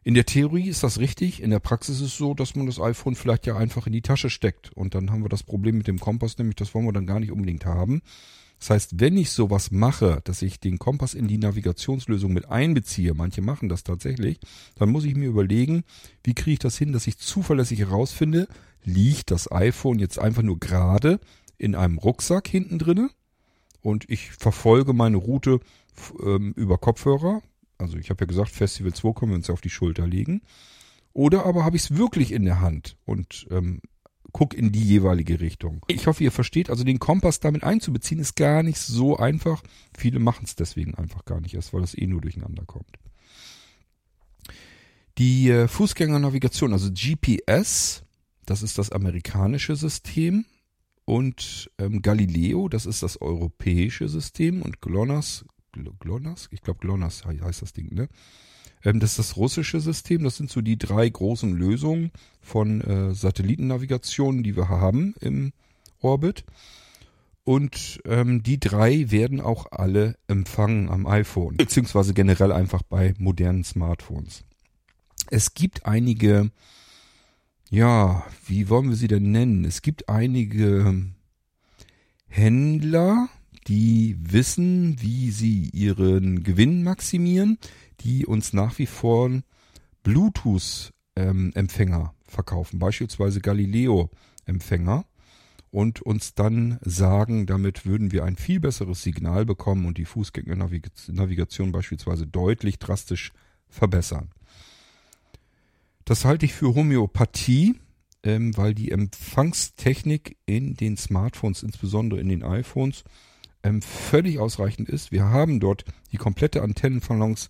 In 0.02 0.12
der 0.12 0.26
Theorie 0.26 0.68
ist 0.68 0.82
das 0.82 0.98
richtig, 0.98 1.42
in 1.42 1.48
der 1.48 1.60
Praxis 1.60 1.96
ist 1.96 2.08
es 2.08 2.18
so, 2.18 2.34
dass 2.34 2.54
man 2.56 2.66
das 2.66 2.78
iPhone 2.78 3.14
vielleicht 3.14 3.46
ja 3.46 3.56
einfach 3.56 3.86
in 3.86 3.94
die 3.94 4.02
Tasche 4.02 4.28
steckt. 4.28 4.70
Und 4.74 4.94
dann 4.94 5.10
haben 5.10 5.22
wir 5.22 5.30
das 5.30 5.42
Problem 5.42 5.78
mit 5.78 5.88
dem 5.88 5.98
Kompass, 5.98 6.36
nämlich 6.36 6.56
das 6.56 6.74
wollen 6.74 6.84
wir 6.84 6.92
dann 6.92 7.06
gar 7.06 7.20
nicht 7.20 7.32
unbedingt 7.32 7.64
haben. 7.64 8.02
Das 8.64 8.70
heißt, 8.70 8.98
wenn 8.98 9.18
ich 9.18 9.28
sowas 9.28 9.72
mache, 9.72 10.22
dass 10.24 10.40
ich 10.40 10.58
den 10.58 10.78
Kompass 10.78 11.12
in 11.12 11.28
die 11.28 11.36
Navigationslösung 11.36 12.32
mit 12.32 12.48
einbeziehe, 12.48 13.12
manche 13.12 13.42
machen 13.42 13.68
das 13.68 13.84
tatsächlich, 13.84 14.40
dann 14.76 14.88
muss 14.88 15.04
ich 15.04 15.14
mir 15.16 15.28
überlegen, 15.28 15.84
wie 16.22 16.32
kriege 16.32 16.54
ich 16.54 16.58
das 16.60 16.78
hin, 16.78 16.94
dass 16.94 17.06
ich 17.06 17.18
zuverlässig 17.18 17.80
herausfinde, 17.80 18.48
liegt 18.82 19.32
das 19.32 19.52
iPhone 19.52 19.98
jetzt 19.98 20.18
einfach 20.18 20.40
nur 20.40 20.58
gerade 20.58 21.20
in 21.58 21.74
einem 21.74 21.98
Rucksack 21.98 22.48
hinten 22.48 22.78
drinne 22.78 23.10
und 23.82 24.08
ich 24.08 24.30
verfolge 24.30 24.94
meine 24.94 25.18
Route 25.18 25.60
ähm, 26.24 26.54
über 26.56 26.78
Kopfhörer. 26.78 27.42
Also 27.76 27.98
ich 27.98 28.08
habe 28.08 28.22
ja 28.22 28.26
gesagt, 28.26 28.48
Festival 28.48 28.94
2 28.94 29.12
können 29.12 29.32
wir 29.32 29.36
uns 29.36 29.50
auf 29.50 29.60
die 29.60 29.68
Schulter 29.68 30.06
legen. 30.06 30.40
Oder 31.12 31.44
aber 31.44 31.66
habe 31.66 31.76
ich 31.76 31.82
es 31.82 31.96
wirklich 31.98 32.32
in 32.32 32.46
der 32.46 32.62
Hand 32.62 32.96
und 33.04 33.46
ähm, 33.50 33.82
guck 34.34 34.52
in 34.52 34.72
die 34.72 34.82
jeweilige 34.84 35.40
Richtung. 35.40 35.80
Ich 35.86 36.06
hoffe, 36.08 36.22
ihr 36.24 36.32
versteht, 36.32 36.68
also 36.68 36.82
den 36.84 36.98
Kompass 36.98 37.38
damit 37.40 37.62
einzubeziehen, 37.62 38.20
ist 38.20 38.34
gar 38.34 38.62
nicht 38.64 38.78
so 38.78 39.16
einfach. 39.16 39.62
Viele 39.96 40.18
machen 40.18 40.44
es 40.44 40.56
deswegen 40.56 40.94
einfach 40.96 41.24
gar 41.24 41.40
nicht 41.40 41.54
erst, 41.54 41.72
weil 41.72 41.80
das 41.82 41.96
eh 41.96 42.06
nur 42.06 42.20
durcheinander 42.20 42.64
kommt. 42.66 42.98
Die 45.18 45.48
äh, 45.50 45.68
Fußgängernavigation, 45.68 46.72
also 46.72 46.90
GPS, 46.92 48.02
das 48.44 48.62
ist 48.62 48.76
das 48.78 48.90
amerikanische 48.90 49.76
System 49.76 50.44
und 51.04 51.70
ähm, 51.78 52.02
Galileo, 52.02 52.68
das 52.68 52.86
ist 52.86 53.02
das 53.04 53.20
europäische 53.22 54.08
System 54.08 54.62
und 54.62 54.80
GLONASS, 54.80 55.44
Gl- 55.72 55.92
GLONASS, 56.00 56.48
ich 56.50 56.60
glaube 56.62 56.80
GLONASS 56.80 57.24
he- 57.30 57.40
heißt 57.40 57.62
das 57.62 57.72
Ding, 57.72 57.94
ne? 57.94 58.08
Ähm, 58.84 59.00
das 59.00 59.12
ist 59.12 59.18
das 59.18 59.36
russische 59.36 59.80
System, 59.80 60.24
das 60.24 60.36
sind 60.36 60.50
so 60.50 60.60
die 60.60 60.78
drei 60.78 61.08
großen 61.08 61.52
Lösungen 61.52 62.12
von 62.40 62.80
äh, 62.82 63.14
Satellitennavigationen, 63.14 64.42
die 64.42 64.56
wir 64.56 64.68
haben 64.68 65.14
im 65.20 65.52
Orbit. 66.00 66.44
Und 67.44 68.00
ähm, 68.06 68.42
die 68.42 68.58
drei 68.58 69.10
werden 69.10 69.40
auch 69.40 69.70
alle 69.70 70.16
empfangen 70.28 70.88
am 70.88 71.06
iPhone, 71.06 71.56
beziehungsweise 71.58 72.14
generell 72.14 72.52
einfach 72.52 72.82
bei 72.82 73.14
modernen 73.18 73.64
Smartphones. 73.64 74.44
Es 75.30 75.52
gibt 75.52 75.84
einige, 75.84 76.50
ja, 77.68 78.24
wie 78.46 78.70
wollen 78.70 78.88
wir 78.88 78.96
sie 78.96 79.08
denn 79.08 79.30
nennen? 79.30 79.64
Es 79.64 79.82
gibt 79.82 80.08
einige 80.08 81.04
Händler, 82.28 83.28
die 83.66 84.16
wissen, 84.20 85.00
wie 85.00 85.30
sie 85.30 85.70
ihren 85.70 86.42
Gewinn 86.42 86.82
maximieren, 86.82 87.58
die 88.00 88.26
uns 88.26 88.52
nach 88.52 88.78
wie 88.78 88.86
vor 88.86 89.30
Bluetooth-Empfänger 90.02 92.14
verkaufen, 92.26 92.78
beispielsweise 92.78 93.40
Galileo-Empfänger. 93.40 95.06
und 95.70 96.02
uns 96.02 96.34
dann 96.34 96.78
sagen, 96.82 97.46
damit 97.46 97.84
würden 97.84 98.12
wir 98.12 98.24
ein 98.24 98.36
viel 98.36 98.60
besseres 98.60 99.02
Signal 99.02 99.44
bekommen 99.44 99.86
und 99.86 99.98
die 99.98 100.04
Fußgängernavigation 100.04 101.72
beispielsweise 101.72 102.28
deutlich 102.28 102.78
drastisch 102.78 103.32
verbessern. 103.68 104.30
Das 106.04 106.24
halte 106.24 106.46
ich 106.46 106.54
für 106.54 106.76
Homöopathie, 106.76 107.74
ähm, 108.22 108.56
weil 108.56 108.72
die 108.72 108.92
Empfangstechnik 108.92 110.36
in 110.46 110.76
den 110.76 110.96
Smartphones, 110.96 111.64
insbesondere 111.64 112.20
in 112.20 112.28
den 112.28 112.44
iPhones, 112.44 113.02
ähm, 113.64 113.82
völlig 113.82 114.38
ausreichend 114.38 114.88
ist. 114.88 115.10
Wir 115.10 115.24
haben 115.24 115.58
dort 115.58 115.84
die 116.12 116.18
komplette 116.18 116.62
Antennenphalanx 116.62 117.48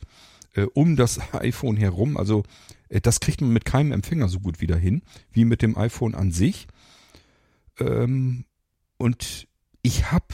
äh, 0.55 0.63
um 0.73 0.97
das 0.97 1.21
iPhone 1.35 1.77
herum. 1.77 2.17
Also 2.17 2.45
äh, 2.89 3.01
das 3.01 3.21
kriegt 3.21 3.43
man 3.43 3.53
mit 3.53 3.67
keinem 3.67 3.93
Empfänger 3.93 4.29
so 4.29 4.41
gut 4.41 4.61
wieder 4.61 4.77
hin, 4.77 5.03
wie 5.33 5.45
mit 5.45 5.61
dem 5.61 5.77
iPhone 5.77 6.15
an 6.15 6.31
sich. 6.31 6.69
Ähm, 7.79 8.47
und 8.97 9.49
ich 9.83 10.13
habe 10.13 10.27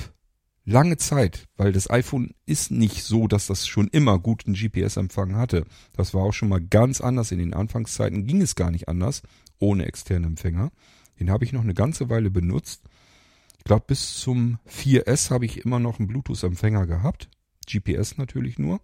lange 0.65 0.99
Zeit, 0.99 1.49
weil 1.57 1.73
das 1.73 1.91
iPhone 1.91 2.35
ist 2.45 2.71
nicht 2.71 3.03
so, 3.03 3.27
dass 3.27 3.47
das 3.47 3.67
schon 3.67 3.89
immer 3.89 4.19
guten 4.19 4.53
GPS-Empfang 4.53 5.35
hatte. 5.35 5.65
Das 5.97 6.13
war 6.15 6.23
auch 6.23 6.35
schon 6.35 6.51
mal 6.51 6.61
ganz 6.61 7.01
anders. 7.01 7.33
In 7.33 7.39
den 7.39 7.55
Anfangszeiten 7.55 8.27
ging 8.27 8.43
es 8.43 8.55
gar 8.55 8.71
nicht 8.71 8.89
anders, 8.89 9.23
ohne 9.59 9.87
externen 9.87 10.33
Empfänger. 10.33 10.71
Den 11.19 11.31
habe 11.31 11.45
ich 11.45 11.53
noch 11.53 11.63
eine 11.63 11.75
ganze 11.75 12.11
Weile 12.11 12.31
benutzt. 12.31 12.83
Ich 13.61 13.65
glaube, 13.65 13.85
bis 13.87 14.19
zum 14.19 14.59
4S 14.67 15.31
habe 15.31 15.45
ich 15.45 15.67
immer 15.67 15.79
noch 15.79 15.99
einen 15.99 16.09
Bluetooth-Empfänger 16.09 16.87
gehabt. 16.87 17.29
GPS 17.67 18.17
natürlich 18.17 18.59
nur. 18.59 18.81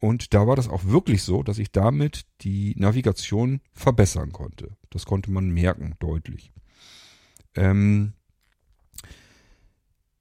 Und 0.00 0.34
da 0.34 0.48
war 0.48 0.56
das 0.56 0.68
auch 0.68 0.84
wirklich 0.84 1.22
so, 1.22 1.44
dass 1.44 1.58
ich 1.58 1.70
damit 1.70 2.26
die 2.40 2.74
Navigation 2.76 3.60
verbessern 3.72 4.32
konnte. 4.32 4.76
Das 4.90 5.06
konnte 5.06 5.30
man 5.30 5.48
merken, 5.48 5.94
deutlich. 6.00 6.52
Ähm, 7.54 8.14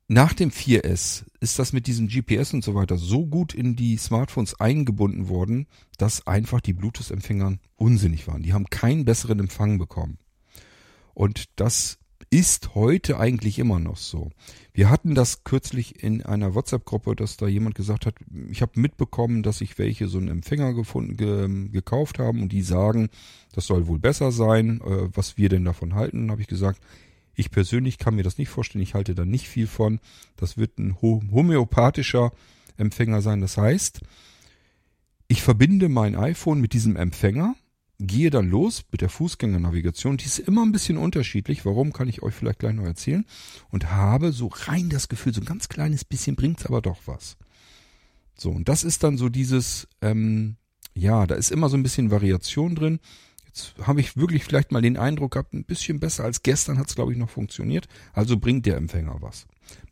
nach 0.08 0.34
dem 0.34 0.52
4S 0.52 1.26
ist 1.40 1.58
das 1.58 1.74
mit 1.74 1.88
diesem 1.88 2.08
GPS 2.10 2.54
und 2.54 2.64
so 2.64 2.76
weiter 2.76 2.98
so 3.00 3.26
gut 3.26 3.56
in 3.56 3.76
die 3.76 3.98
Smartphones 3.98 4.60
eingebunden 4.60 5.30
worden, 5.30 5.66
dass 5.98 6.28
einfach 6.28 6.62
die 6.62 6.74
Bluetooth-Empfänger 6.74 7.58
unsinnig 7.76 8.28
waren. 8.28 8.44
Die 8.44 8.54
haben 8.54 8.70
keinen 8.70 9.04
besseren 9.04 9.40
Empfang 9.40 9.80
bekommen. 9.80 10.20
Und 11.16 11.46
das 11.56 11.98
ist 12.34 12.74
heute 12.74 13.20
eigentlich 13.20 13.60
immer 13.60 13.78
noch 13.80 13.98
so. 13.98 14.32
Wir 14.74 14.90
hatten 14.90 15.14
das 15.14 15.44
kürzlich 15.44 16.04
in 16.04 16.24
einer 16.24 16.56
WhatsApp-Gruppe, 16.56 17.16
dass 17.16 17.38
da 17.38 17.48
jemand 17.48 17.76
gesagt 17.76 18.08
hat, 18.08 18.16
ich 18.50 18.64
habe 18.64 18.80
mitbekommen, 18.80 19.44
dass 19.44 19.60
sich 19.60 19.78
welche 19.78 20.08
so 20.08 20.18
einen 20.18 20.30
Empfänger 20.30 20.74
gefunden, 20.74 21.16
ge, 21.16 21.70
gekauft 21.70 22.18
haben 22.18 22.42
und 22.42 22.52
die 22.52 22.64
sagen, 22.64 23.10
das 23.54 23.68
soll 23.68 23.86
wohl 23.86 24.00
besser 24.00 24.32
sein, 24.32 24.82
äh, 24.82 25.10
was 25.16 25.38
wir 25.38 25.48
denn 25.48 25.64
davon 25.64 25.94
halten. 25.94 26.32
habe 26.32 26.42
ich 26.42 26.48
gesagt, 26.48 26.82
ich 27.36 27.52
persönlich 27.52 28.00
kann 28.00 28.16
mir 28.16 28.24
das 28.24 28.40
nicht 28.40 28.50
vorstellen. 28.50 28.82
Ich 28.82 28.96
halte 28.96 29.14
da 29.14 29.26
nicht 29.26 29.48
viel 29.48 29.68
von. 29.68 30.00
Das 30.36 30.58
wird 30.58 30.80
ein 30.80 31.02
homöopathischer 31.02 32.32
Empfänger 32.78 33.22
sein. 33.22 33.42
Das 33.42 33.58
heißt, 33.58 34.02
ich 35.28 35.44
verbinde 35.44 35.88
mein 35.88 36.16
iPhone 36.16 36.62
mit 36.62 36.74
diesem 36.74 36.96
Empfänger, 36.96 37.56
gehe 38.00 38.30
dann 38.30 38.50
los 38.50 38.84
mit 38.92 39.02
der 39.02 39.10
Fußgängernavigation. 39.10 40.18
Die 40.18 40.26
ist 40.26 40.40
immer 40.40 40.64
ein 40.64 40.72
bisschen 40.72 40.98
unterschiedlich. 40.98 41.66
Warum, 41.66 41.94
kann 41.94 42.10
ich 42.10 42.24
euch 42.24 42.34
vielleicht 42.34 42.60
gleich 42.60 42.74
noch 42.74 42.86
erzählen. 42.86 43.26
Und 43.70 43.92
habe 43.92 44.32
so 44.32 44.48
rein 44.48 44.90
das 44.90 45.10
Gefühl, 45.10 45.34
so 45.34 45.42
ein 45.42 45.46
ganz 45.46 45.70
kleines 45.70 46.04
bisschen 46.06 46.36
bringt's 46.36 46.66
aber 46.66 46.82
doch 46.82 47.00
was. 47.06 47.38
So, 48.36 48.50
und 48.50 48.68
das 48.68 48.84
ist 48.84 49.04
dann 49.04 49.18
so 49.18 49.30
dieses, 49.30 49.88
ähm, 50.02 50.56
ja, 50.96 51.28
da 51.28 51.36
ist 51.36 51.52
immer 51.52 51.70
so 51.70 51.78
ein 51.78 51.84
bisschen 51.84 52.12
Variation 52.12 52.76
drin. 52.76 53.00
Jetzt 53.46 53.76
habe 53.84 54.00
ich 54.00 54.18
wirklich 54.18 54.44
vielleicht 54.44 54.72
mal 54.72 54.82
den 54.82 54.98
Eindruck 54.98 55.34
gehabt, 55.34 55.54
ein 55.54 55.64
bisschen 55.64 56.00
besser 56.00 56.24
als 56.24 56.42
gestern 56.42 56.80
hat 56.80 56.90
es, 56.90 56.96
glaube 56.96 57.12
ich, 57.12 57.18
noch 57.20 57.30
funktioniert. 57.30 57.88
Also 58.12 58.38
bringt 58.38 58.66
der 58.66 58.78
Empfänger 58.78 59.18
was. 59.22 59.46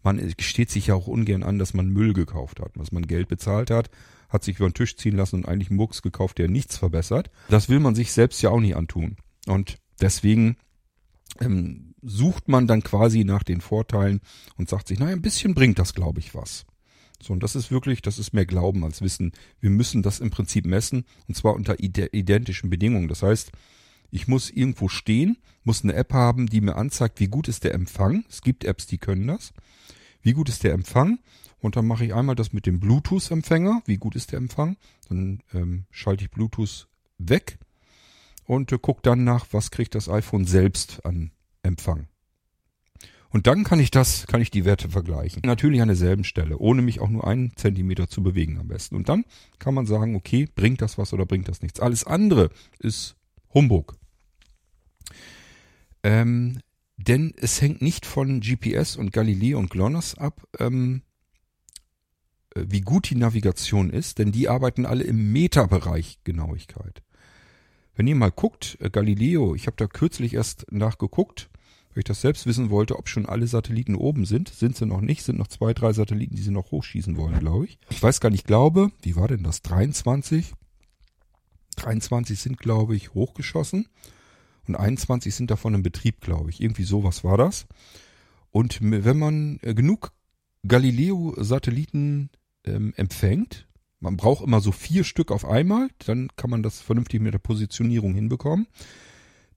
Man 0.04 0.34
gesteht 0.36 0.72
sich 0.72 0.88
ja 0.88 0.96
auch 0.96 1.08
ungern 1.08 1.44
an, 1.44 1.60
dass 1.60 1.76
man 1.76 1.88
Müll 1.90 2.14
gekauft 2.14 2.60
hat, 2.60 2.72
dass 2.76 2.92
man 2.92 3.06
Geld 3.06 3.28
bezahlt 3.28 3.70
hat, 3.70 3.92
hat 4.32 4.44
sich 4.44 4.58
über 4.58 4.70
den 4.70 4.74
Tisch 4.74 4.96
ziehen 4.96 5.16
lassen 5.16 5.38
und 5.38 5.48
eigentlich 5.48 5.70
einen 5.70 5.78
Mucks 5.78 6.02
gekauft, 6.02 6.38
der 6.38 6.48
nichts 6.48 6.78
verbessert. 6.78 7.30
Das 7.50 7.70
will 7.70 7.80
man 7.80 7.96
sich 7.96 8.12
selbst 8.12 8.42
ja 8.42 8.50
auch 8.50 8.60
nicht 8.60 8.76
antun. 8.76 9.18
Und 9.46 9.78
deswegen 10.00 10.58
ähm, 11.40 11.94
sucht 12.02 12.48
man 12.48 12.68
dann 12.68 12.84
quasi 12.84 13.24
nach 13.24 13.44
den 13.44 13.62
Vorteilen 13.62 14.22
und 14.58 14.70
sagt 14.70 14.88
sich, 14.88 15.00
naja, 15.00 15.14
ein 15.14 15.22
bisschen 15.22 15.54
bringt 15.54 15.80
das, 15.80 15.94
glaube 15.94 16.20
ich, 16.20 16.34
was. 16.34 16.66
So, 17.22 17.34
und 17.34 17.44
das 17.44 17.56
ist 17.56 17.72
wirklich, 17.72 18.02
das 18.02 18.18
ist 18.18 18.34
mehr 18.34 18.46
Glauben 18.46 18.84
als 18.84 19.02
Wissen. 19.02 19.32
Wir 19.60 19.70
müssen 19.70 20.02
das 20.02 20.20
im 20.20 20.32
Prinzip 20.32 20.66
messen, 20.66 21.06
und 21.28 21.36
zwar 21.36 21.54
unter 21.54 21.80
identischen 21.80 22.70
Bedingungen. 22.70 23.08
Das 23.08 23.22
heißt, 23.22 23.52
ich 24.10 24.28
muss 24.28 24.50
irgendwo 24.50 24.88
stehen, 24.88 25.38
muss 25.64 25.84
eine 25.84 25.94
App 25.94 26.14
haben, 26.14 26.48
die 26.48 26.62
mir 26.62 26.76
anzeigt, 26.76 27.20
wie 27.20 27.28
gut 27.28 27.48
ist 27.48 27.64
der 27.64 27.74
Empfang. 27.74 28.26
Es 28.28 28.42
gibt 28.42 28.64
Apps, 28.64 28.88
die 28.88 28.98
können 28.98 29.28
das. 29.28 29.54
Wie 30.22 30.34
gut 30.34 30.50
ist 30.50 30.64
der 30.64 30.74
Empfang? 30.74 31.20
Und 31.62 31.76
dann 31.76 31.86
mache 31.86 32.06
ich 32.06 32.14
einmal 32.14 32.36
das 32.36 32.54
mit 32.54 32.66
dem 32.66 32.80
Bluetooth-Empfänger. 32.80 33.84
Wie 33.86 33.98
gut 33.98 34.16
ist 34.16 34.32
der 34.32 34.40
Empfang? 34.40 34.78
Dann 35.10 35.42
ähm, 35.54 35.86
schalte 35.92 36.26
ich 36.26 36.32
Bluetooth 36.32 36.88
weg 37.20 37.60
und 38.46 38.72
äh, 38.72 38.80
gucke 38.80 39.02
dann 39.04 39.24
nach, 39.24 39.46
was 39.52 39.72
kriegt 39.72 39.96
das 39.96 40.10
iPhone 40.10 40.46
selbst 40.46 41.06
an 41.06 41.32
Empfang. 41.62 42.08
Und 43.30 43.48
dann 43.48 43.64
kann 43.64 43.80
ich 43.80 43.92
das, 43.92 44.28
kann 44.28 44.42
ich 44.42 44.52
die 44.52 44.66
Werte 44.66 44.90
vergleichen. 44.90 45.44
Natürlich 45.46 45.82
an 45.82 45.88
derselben 45.88 46.26
Stelle, 46.26 46.58
ohne 46.58 46.82
mich 46.82 47.00
auch 47.00 47.10
nur 47.10 47.26
einen 47.26 47.56
Zentimeter 47.56 48.10
zu 48.10 48.22
bewegen 48.24 48.60
am 48.60 48.68
besten. 48.68 48.96
Und 48.96 49.08
dann 49.08 49.24
kann 49.58 49.74
man 49.74 49.86
sagen, 49.86 50.16
okay, 50.16 50.50
bringt 50.54 50.82
das 50.82 50.98
was 50.98 51.14
oder 51.14 51.26
bringt 51.26 51.48
das 51.48 51.62
nichts. 51.62 51.80
Alles 51.80 52.04
andere 52.04 52.50
ist 52.80 53.16
Humbug. 53.54 53.98
Ähm, 56.04 56.60
denn 56.98 57.34
es 57.38 57.62
hängt 57.62 57.82
nicht 57.82 58.06
von 58.06 58.42
GPS 58.42 58.98
und 58.98 59.14
Galileo 59.14 59.60
und 59.60 59.70
GLONASS 59.70 60.16
ab, 60.16 60.46
ähm, 60.60 61.02
äh, 61.04 61.11
wie 62.56 62.82
gut 62.82 63.10
die 63.10 63.16
Navigation 63.16 63.90
ist, 63.90 64.20
denn 64.20 64.32
die 64.32 64.50
arbeiten 64.50 64.86
alle 64.86 65.04
im 65.04 65.32
Meterbereich 65.32 66.20
Genauigkeit. 66.24 67.02
Wenn 67.96 68.08
ihr 68.08 68.16
mal 68.16 68.32
guckt, 68.32 68.78
äh, 68.82 68.90
Galileo, 68.90 69.56
ich 69.56 69.68
habe 69.68 69.78
da 69.78 69.88
kürzlich 69.88 70.34
erst 70.34 70.72
nachgeguckt, 70.72 71.50
weil 71.90 72.00
ich 72.00 72.06
das 72.06 72.22
selbst 72.22 72.46
wissen 72.46 72.70
wollte, 72.70 72.98
ob 72.98 73.10
schon 73.10 73.26
alle 73.26 73.48
Satelliten 73.48 73.96
oben 73.96 74.26
sind. 74.26 74.50
Sind 74.50 74.78
sie 74.78 74.86
noch 74.86 75.02
nicht, 75.02 75.24
sind 75.24 75.38
noch 75.38 75.48
zwei, 75.48 75.74
drei 75.74 75.92
Satelliten, 75.92 76.36
die 76.36 76.42
sie 76.42 76.52
noch 76.52 76.72
hochschießen 76.72 77.18
wollen, 77.18 77.40
glaube 77.40 77.66
ich. 77.66 77.80
Ich 77.90 78.02
weiß 78.02 78.22
gar 78.22 78.30
nicht, 78.30 78.48
glaube, 78.48 78.92
wie 79.02 79.16
war 79.16 79.28
denn 79.28 79.44
das? 79.44 79.62
23? 79.62 80.54
23 81.76 82.40
sind, 82.40 82.58
glaube 82.58 82.96
ich, 82.96 83.14
hochgeschossen 83.14 83.88
und 84.68 84.76
21 84.76 85.34
sind 85.36 85.52
davon 85.52 85.74
im 85.74 85.84
Betrieb, 85.84 86.22
glaube 86.22 86.50
ich. 86.50 86.62
Irgendwie 86.62 86.84
sowas 86.84 87.24
war 87.24 87.38
das. 87.38 87.68
Und 88.52 88.80
wenn 88.82 89.18
man 89.18 89.60
äh, 89.62 89.74
genug 89.74 90.12
Galileo-Satelliten 90.68 92.30
ähm, 92.66 92.94
empfängt, 92.96 93.68
man 94.02 94.18
braucht 94.18 94.44
immer 94.44 94.62
so 94.62 94.72
vier 94.72 95.04
Stück 95.04 95.32
auf 95.32 95.46
einmal, 95.46 95.90
dann 96.06 96.30
kann 96.36 96.50
man 96.50 96.64
das 96.64 96.82
vernünftig 96.82 97.22
mit 97.22 97.34
der 97.34 97.40
Positionierung 97.40 98.16
hinbekommen. 98.16 98.68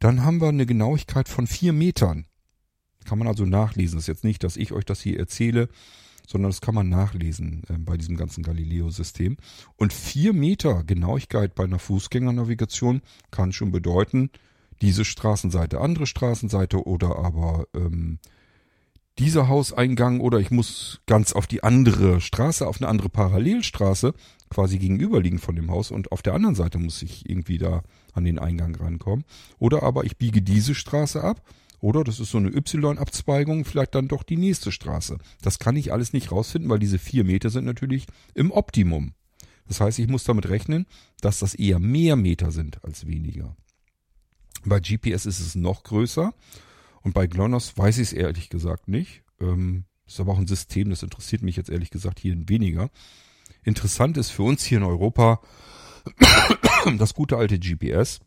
Dann 0.01 0.23
haben 0.23 0.41
wir 0.41 0.49
eine 0.49 0.67
Genauigkeit 0.67 1.29
von 1.29 1.47
vier 1.47 1.73
Metern. 1.73 2.27
Kann 3.07 3.19
man 3.19 3.29
also 3.29 3.47
nachlesen. 3.47 3.97
Das 3.97 4.05
ist 4.05 4.09
jetzt 4.09 4.25
nicht, 4.25 4.45
dass 4.45 4.59
ich 4.59 4.73
euch 4.73 4.85
das 4.85 5.01
hier 5.01 5.19
erzähle, 5.19 5.69
sondern 6.27 6.51
das 6.51 6.61
kann 6.61 6.75
man 6.75 6.91
nachlesen 6.91 7.63
äh, 7.69 7.79
bei 7.79 7.97
diesem 7.97 8.17
ganzen 8.17 8.43
Galileo-System. 8.43 9.39
Und 9.77 9.93
vier 9.93 10.35
Meter 10.35 10.85
Genauigkeit 10.85 11.55
bei 11.55 11.65
einer 11.65 11.79
Fußgängernavigation 11.79 13.03
kann 13.31 13.53
schon 13.53 13.73
bedeuten, 13.73 14.31
diese 14.83 15.05
Straßenseite, 15.05 15.81
andere 15.81 16.07
Straßenseite 16.07 16.87
oder 16.87 17.17
aber 17.17 17.67
ähm, 17.75 18.19
dieser 19.19 19.49
Hauseingang 19.49 20.21
oder 20.21 20.39
ich 20.39 20.51
muss 20.51 21.01
ganz 21.07 21.33
auf 21.33 21.47
die 21.47 21.63
andere 21.63 22.21
Straße, 22.21 22.67
auf 22.67 22.81
eine 22.81 22.89
andere 22.89 23.09
Parallelstraße 23.09 24.13
quasi 24.51 24.79
gegenüberliegen 24.79 25.39
von 25.39 25.55
dem 25.55 25.71
Haus 25.71 25.91
und 25.91 26.11
auf 26.13 26.23
der 26.23 26.35
anderen 26.35 26.55
Seite 26.55 26.79
muss 26.79 27.03
ich 27.03 27.29
irgendwie 27.29 27.59
da 27.59 27.83
an 28.13 28.25
den 28.25 28.39
Eingang 28.39 28.75
rankommen. 28.75 29.25
Oder 29.59 29.83
aber 29.83 30.05
ich 30.05 30.17
biege 30.17 30.43
diese 30.43 30.75
Straße 30.75 31.23
ab 31.23 31.43
oder 31.81 32.03
das 32.03 32.19
ist 32.19 32.31
so 32.31 32.39
eine 32.39 32.49
Y-Abzweigung, 32.49 33.65
vielleicht 33.65 33.95
dann 33.95 34.09
doch 34.09 34.23
die 34.23 34.37
nächste 34.37 34.73
Straße. 34.73 35.19
Das 35.43 35.59
kann 35.59 35.77
ich 35.77 35.93
alles 35.93 36.13
nicht 36.13 36.33
rausfinden, 36.33 36.71
weil 36.71 36.79
diese 36.79 36.99
vier 36.99 37.25
Meter 37.25 37.51
sind 37.51 37.67
natürlich 37.67 38.07
im 38.35 38.51
Optimum. 38.51 39.13
Das 39.69 39.81
heißt, 39.81 39.99
ich 39.99 40.09
muss 40.09 40.25
damit 40.25 40.49
rechnen, 40.49 40.87
dass 41.21 41.39
das 41.39 41.55
eher 41.55 41.79
mehr 41.79 42.17
Meter 42.17 42.51
sind 42.51 42.83
als 42.85 43.07
weniger. 43.07 43.57
Bei 44.65 44.81
GPS 44.81 45.27
ist 45.27 45.41
es 45.41 45.55
noch 45.55 45.85
größer 45.85 46.33
und 47.05 47.13
bei 47.13 47.27
GLONASS 47.27 47.79
weiß 47.79 47.99
ich 47.99 48.09
es 48.09 48.13
ehrlich 48.13 48.49
gesagt 48.49 48.89
nicht. 48.89 49.23
Ähm, 49.41 49.85
ist 50.07 50.19
aber 50.21 50.33
auch 50.33 50.39
ein 50.39 50.47
System, 50.47 50.91
das 50.91 51.03
interessiert 51.03 51.43
mich 51.43 51.57
jetzt 51.57 51.71
ehrlich 51.71 51.91
gesagt 51.91 52.19
hier 52.19 52.37
weniger. 52.49 52.91
Interessant 53.63 54.17
ist 54.17 54.31
für 54.31 54.43
uns 54.43 54.65
hier 54.65 54.79
in 54.79 54.85
Europa 54.85 55.41
das 56.99 57.15
gute 57.15 57.37
alte 57.37 57.59
GPS 57.59 58.21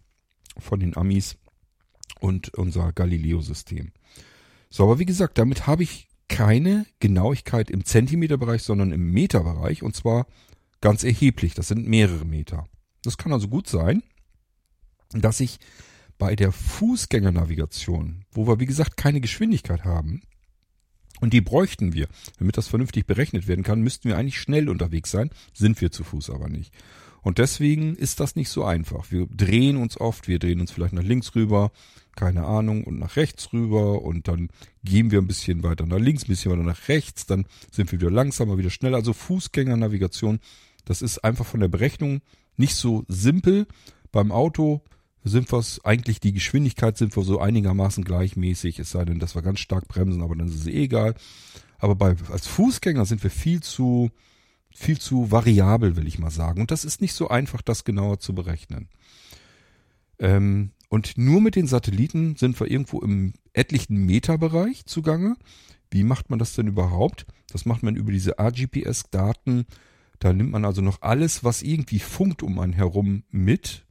von 0.57 0.79
den 0.79 0.95
Amis 0.95 1.37
und 2.19 2.53
unser 2.53 2.93
Galileo-System. 2.93 3.91
So, 4.69 4.83
aber 4.83 4.99
wie 4.99 5.05
gesagt, 5.05 5.37
damit 5.37 5.67
habe 5.67 5.83
ich 5.83 6.07
keine 6.27 6.85
Genauigkeit 6.99 7.71
im 7.71 7.85
Zentimeterbereich, 7.85 8.63
sondern 8.63 8.91
im 8.91 9.11
Meterbereich 9.11 9.81
und 9.81 9.95
zwar 9.95 10.27
ganz 10.81 11.03
erheblich. 11.03 11.53
Das 11.53 11.67
sind 11.67 11.87
mehrere 11.87 12.25
Meter. 12.25 12.67
Das 13.01 13.17
kann 13.17 13.33
also 13.33 13.47
gut 13.47 13.67
sein, 13.67 14.03
dass 15.11 15.39
ich 15.39 15.59
bei 16.17 16.35
der 16.35 16.51
Fußgängernavigation, 16.51 18.25
wo 18.31 18.47
wir 18.47 18.59
wie 18.59 18.65
gesagt 18.65 18.97
keine 18.97 19.21
Geschwindigkeit 19.21 19.85
haben, 19.85 20.21
und 21.19 21.33
die 21.33 21.41
bräuchten 21.41 21.93
wir. 21.93 22.07
Damit 22.37 22.57
das 22.57 22.67
vernünftig 22.67 23.07
berechnet 23.07 23.47
werden 23.47 23.63
kann, 23.63 23.81
müssten 23.81 24.07
wir 24.07 24.17
eigentlich 24.17 24.39
schnell 24.39 24.69
unterwegs 24.69 25.11
sein, 25.11 25.31
sind 25.53 25.81
wir 25.81 25.91
zu 25.91 26.03
Fuß 26.03 26.29
aber 26.29 26.47
nicht. 26.47 26.73
Und 27.23 27.39
deswegen 27.39 27.95
ist 27.95 28.19
das 28.19 28.35
nicht 28.35 28.49
so 28.49 28.63
einfach. 28.63 29.11
Wir 29.11 29.25
drehen 29.27 29.77
uns 29.77 29.99
oft, 29.99 30.27
wir 30.27 30.39
drehen 30.39 30.61
uns 30.61 30.71
vielleicht 30.71 30.93
nach 30.93 31.03
links 31.03 31.35
rüber, 31.35 31.71
keine 32.15 32.45
Ahnung, 32.45 32.83
und 32.83 32.99
nach 32.99 33.15
rechts 33.15 33.51
rüber 33.51 34.01
und 34.01 34.27
dann 34.27 34.49
gehen 34.83 35.11
wir 35.11 35.19
ein 35.19 35.27
bisschen 35.27 35.63
weiter 35.63 35.85
nach 35.85 35.99
links, 35.99 36.23
ein 36.23 36.27
bisschen 36.27 36.51
weiter 36.51 36.63
nach 36.63 36.87
rechts, 36.87 37.25
dann 37.25 37.45
sind 37.71 37.91
wir 37.91 37.99
wieder 37.99 38.11
langsamer, 38.11 38.57
wieder 38.57 38.69
schneller. 38.69 38.97
Also 38.97 39.13
Fußgängernavigation, 39.13 40.39
das 40.85 41.01
ist 41.01 41.23
einfach 41.23 41.45
von 41.45 41.59
der 41.59 41.67
Berechnung 41.67 42.21
nicht 42.55 42.75
so 42.75 43.03
simpel. 43.07 43.67
Beim 44.11 44.31
Auto 44.31 44.81
sind 45.27 45.51
wir 45.51 45.63
eigentlich, 45.83 46.19
die 46.19 46.33
Geschwindigkeit 46.33 46.97
sind 46.97 47.15
wir 47.15 47.23
so 47.23 47.39
einigermaßen 47.39 48.03
gleichmäßig, 48.03 48.79
es 48.79 48.91
sei 48.91 49.05
denn, 49.05 49.19
dass 49.19 49.35
wir 49.35 49.41
ganz 49.41 49.59
stark 49.59 49.87
bremsen, 49.87 50.21
aber 50.21 50.35
dann 50.35 50.47
ist 50.47 50.55
es 50.55 50.67
eh 50.67 50.83
egal. 50.83 51.15
Aber 51.79 51.95
bei, 51.95 52.15
als 52.31 52.47
Fußgänger 52.47 53.05
sind 53.05 53.23
wir 53.23 53.29
viel 53.29 53.61
zu, 53.61 54.09
viel 54.73 54.99
zu 54.99 55.31
variabel, 55.31 55.95
will 55.95 56.07
ich 56.07 56.19
mal 56.19 56.31
sagen. 56.31 56.61
Und 56.61 56.71
das 56.71 56.85
ist 56.85 57.01
nicht 57.01 57.13
so 57.13 57.29
einfach, 57.29 57.61
das 57.61 57.83
genauer 57.83 58.19
zu 58.19 58.33
berechnen. 58.33 58.89
Ähm, 60.19 60.71
und 60.89 61.17
nur 61.17 61.41
mit 61.41 61.55
den 61.55 61.67
Satelliten 61.67 62.35
sind 62.35 62.59
wir 62.59 62.69
irgendwo 62.69 63.01
im 63.01 63.33
etlichen 63.53 64.05
Meterbereich 64.05 64.85
zugange. 64.85 65.35
Wie 65.91 66.03
macht 66.03 66.29
man 66.29 66.39
das 66.39 66.53
denn 66.53 66.67
überhaupt? 66.67 67.25
Das 67.51 67.65
macht 67.65 67.83
man 67.83 67.95
über 67.95 68.11
diese 68.11 68.39
AGPS-Daten. 68.39 69.65
Da 70.19 70.33
nimmt 70.33 70.51
man 70.51 70.65
also 70.65 70.81
noch 70.81 71.01
alles, 71.01 71.43
was 71.43 71.61
irgendwie 71.61 71.99
funkt 71.99 72.43
um 72.43 72.59
einen 72.59 72.73
herum 72.73 73.23
mit, 73.29 73.85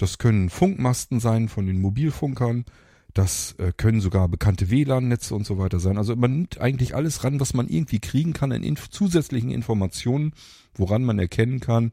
das 0.00 0.16
können 0.16 0.48
Funkmasten 0.48 1.20
sein 1.20 1.50
von 1.50 1.66
den 1.66 1.78
Mobilfunkern. 1.78 2.64
Das 3.12 3.54
äh, 3.58 3.72
können 3.76 4.00
sogar 4.00 4.28
bekannte 4.28 4.70
WLAN-Netze 4.70 5.34
und 5.34 5.44
so 5.44 5.58
weiter 5.58 5.78
sein. 5.78 5.98
Also 5.98 6.16
man 6.16 6.32
nimmt 6.32 6.58
eigentlich 6.58 6.94
alles 6.94 7.22
ran, 7.22 7.38
was 7.38 7.52
man 7.52 7.68
irgendwie 7.68 7.98
kriegen 7.98 8.32
kann 8.32 8.50
an 8.50 8.62
inf 8.62 8.88
zusätzlichen 8.88 9.50
Informationen, 9.50 10.32
woran 10.74 11.04
man 11.04 11.18
erkennen 11.18 11.60
kann, 11.60 11.92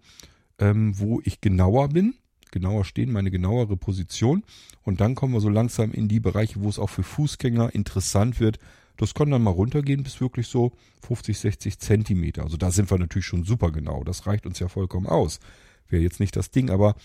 ähm, 0.57 0.97
wo 0.97 1.19
ich 1.25 1.41
genauer 1.41 1.89
bin, 1.89 2.13
genauer 2.51 2.85
stehen, 2.85 3.11
meine 3.11 3.29
genauere 3.29 3.75
Position. 3.75 4.43
Und 4.83 5.01
dann 5.01 5.15
kommen 5.15 5.33
wir 5.33 5.41
so 5.41 5.49
langsam 5.49 5.91
in 5.91 6.07
die 6.07 6.21
Bereiche, 6.21 6.61
wo 6.61 6.69
es 6.69 6.79
auch 6.79 6.89
für 6.89 7.03
Fußgänger 7.03 7.75
interessant 7.75 8.39
wird. 8.39 8.57
Das 8.95 9.15
kann 9.15 9.31
dann 9.31 9.43
mal 9.43 9.51
runtergehen 9.51 10.03
bis 10.03 10.21
wirklich 10.21 10.47
so 10.47 10.71
50, 11.05 11.37
60 11.37 11.79
Zentimeter. 11.79 12.43
Also 12.43 12.55
da 12.55 12.71
sind 12.71 12.89
wir 12.89 12.99
natürlich 12.99 13.25
schon 13.25 13.43
super 13.43 13.71
genau. 13.73 14.05
Das 14.05 14.27
reicht 14.27 14.45
uns 14.45 14.59
ja 14.59 14.69
vollkommen 14.69 15.07
aus. 15.07 15.41
Wäre 15.89 16.03
jetzt 16.03 16.21
nicht 16.21 16.37
das 16.37 16.51
Ding, 16.51 16.69
aber 16.69 16.95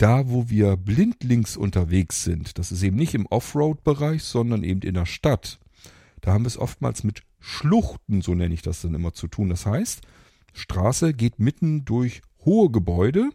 da, 0.00 0.30
wo 0.30 0.48
wir 0.48 0.76
blindlings 0.76 1.56
unterwegs 1.56 2.24
sind, 2.24 2.58
das 2.58 2.72
ist 2.72 2.82
eben 2.82 2.96
nicht 2.96 3.14
im 3.14 3.26
Offroad-Bereich, 3.26 4.22
sondern 4.22 4.64
eben 4.64 4.80
in 4.80 4.94
der 4.94 5.06
Stadt, 5.06 5.58
da 6.22 6.32
haben 6.32 6.44
wir 6.44 6.48
es 6.48 6.58
oftmals 6.58 7.04
mit 7.04 7.22
Schluchten, 7.38 8.22
so 8.22 8.34
nenne 8.34 8.54
ich 8.54 8.62
das 8.62 8.80
dann 8.80 8.94
immer, 8.94 9.12
zu 9.12 9.28
tun. 9.28 9.50
Das 9.50 9.66
heißt, 9.66 10.00
Straße 10.54 11.12
geht 11.12 11.38
mitten 11.38 11.84
durch 11.84 12.22
hohe 12.44 12.70
Gebäude 12.70 13.30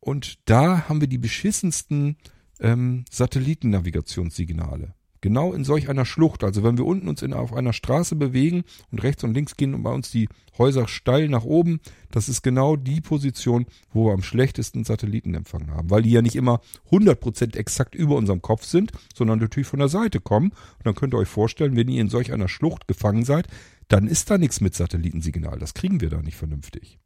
und 0.00 0.38
da 0.48 0.88
haben 0.88 1.00
wir 1.00 1.08
die 1.08 1.18
beschissensten 1.18 2.16
ähm, 2.60 3.04
Satellitennavigationssignale. 3.10 4.94
Genau 5.20 5.52
in 5.52 5.64
solch 5.64 5.88
einer 5.88 6.04
Schlucht, 6.04 6.44
also 6.44 6.62
wenn 6.62 6.78
wir 6.78 6.86
unten 6.86 7.08
uns 7.08 7.22
in, 7.22 7.32
auf 7.32 7.52
einer 7.52 7.72
Straße 7.72 8.16
bewegen 8.16 8.64
und 8.90 9.02
rechts 9.02 9.24
und 9.24 9.34
links 9.34 9.56
gehen 9.56 9.74
und 9.74 9.82
bei 9.82 9.92
uns 9.92 10.10
die 10.10 10.28
Häuser 10.58 10.88
steil 10.88 11.28
nach 11.28 11.44
oben, 11.44 11.80
das 12.10 12.28
ist 12.28 12.42
genau 12.42 12.76
die 12.76 13.00
Position, 13.00 13.66
wo 13.92 14.06
wir 14.06 14.14
am 14.14 14.22
schlechtesten 14.22 14.84
Satellitenempfang 14.84 15.70
haben, 15.70 15.90
weil 15.90 16.02
die 16.02 16.10
ja 16.10 16.22
nicht 16.22 16.36
immer 16.36 16.60
100% 16.90 17.56
exakt 17.56 17.94
über 17.94 18.16
unserem 18.16 18.42
Kopf 18.42 18.64
sind, 18.64 18.92
sondern 19.14 19.38
natürlich 19.38 19.68
von 19.68 19.78
der 19.78 19.88
Seite 19.88 20.20
kommen. 20.20 20.50
Und 20.50 20.86
dann 20.86 20.94
könnt 20.94 21.14
ihr 21.14 21.18
euch 21.18 21.28
vorstellen, 21.28 21.76
wenn 21.76 21.88
ihr 21.88 22.00
in 22.00 22.08
solch 22.08 22.32
einer 22.32 22.48
Schlucht 22.48 22.88
gefangen 22.88 23.24
seid, 23.24 23.48
dann 23.88 24.06
ist 24.08 24.30
da 24.30 24.38
nichts 24.38 24.60
mit 24.60 24.74
Satellitensignal. 24.74 25.58
Das 25.58 25.74
kriegen 25.74 26.00
wir 26.00 26.10
da 26.10 26.22
nicht 26.22 26.36
vernünftig. 26.36 26.98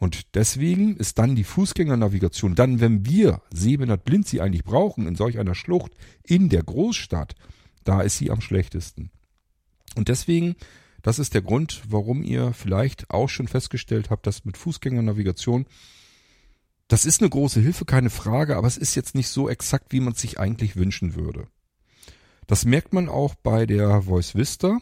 Und 0.00 0.34
deswegen 0.34 0.96
ist 0.96 1.18
dann 1.18 1.36
die 1.36 1.44
Fußgängernavigation, 1.44 2.54
dann 2.54 2.80
wenn 2.80 3.04
wir 3.04 3.42
Sehbehindert 3.52 4.02
blind 4.02 4.26
sie 4.26 4.40
eigentlich 4.40 4.64
brauchen 4.64 5.06
in 5.06 5.14
solch 5.14 5.38
einer 5.38 5.54
Schlucht 5.54 5.92
in 6.24 6.48
der 6.48 6.62
Großstadt, 6.62 7.34
da 7.84 8.00
ist 8.00 8.16
sie 8.16 8.30
am 8.30 8.40
schlechtesten. 8.40 9.10
Und 9.96 10.08
deswegen, 10.08 10.56
das 11.02 11.18
ist 11.18 11.34
der 11.34 11.42
Grund, 11.42 11.82
warum 11.86 12.22
ihr 12.22 12.54
vielleicht 12.54 13.10
auch 13.10 13.28
schon 13.28 13.46
festgestellt 13.46 14.08
habt, 14.08 14.26
dass 14.26 14.46
mit 14.46 14.56
Fußgängernavigation, 14.56 15.66
das 16.88 17.04
ist 17.04 17.20
eine 17.20 17.28
große 17.28 17.60
Hilfe, 17.60 17.84
keine 17.84 18.10
Frage, 18.10 18.56
aber 18.56 18.68
es 18.68 18.78
ist 18.78 18.94
jetzt 18.94 19.14
nicht 19.14 19.28
so 19.28 19.50
exakt, 19.50 19.92
wie 19.92 20.00
man 20.00 20.14
es 20.14 20.22
sich 20.22 20.40
eigentlich 20.40 20.76
wünschen 20.76 21.14
würde. 21.14 21.46
Das 22.46 22.64
merkt 22.64 22.94
man 22.94 23.10
auch 23.10 23.34
bei 23.34 23.66
der 23.66 24.02
Voice 24.02 24.34
Vista 24.34 24.78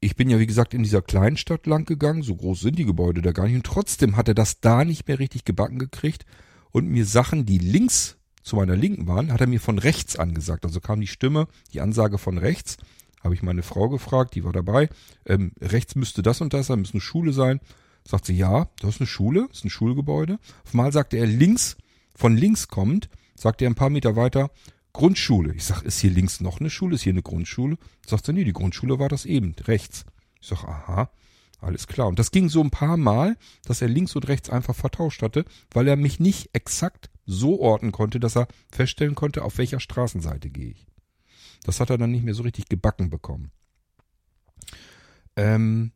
ich 0.00 0.16
bin 0.16 0.28
ja 0.28 0.38
wie 0.38 0.46
gesagt 0.46 0.74
in 0.74 0.82
dieser 0.82 1.02
Kleinstadt 1.02 1.66
lang 1.66 1.84
gegangen, 1.84 2.22
so 2.22 2.36
groß 2.36 2.60
sind 2.60 2.78
die 2.78 2.84
Gebäude 2.84 3.22
da 3.22 3.32
gar 3.32 3.46
nicht 3.46 3.56
und 3.56 3.66
trotzdem 3.66 4.16
hat 4.16 4.28
er 4.28 4.34
das 4.34 4.60
da 4.60 4.84
nicht 4.84 5.08
mehr 5.08 5.18
richtig 5.18 5.44
gebacken 5.44 5.78
gekriegt 5.78 6.26
und 6.70 6.88
mir 6.88 7.06
Sachen, 7.06 7.46
die 7.46 7.58
links 7.58 8.18
zu 8.42 8.56
meiner 8.56 8.76
Linken 8.76 9.08
waren, 9.08 9.32
hat 9.32 9.40
er 9.40 9.48
mir 9.48 9.60
von 9.60 9.78
rechts 9.78 10.16
angesagt. 10.16 10.64
Also 10.64 10.78
kam 10.78 11.00
die 11.00 11.06
Stimme, 11.06 11.48
die 11.72 11.80
Ansage 11.80 12.16
von 12.16 12.38
rechts. 12.38 12.76
Habe 13.24 13.34
ich 13.34 13.42
meine 13.42 13.64
Frau 13.64 13.88
gefragt, 13.88 14.34
die 14.36 14.44
war 14.44 14.52
dabei. 14.52 14.88
Ähm, 15.24 15.52
rechts 15.60 15.96
müsste 15.96 16.22
das 16.22 16.40
und 16.40 16.54
das 16.54 16.68
sein, 16.68 16.78
müsste 16.78 16.94
eine 16.94 17.00
Schule 17.00 17.32
sein. 17.32 17.60
Sagt 18.04 18.26
sie, 18.26 18.36
ja, 18.36 18.68
das 18.78 18.96
ist 18.96 19.00
eine 19.00 19.08
Schule, 19.08 19.46
das 19.48 19.58
ist 19.58 19.64
ein 19.64 19.70
Schulgebäude. 19.70 20.38
Auf 20.64 20.74
einmal 20.74 20.92
sagte 20.92 21.16
er 21.16 21.26
links, 21.26 21.76
von 22.14 22.36
links 22.36 22.68
kommt, 22.68 23.08
sagte 23.34 23.64
er 23.64 23.70
ein 23.70 23.74
paar 23.74 23.90
Meter 23.90 24.14
weiter, 24.14 24.50
Grundschule. 24.96 25.52
Ich 25.52 25.64
sag, 25.64 25.82
ist 25.82 26.00
hier 26.00 26.10
links 26.10 26.40
noch 26.40 26.58
eine 26.58 26.70
Schule? 26.70 26.94
Ist 26.94 27.02
hier 27.02 27.12
eine 27.12 27.22
Grundschule? 27.22 27.76
Sagt 28.06 28.24
sie, 28.24 28.32
nee, 28.32 28.44
die 28.44 28.54
Grundschule 28.54 28.98
war 28.98 29.10
das 29.10 29.26
eben, 29.26 29.54
rechts. 29.66 30.06
Ich 30.40 30.48
sag, 30.48 30.64
aha, 30.64 31.10
alles 31.60 31.86
klar. 31.86 32.08
Und 32.08 32.18
das 32.18 32.30
ging 32.30 32.48
so 32.48 32.62
ein 32.62 32.70
paar 32.70 32.96
Mal, 32.96 33.36
dass 33.66 33.82
er 33.82 33.88
links 33.88 34.16
und 34.16 34.26
rechts 34.26 34.48
einfach 34.48 34.74
vertauscht 34.74 35.20
hatte, 35.20 35.44
weil 35.70 35.86
er 35.86 35.96
mich 35.96 36.18
nicht 36.18 36.48
exakt 36.54 37.10
so 37.26 37.60
orten 37.60 37.92
konnte, 37.92 38.18
dass 38.20 38.38
er 38.38 38.48
feststellen 38.72 39.14
konnte, 39.14 39.44
auf 39.44 39.58
welcher 39.58 39.80
Straßenseite 39.80 40.48
gehe 40.48 40.70
ich. 40.70 40.86
Das 41.64 41.78
hat 41.78 41.90
er 41.90 41.98
dann 41.98 42.12
nicht 42.12 42.24
mehr 42.24 42.34
so 42.34 42.44
richtig 42.44 42.70
gebacken 42.70 43.10
bekommen. 43.10 43.50
Ähm, 45.36 45.92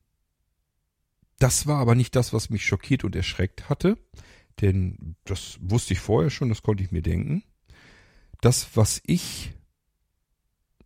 das 1.39 1.67
war 1.67 1.79
aber 1.79 1.95
nicht 1.95 2.15
das, 2.17 2.35
was 2.35 2.51
mich 2.51 2.67
schockiert 2.67 3.03
und 3.05 3.17
erschreckt 3.17 3.71
hatte, 3.71 3.97
denn 4.61 5.17
das 5.25 5.59
wusste 5.63 5.95
ich 5.95 6.01
vorher 6.01 6.29
schon, 6.29 6.51
das 6.51 6.61
konnte 6.61 6.85
ich 6.85 6.93
mir 6.93 7.01
denken 7.01 7.45
das, 8.41 8.69
was 8.75 9.01
ich 9.05 9.53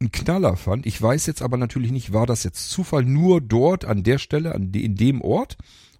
ein 0.00 0.12
Knaller 0.12 0.56
fand, 0.56 0.86
ich 0.86 1.00
weiß 1.00 1.26
jetzt 1.26 1.42
aber 1.42 1.56
natürlich 1.56 1.92
nicht, 1.92 2.12
war 2.12 2.26
das 2.26 2.44
jetzt 2.44 2.70
Zufall 2.70 3.04
nur 3.04 3.40
dort 3.40 3.84
an 3.84 4.02
der 4.02 4.18
Stelle, 4.18 4.54
an 4.54 4.72
de, 4.72 4.82
in 4.82 4.96
dem 4.96 5.20
Ort, 5.20 5.56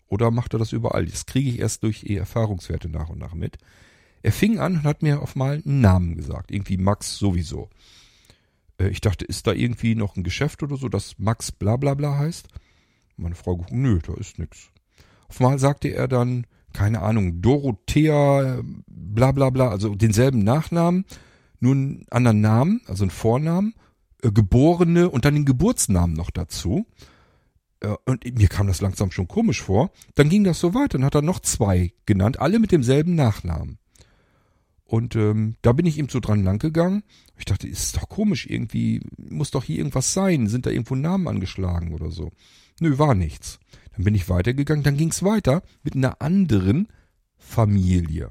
oder 0.06 0.30
macht 0.30 0.54
er 0.54 0.58
das 0.58 0.72
überall? 0.72 1.06
Das 1.06 1.26
kriege 1.26 1.50
ich 1.50 1.58
erst 1.58 1.82
durch 1.82 2.04
Erfahrungswerte 2.04 2.88
nach 2.88 3.08
und 3.08 3.18
nach 3.18 3.34
mit. 3.34 3.58
Er 4.22 4.32
fing 4.32 4.58
an 4.58 4.78
und 4.78 4.84
hat 4.84 5.02
mir 5.02 5.22
auf 5.22 5.36
mal 5.36 5.62
einen 5.64 5.80
Namen 5.80 6.16
gesagt, 6.16 6.50
irgendwie 6.50 6.76
Max 6.76 7.16
sowieso. 7.16 7.70
Äh, 8.78 8.88
ich 8.88 9.00
dachte, 9.00 9.24
ist 9.24 9.46
da 9.46 9.52
irgendwie 9.52 9.94
noch 9.94 10.16
ein 10.16 10.24
Geschäft 10.24 10.62
oder 10.62 10.76
so, 10.76 10.88
das 10.88 11.18
Max 11.18 11.52
bla 11.52 11.76
bla 11.76 11.94
bla 11.94 12.18
heißt? 12.18 12.48
Meine 13.16 13.34
Frau 13.34 13.56
guckt, 13.56 13.72
nö, 13.72 14.00
da 14.04 14.14
ist 14.14 14.38
nix. 14.38 14.70
Auf 15.28 15.40
mal 15.40 15.58
sagte 15.58 15.88
er 15.88 16.08
dann, 16.08 16.46
keine 16.72 17.02
Ahnung, 17.02 17.40
Dorothea 17.40 18.60
bla 18.86 19.32
bla 19.32 19.50
bla, 19.50 19.68
also 19.68 19.94
denselben 19.94 20.40
Nachnamen, 20.40 21.04
nur 21.64 21.74
einen 21.74 22.06
anderen 22.10 22.40
Namen, 22.40 22.80
also 22.86 23.04
einen 23.04 23.10
Vornamen, 23.10 23.74
äh, 24.22 24.30
Geborene 24.30 25.10
und 25.10 25.24
dann 25.24 25.34
den 25.34 25.44
Geburtsnamen 25.44 26.14
noch 26.14 26.30
dazu. 26.30 26.86
Äh, 27.80 27.94
und 28.06 28.24
mir 28.38 28.48
kam 28.48 28.66
das 28.66 28.80
langsam 28.80 29.10
schon 29.10 29.28
komisch 29.28 29.62
vor. 29.62 29.90
Dann 30.14 30.28
ging 30.28 30.44
das 30.44 30.60
so 30.60 30.74
weiter. 30.74 30.98
Dann 30.98 31.04
hat 31.04 31.14
er 31.14 31.22
noch 31.22 31.40
zwei 31.40 31.92
genannt, 32.06 32.38
alle 32.38 32.58
mit 32.58 32.70
demselben 32.70 33.14
Nachnamen. 33.14 33.78
Und 34.84 35.16
ähm, 35.16 35.56
da 35.62 35.72
bin 35.72 35.86
ich 35.86 35.98
ihm 35.98 36.08
so 36.08 36.20
dran 36.20 36.44
langgegangen. 36.44 37.02
Ich 37.38 37.46
dachte, 37.46 37.66
ist 37.66 37.96
doch 37.96 38.08
komisch, 38.08 38.46
irgendwie 38.46 39.00
muss 39.16 39.50
doch 39.50 39.64
hier 39.64 39.78
irgendwas 39.78 40.12
sein. 40.12 40.46
Sind 40.46 40.66
da 40.66 40.70
irgendwo 40.70 40.94
Namen 40.94 41.26
angeschlagen 41.26 41.94
oder 41.94 42.10
so? 42.10 42.30
Nö, 42.80 42.98
war 42.98 43.14
nichts. 43.14 43.58
Dann 43.96 44.04
bin 44.04 44.14
ich 44.14 44.28
weitergegangen. 44.28 44.84
Dann 44.84 44.96
ging's 44.96 45.22
weiter 45.22 45.62
mit 45.82 45.96
einer 45.96 46.20
anderen 46.20 46.88
Familie. 47.38 48.30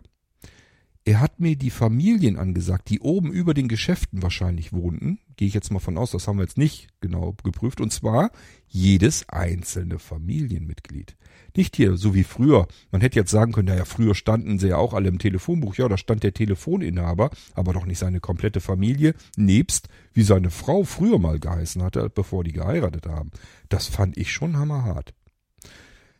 Er 1.05 1.19
hat 1.19 1.41
mir 1.41 1.57
die 1.57 1.69
Familien 1.69 2.37
angesagt, 2.37 2.89
die 2.89 3.01
oben 3.01 3.33
über 3.33 3.53
den 3.53 3.67
Geschäften 3.67 4.23
wahrscheinlich 4.23 4.71
wohnten. 4.71 5.19
Gehe 5.35 5.49
ich 5.49 5.53
jetzt 5.53 5.69
mal 5.69 5.79
von 5.79 5.97
aus, 5.97 6.11
das 6.11 6.27
haben 6.27 6.37
wir 6.37 6.43
jetzt 6.43 6.57
nicht 6.57 6.87
genau 7.01 7.35
geprüft. 7.43 7.81
Und 7.81 7.91
zwar 7.91 8.31
jedes 8.67 9.27
einzelne 9.27 9.99
Familienmitglied. 9.99 11.17
Nicht 11.57 11.75
hier, 11.75 11.97
so 11.97 12.15
wie 12.15 12.23
früher. 12.23 12.67
Man 12.91 13.01
hätte 13.01 13.19
jetzt 13.19 13.31
sagen 13.31 13.51
können, 13.51 13.67
naja, 13.67 13.83
früher 13.83 14.15
standen 14.15 14.59
sie 14.59 14.69
ja 14.69 14.77
auch 14.77 14.93
alle 14.93 15.09
im 15.09 15.19
Telefonbuch. 15.19 15.75
Ja, 15.75 15.89
da 15.89 15.97
stand 15.97 16.23
der 16.23 16.33
Telefoninhaber, 16.33 17.31
aber 17.53 17.73
doch 17.73 17.85
nicht 17.85 17.99
seine 17.99 18.21
komplette 18.21 18.61
Familie, 18.61 19.13
nebst 19.35 19.89
wie 20.13 20.23
seine 20.23 20.51
Frau 20.51 20.85
früher 20.85 21.19
mal 21.19 21.37
geheißen 21.37 21.83
hatte, 21.83 22.09
bevor 22.09 22.45
die 22.45 22.53
geheiratet 22.53 23.07
haben. 23.07 23.31
Das 23.67 23.87
fand 23.87 24.17
ich 24.17 24.31
schon 24.31 24.55
hammerhart. 24.55 25.13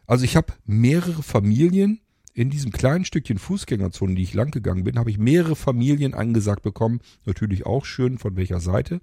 Also 0.05 0.25
ich 0.25 0.35
habe 0.35 0.53
mehrere 0.65 1.23
Familien 1.23 2.01
in 2.33 2.49
diesem 2.49 2.71
kleinen 2.71 3.05
Stückchen 3.05 3.37
Fußgängerzone, 3.37 4.15
die 4.15 4.23
ich 4.23 4.33
lang 4.33 4.51
gegangen 4.51 4.83
bin, 4.83 4.97
habe 4.97 5.11
ich 5.11 5.17
mehrere 5.17 5.55
Familien 5.55 6.13
angesagt 6.13 6.63
bekommen. 6.63 6.99
Natürlich 7.25 7.65
auch 7.65 7.85
schön, 7.85 8.17
von 8.17 8.35
welcher 8.35 8.59
Seite. 8.59 9.01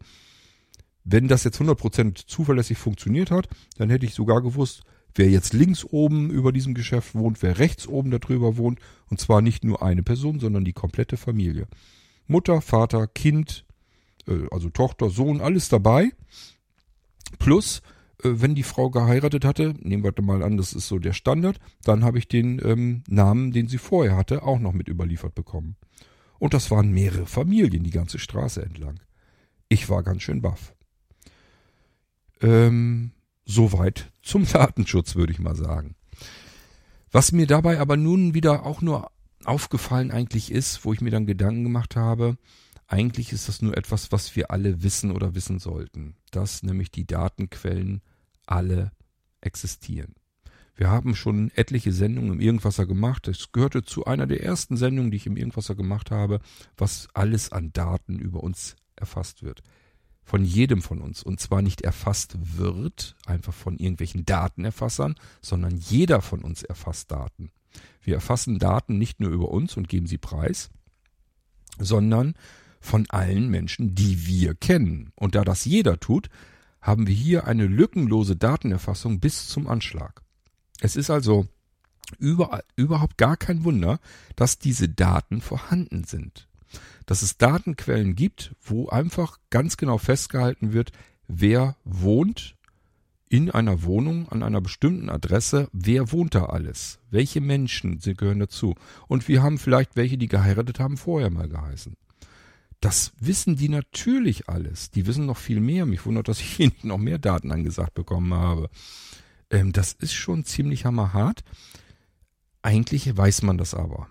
Wenn 1.05 1.29
das 1.29 1.45
jetzt 1.45 1.61
100% 1.61 2.27
zuverlässig 2.27 2.77
funktioniert 2.79 3.31
hat, 3.31 3.49
dann 3.79 3.89
hätte 3.89 4.05
ich 4.05 4.15
sogar 4.15 4.43
gewusst, 4.43 4.83
wer 5.15 5.31
jetzt 5.31 5.53
links 5.53 5.85
oben 5.85 6.31
über 6.31 6.53
diesem 6.53 6.75
Geschäft 6.75 7.15
wohnt, 7.15 7.43
wer 7.43 7.59
rechts 7.59 7.87
oben 7.87 8.11
darüber 8.11 8.57
wohnt. 8.57 8.81
Und 9.09 9.21
zwar 9.21 9.43
nicht 9.43 9.65
nur 9.65 9.83
eine 9.83 10.03
Person, 10.03 10.41
sondern 10.41 10.65
die 10.65 10.73
komplette 10.73 11.17
Familie. 11.17 11.69
Mutter, 12.27 12.61
Vater, 12.61 13.07
Kind, 13.07 13.65
äh, 14.27 14.47
also 14.51 14.71
Tochter, 14.71 15.09
Sohn, 15.09 15.41
alles 15.41 15.69
dabei. 15.69 16.13
Plus 17.39 17.83
wenn 18.23 18.55
die 18.55 18.63
Frau 18.63 18.91
geheiratet 18.91 19.45
hatte, 19.45 19.75
nehmen 19.81 20.05
wir 20.05 20.13
mal 20.23 20.43
an, 20.43 20.57
das 20.57 20.73
ist 20.73 20.89
so 20.89 20.99
der 20.99 21.13
Standard, 21.13 21.59
dann 21.85 22.05
habe 22.05 22.19
ich 22.19 22.29
den 22.29 22.61
ähm, 22.65 23.03
Namen, 23.09 23.53
den 23.53 23.69
sie 23.69 23.79
vorher 23.79 24.17
hatte, 24.17 24.43
auch 24.43 24.59
noch 24.59 24.73
mit 24.73 24.89
überliefert 24.89 25.35
bekommen. 25.35 25.77
Und 26.39 26.55
das 26.55 26.71
waren 26.71 26.91
mehrere 26.91 27.27
Familien, 27.27 27.85
die 27.85 27.91
ganze 27.91 28.19
Straße 28.19 28.63
entlang. 28.63 29.01
Ich 29.69 29.89
war 29.89 30.03
ganz 30.03 30.23
schön 30.23 30.41
baff. 30.41 30.75
Ähm, 32.41 33.13
soweit 33.45 34.11
zum 34.23 34.47
Datenschutz, 34.53 35.15
würde 35.15 35.33
ich 35.33 35.39
mal 35.39 35.57
sagen. 35.57 35.95
Was 37.13 37.33
mir 37.33 37.47
dabei 37.47 37.81
aber 37.81 37.97
nun 37.97 38.35
wieder 38.35 38.65
auch 38.65 38.83
nur 38.83 39.11
aufgefallen 39.45 40.11
eigentlich 40.11 40.53
ist, 40.53 40.85
wo 40.85 40.93
ich 40.93 41.01
mir 41.01 41.11
dann 41.11 41.27
Gedanken 41.27 41.65
gemacht 41.65 41.97
habe, 41.97 42.37
eigentlich 42.87 43.33
ist 43.33 43.49
das 43.49 43.63
nur 43.63 43.77
etwas, 43.77 44.11
was 44.13 44.35
wir 44.35 44.51
alle 44.51 44.83
wissen 44.83 45.13
oder 45.13 45.35
wissen 45.35 45.59
sollten, 45.59 46.17
dass 46.31 46.63
nämlich 46.63 46.91
die 46.91 47.07
Datenquellen 47.07 48.03
alle 48.51 48.93
existieren. 49.41 50.15
Wir 50.75 50.89
haben 50.89 51.15
schon 51.15 51.51
etliche 51.57 51.93
Sendungen 51.93 52.33
im 52.33 52.41
Irgendwasser 52.41 52.87
gemacht. 52.87 53.29
Es 53.29 53.53
gehörte 53.53 53.83
zu 53.83 54.07
einer 54.07 54.27
der 54.27 54.43
ersten 54.43 54.79
Sendungen, 54.79 55.11
die 55.11 55.19
ich 55.19 55.27
im 55.27 55.37
Irgendwasser 55.37 55.75
gemacht 55.75 56.11
habe, 56.11 56.41
was 56.77 57.09
alles 57.13 57.53
an 57.53 57.73
Daten 57.73 58.19
über 58.19 58.43
uns 58.43 58.77
erfasst 58.97 59.43
wird. 59.43 59.63
Von 60.23 60.45
jedem 60.45 60.81
von 60.81 61.01
uns. 61.03 61.23
Und 61.23 61.39
zwar 61.39 61.61
nicht 61.61 61.83
erfasst 61.83 62.37
wird, 62.57 63.17
einfach 63.27 63.53
von 63.53 63.77
irgendwelchen 63.77 64.25
Datenerfassern, 64.25 65.17
sondern 65.43 65.77
jeder 65.77 66.23
von 66.23 66.43
uns 66.43 66.63
erfasst 66.63 67.11
Daten. 67.11 67.51
Wir 68.03 68.15
erfassen 68.15 68.59
Daten 68.59 68.97
nicht 68.97 69.21
nur 69.21 69.31
über 69.31 69.51
uns 69.51 69.77
und 69.77 69.89
geben 69.89 70.07
sie 70.07 70.19
preis, 70.19 70.71
sondern 71.79 72.35
von 72.81 73.05
allen 73.11 73.51
Menschen, 73.51 73.95
die 73.95 74.27
wir 74.27 74.55
kennen. 74.55 75.13
Und 75.15 75.35
da 75.35 75.45
das 75.45 75.67
jeder 75.67 76.01
tut, 76.01 76.31
haben 76.81 77.07
wir 77.07 77.15
hier 77.15 77.47
eine 77.47 77.67
lückenlose 77.67 78.37
Datenerfassung 78.37 79.21
bis 79.21 79.49
zum 79.49 79.67
Anschlag. 79.67 80.23
Es 80.81 80.97
ist 80.97 81.11
also 81.11 81.47
überall, 82.19 82.65
überhaupt 82.77 83.19
gar 83.19 83.37
kein 83.37 83.65
Wunder, 83.65 84.01
dass 84.37 84.59
diese 84.59 84.89
Daten 84.89 85.41
vorhanden 85.41 86.05
sind. 86.05 86.49
Dass 87.07 87.23
es 87.23 87.39
Datenquellen 87.39 88.15
gibt, 88.15 88.55
wo 88.63 88.89
einfach 88.89 89.39
ganz 89.51 89.77
genau 89.77 89.99
festgehalten 89.99 90.73
wird, 90.73 90.93
wer 91.27 91.77
wohnt 91.85 92.57
in 93.29 93.51
einer 93.51 93.85
Wohnung 93.85 94.29
an 94.29 94.43
einer 94.43 94.61
bestimmten 94.61 95.09
Adresse, 95.09 95.69
wer 95.73 96.11
wohnt 96.13 96.35
da 96.35 96.47
alles? 96.47 96.99
Welche 97.11 97.41
Menschen 97.41 98.01
sie 98.01 98.15
gehören 98.15 98.41
dazu? 98.41 98.75
Und 99.07 99.29
wir 99.29 99.43
haben 99.43 99.59
vielleicht 99.59 99.97
welche, 99.97 100.19
die 100.19 100.29
geheiratet 100.29 100.81
haben, 100.81 100.97
vorher 100.97 101.31
mal 101.31 101.49
geheißen. 101.49 101.95
Das 102.81 103.13
wissen 103.21 103.57
die 103.57 103.69
natürlich 103.69 104.49
alles. 104.49 104.91
Die 104.91 105.07
wissen 105.07 105.27
noch 105.27 105.37
viel 105.37 105.61
mehr. 105.61 105.85
Mich 105.85 106.07
wundert, 106.07 106.29
dass 106.29 106.41
ich 106.41 106.53
hier 106.57 106.73
noch 106.83 106.99
mehr 106.99 107.19
Daten 107.19 107.53
angesagt 107.53 107.95
bekommen 107.95 108.33
habe. 108.35 108.71
Ähm, 109.51 109.73
das 109.73 109.93
ist 109.93 110.15
schon 110.15 110.45
ziemlich 110.45 110.85
hammerhart. 110.85 111.45
Eigentlich 112.63 113.17
weiß 113.17 113.43
man 113.43 113.59
das 113.59 113.75
aber. 113.75 114.09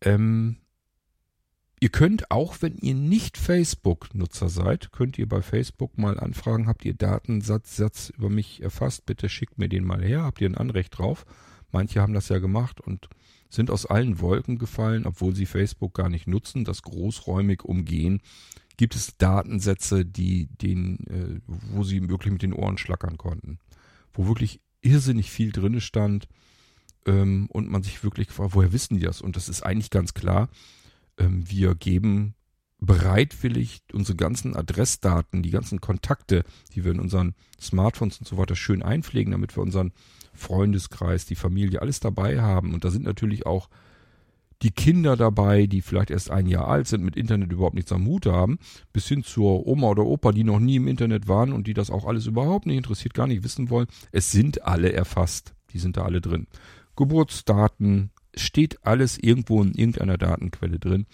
Ähm, 0.00 0.56
ihr 1.80 1.90
könnt 1.90 2.30
auch, 2.30 2.56
wenn 2.60 2.76
ihr 2.76 2.94
nicht 2.94 3.38
Facebook-Nutzer 3.38 4.48
seid, 4.48 4.92
könnt 4.92 5.18
ihr 5.18 5.28
bei 5.28 5.42
Facebook 5.42 5.96
mal 5.98 6.18
anfragen, 6.18 6.66
habt 6.66 6.84
ihr 6.84 6.94
Datensatz 6.94 7.76
Satz 7.76 8.10
über 8.10 8.30
mich 8.30 8.62
erfasst? 8.62 9.06
Bitte 9.06 9.28
schickt 9.28 9.58
mir 9.58 9.68
den 9.68 9.84
mal 9.84 10.02
her. 10.02 10.22
Habt 10.22 10.40
ihr 10.40 10.48
ein 10.48 10.56
Anrecht 10.56 10.98
drauf? 10.98 11.24
Manche 11.72 12.00
haben 12.00 12.14
das 12.14 12.28
ja 12.28 12.38
gemacht 12.38 12.80
und 12.80 13.08
sind 13.54 13.70
aus 13.70 13.86
allen 13.86 14.20
Wolken 14.20 14.58
gefallen, 14.58 15.06
obwohl 15.06 15.34
sie 15.34 15.46
Facebook 15.46 15.94
gar 15.94 16.08
nicht 16.08 16.26
nutzen, 16.26 16.64
das 16.64 16.82
großräumig 16.82 17.62
umgehen. 17.62 18.20
Gibt 18.76 18.96
es 18.96 19.16
Datensätze, 19.16 20.04
die 20.04 20.46
den, 20.46 21.06
äh, 21.06 21.40
wo 21.46 21.84
sie 21.84 22.08
wirklich 22.08 22.32
mit 22.32 22.42
den 22.42 22.52
Ohren 22.52 22.78
schlackern 22.78 23.16
konnten, 23.16 23.58
wo 24.12 24.26
wirklich 24.26 24.60
irrsinnig 24.82 25.30
viel 25.30 25.52
drinne 25.52 25.80
stand 25.80 26.28
ähm, 27.06 27.46
und 27.50 27.70
man 27.70 27.82
sich 27.82 28.02
wirklich 28.02 28.28
gefragt, 28.28 28.54
woher 28.54 28.72
wissen 28.72 28.96
die 28.96 29.04
das? 29.04 29.20
Und 29.20 29.36
das 29.36 29.48
ist 29.48 29.62
eigentlich 29.62 29.90
ganz 29.90 30.14
klar. 30.14 30.48
Ähm, 31.18 31.48
wir 31.48 31.74
geben 31.74 32.34
bereitwillig 32.84 33.82
unsere 33.92 34.16
ganzen 34.16 34.56
Adressdaten, 34.56 35.42
die 35.42 35.50
ganzen 35.50 35.80
Kontakte, 35.80 36.44
die 36.74 36.84
wir 36.84 36.92
in 36.92 37.00
unseren 37.00 37.34
Smartphones 37.60 38.18
und 38.18 38.26
so 38.26 38.36
weiter 38.36 38.56
schön 38.56 38.82
einpflegen, 38.82 39.32
damit 39.32 39.56
wir 39.56 39.62
unseren 39.62 39.92
Freundeskreis, 40.34 41.26
die 41.26 41.36
Familie, 41.36 41.80
alles 41.80 42.00
dabei 42.00 42.40
haben. 42.40 42.74
Und 42.74 42.84
da 42.84 42.90
sind 42.90 43.04
natürlich 43.04 43.46
auch 43.46 43.68
die 44.62 44.70
Kinder 44.70 45.16
dabei, 45.16 45.66
die 45.66 45.82
vielleicht 45.82 46.10
erst 46.10 46.30
ein 46.30 46.46
Jahr 46.46 46.68
alt 46.68 46.88
sind, 46.88 47.04
mit 47.04 47.16
Internet 47.16 47.52
überhaupt 47.52 47.74
nichts 47.74 47.92
am 47.92 48.06
Hut 48.06 48.26
haben, 48.26 48.58
bis 48.92 49.06
hin 49.06 49.22
zur 49.22 49.66
Oma 49.66 49.88
oder 49.88 50.06
Opa, 50.06 50.32
die 50.32 50.44
noch 50.44 50.60
nie 50.60 50.76
im 50.76 50.88
Internet 50.88 51.28
waren 51.28 51.52
und 51.52 51.66
die 51.66 51.74
das 51.74 51.90
auch 51.90 52.06
alles 52.06 52.26
überhaupt 52.26 52.66
nicht 52.66 52.78
interessiert, 52.78 53.14
gar 53.14 53.26
nicht 53.26 53.44
wissen 53.44 53.70
wollen. 53.70 53.86
Es 54.10 54.30
sind 54.30 54.62
alle 54.62 54.92
erfasst. 54.92 55.54
Die 55.72 55.78
sind 55.78 55.96
da 55.96 56.04
alle 56.04 56.20
drin. 56.20 56.46
Geburtsdaten, 56.96 58.10
steht 58.36 58.84
alles 58.84 59.18
irgendwo 59.18 59.62
in 59.62 59.74
irgendeiner 59.74 60.18
Datenquelle 60.18 60.78
drin. 60.78 61.06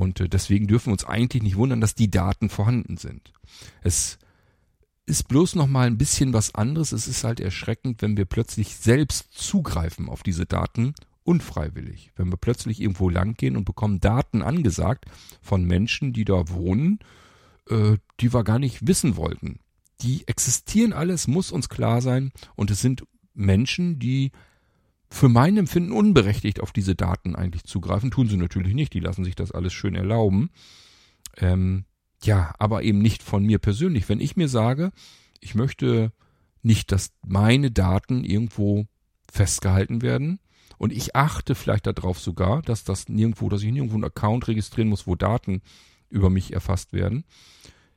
Und 0.00 0.18
äh, 0.18 0.30
deswegen 0.30 0.66
dürfen 0.66 0.86
wir 0.86 0.92
uns 0.92 1.04
eigentlich 1.04 1.42
nicht 1.42 1.58
wundern, 1.58 1.82
dass 1.82 1.94
die 1.94 2.10
Daten 2.10 2.48
vorhanden 2.48 2.96
sind. 2.96 3.34
Es 3.82 4.18
ist 5.04 5.28
bloß 5.28 5.56
noch 5.56 5.66
mal 5.66 5.86
ein 5.86 5.98
bisschen 5.98 6.32
was 6.32 6.54
anderes. 6.54 6.92
Es 6.92 7.06
ist 7.06 7.22
halt 7.22 7.38
erschreckend, 7.38 8.00
wenn 8.00 8.16
wir 8.16 8.24
plötzlich 8.24 8.76
selbst 8.76 9.30
zugreifen 9.34 10.08
auf 10.08 10.22
diese 10.22 10.46
Daten 10.46 10.94
unfreiwillig. 11.22 12.12
Wenn 12.16 12.30
wir 12.30 12.38
plötzlich 12.38 12.80
irgendwo 12.80 13.10
langgehen 13.10 13.58
und 13.58 13.66
bekommen 13.66 14.00
Daten 14.00 14.40
angesagt 14.40 15.04
von 15.42 15.66
Menschen, 15.66 16.14
die 16.14 16.24
da 16.24 16.48
wohnen, 16.48 17.00
äh, 17.68 17.98
die 18.20 18.32
wir 18.32 18.42
gar 18.42 18.58
nicht 18.58 18.86
wissen 18.86 19.16
wollten. 19.18 19.58
Die 20.00 20.26
existieren 20.26 20.94
alles, 20.94 21.28
muss 21.28 21.52
uns 21.52 21.68
klar 21.68 22.00
sein. 22.00 22.32
Und 22.56 22.70
es 22.70 22.80
sind 22.80 23.04
Menschen, 23.34 23.98
die 23.98 24.32
für 25.10 25.28
mein 25.28 25.56
Empfinden 25.56 25.92
unberechtigt 25.92 26.60
auf 26.60 26.72
diese 26.72 26.94
Daten 26.94 27.34
eigentlich 27.34 27.64
zugreifen. 27.64 28.10
Tun 28.10 28.28
sie 28.28 28.36
natürlich 28.36 28.74
nicht. 28.74 28.94
Die 28.94 29.00
lassen 29.00 29.24
sich 29.24 29.34
das 29.34 29.50
alles 29.50 29.72
schön 29.72 29.94
erlauben. 29.94 30.50
Ähm, 31.36 31.84
ja, 32.22 32.54
aber 32.58 32.82
eben 32.82 33.00
nicht 33.00 33.22
von 33.22 33.44
mir 33.44 33.58
persönlich. 33.58 34.08
Wenn 34.08 34.20
ich 34.20 34.36
mir 34.36 34.48
sage, 34.48 34.92
ich 35.40 35.54
möchte 35.54 36.12
nicht, 36.62 36.92
dass 36.92 37.12
meine 37.26 37.70
Daten 37.70 38.24
irgendwo 38.24 38.86
festgehalten 39.30 40.02
werden 40.02 40.38
und 40.78 40.92
ich 40.92 41.16
achte 41.16 41.54
vielleicht 41.54 41.86
darauf 41.86 42.20
sogar, 42.20 42.62
dass 42.62 42.84
das 42.84 43.08
nirgendwo, 43.08 43.48
dass 43.48 43.62
ich 43.62 43.72
nirgendwo 43.72 43.96
einen 43.96 44.04
Account 44.04 44.48
registrieren 44.48 44.88
muss, 44.88 45.06
wo 45.06 45.14
Daten 45.14 45.62
über 46.08 46.30
mich 46.30 46.52
erfasst 46.52 46.92
werden, 46.92 47.24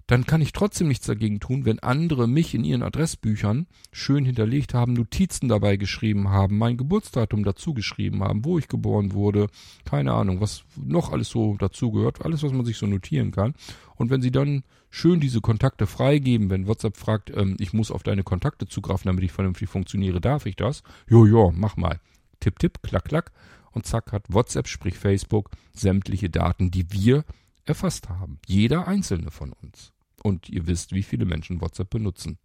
dann 0.08 0.26
kann 0.26 0.42
ich 0.42 0.52
trotzdem 0.52 0.90
nichts 0.90 1.06
dagegen 1.06 1.40
tun, 1.40 1.66
wenn 1.66 1.80
andere 1.80 2.28
mich 2.28 2.54
in 2.54 2.64
ihren 2.64 2.84
Adressbüchern 2.84 3.68
schön 3.92 4.26
hinterlegt 4.26 4.74
haben, 4.74 4.94
Notizen 4.94 5.48
dabei 5.48 5.78
geschrieben 5.78 6.30
haben, 6.30 6.58
mein 6.58 6.78
Geburtsdatum 6.78 7.44
dazu 7.44 7.74
geschrieben 7.74 8.24
haben, 8.24 8.44
wo 8.44 8.58
ich 8.60 8.68
geboren 8.68 9.14
wurde, 9.14 9.48
keine 9.86 10.14
Ahnung, 10.14 10.42
was 10.42 10.64
noch 10.76 11.12
alles 11.12 11.30
so 11.30 11.56
dazugehört, 11.58 12.24
alles, 12.24 12.44
was 12.44 12.52
man 12.52 12.66
sich 12.66 12.78
so 12.78 12.86
notieren 12.86 13.32
kann. 13.32 13.54
Und 13.96 14.10
wenn 14.10 14.22
sie 14.22 14.32
dann 14.32 14.64
schön 14.90 15.20
diese 15.20 15.42
Kontakte 15.42 15.88
freigeben, 15.88 16.50
wenn 16.50 16.68
WhatsApp 16.68 16.98
fragt, 16.98 17.32
ähm, 17.36 17.56
ich 17.60 17.74
muss 17.74 17.92
auf 17.92 18.04
deine 18.04 18.24
Kontakte 18.24 18.68
zugreifen, 18.68 19.08
damit 19.08 19.24
ich 19.24 19.32
vernünftig 19.32 19.70
funktioniere, 19.70 20.20
darf 20.20 20.46
ich 20.46 20.56
das? 20.56 20.84
Jo, 21.10 21.26
jo, 21.26 21.54
mach 21.56 21.78
mal. 21.78 22.00
Tipp, 22.40 22.60
tipp, 22.60 22.80
klack, 22.84 23.06
klack. 23.06 23.32
Und 23.72 23.88
zack 23.88 24.12
hat 24.12 24.26
WhatsApp, 24.30 24.68
sprich 24.68 24.96
Facebook, 24.96 25.50
sämtliche 25.72 26.30
Daten, 26.30 26.70
die 26.70 26.92
wir 26.92 27.24
erfasst 27.66 28.10
haben. 28.10 28.40
Jeder 28.46 28.88
einzelne 28.88 29.32
von 29.32 29.54
uns. 29.54 29.94
Und 30.22 30.50
ihr 30.50 30.68
wisst, 30.68 30.94
wie 30.94 31.04
viele 31.04 31.26
Menschen 31.26 31.62
WhatsApp 31.62 31.90
benutzen. 31.90 32.38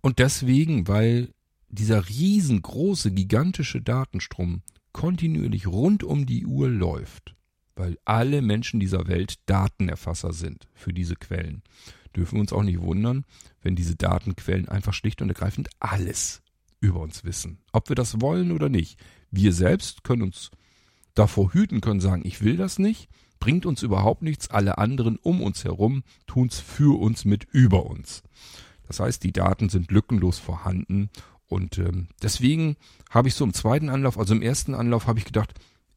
Und 0.00 0.18
deswegen, 0.18 0.88
weil 0.88 1.32
dieser 1.68 2.08
riesengroße, 2.08 3.12
gigantische 3.12 3.80
Datenstrom 3.80 4.62
kontinuierlich 4.92 5.66
rund 5.66 6.02
um 6.02 6.26
die 6.26 6.46
Uhr 6.46 6.68
läuft, 6.68 7.36
weil 7.76 7.96
alle 8.04 8.42
Menschen 8.42 8.80
dieser 8.80 9.06
Welt 9.06 9.38
Datenerfasser 9.46 10.32
sind 10.32 10.66
für 10.74 10.92
diese 10.92 11.14
Quellen, 11.14 11.62
dürfen 12.16 12.36
wir 12.36 12.40
uns 12.40 12.52
auch 12.52 12.64
nicht 12.64 12.80
wundern, 12.80 13.24
wenn 13.62 13.76
diese 13.76 13.94
Datenquellen 13.94 14.68
einfach 14.68 14.94
schlicht 14.94 15.22
und 15.22 15.28
ergreifend 15.28 15.68
alles 15.78 16.42
über 16.80 17.00
uns 17.00 17.24
wissen. 17.24 17.58
Ob 17.72 17.88
wir 17.88 17.96
das 17.96 18.20
wollen 18.20 18.52
oder 18.52 18.68
nicht. 18.68 18.98
Wir 19.30 19.52
selbst 19.52 20.02
können 20.02 20.22
uns 20.22 20.50
davor 21.14 21.52
hüten, 21.52 21.80
können 21.80 22.00
sagen, 22.00 22.22
ich 22.24 22.42
will 22.42 22.56
das 22.56 22.78
nicht, 22.78 23.08
bringt 23.40 23.66
uns 23.66 23.82
überhaupt 23.82 24.22
nichts, 24.22 24.50
alle 24.50 24.78
anderen 24.78 25.16
um 25.16 25.42
uns 25.42 25.64
herum 25.64 26.04
tun's 26.26 26.60
für 26.60 27.00
uns 27.00 27.24
mit 27.24 27.44
über 27.50 27.86
uns. 27.86 28.22
Das 28.86 29.00
heißt, 29.00 29.24
die 29.24 29.32
Daten 29.32 29.68
sind 29.68 29.90
lückenlos 29.90 30.38
vorhanden 30.38 31.10
Und 31.50 31.78
ähm, 31.78 32.06
deswegen 32.22 32.76
habe 33.10 33.28
ich 33.28 33.34
so 33.34 33.44
im 33.44 33.52
zweiten 33.52 33.88
Anlauf, 33.88 34.18
also 34.18 34.34
im 34.34 34.40
ersten 34.40 34.74
Anlauf 34.74 35.08
habe 35.08 35.18
ich 35.18 35.24
gedacht, 35.24 35.52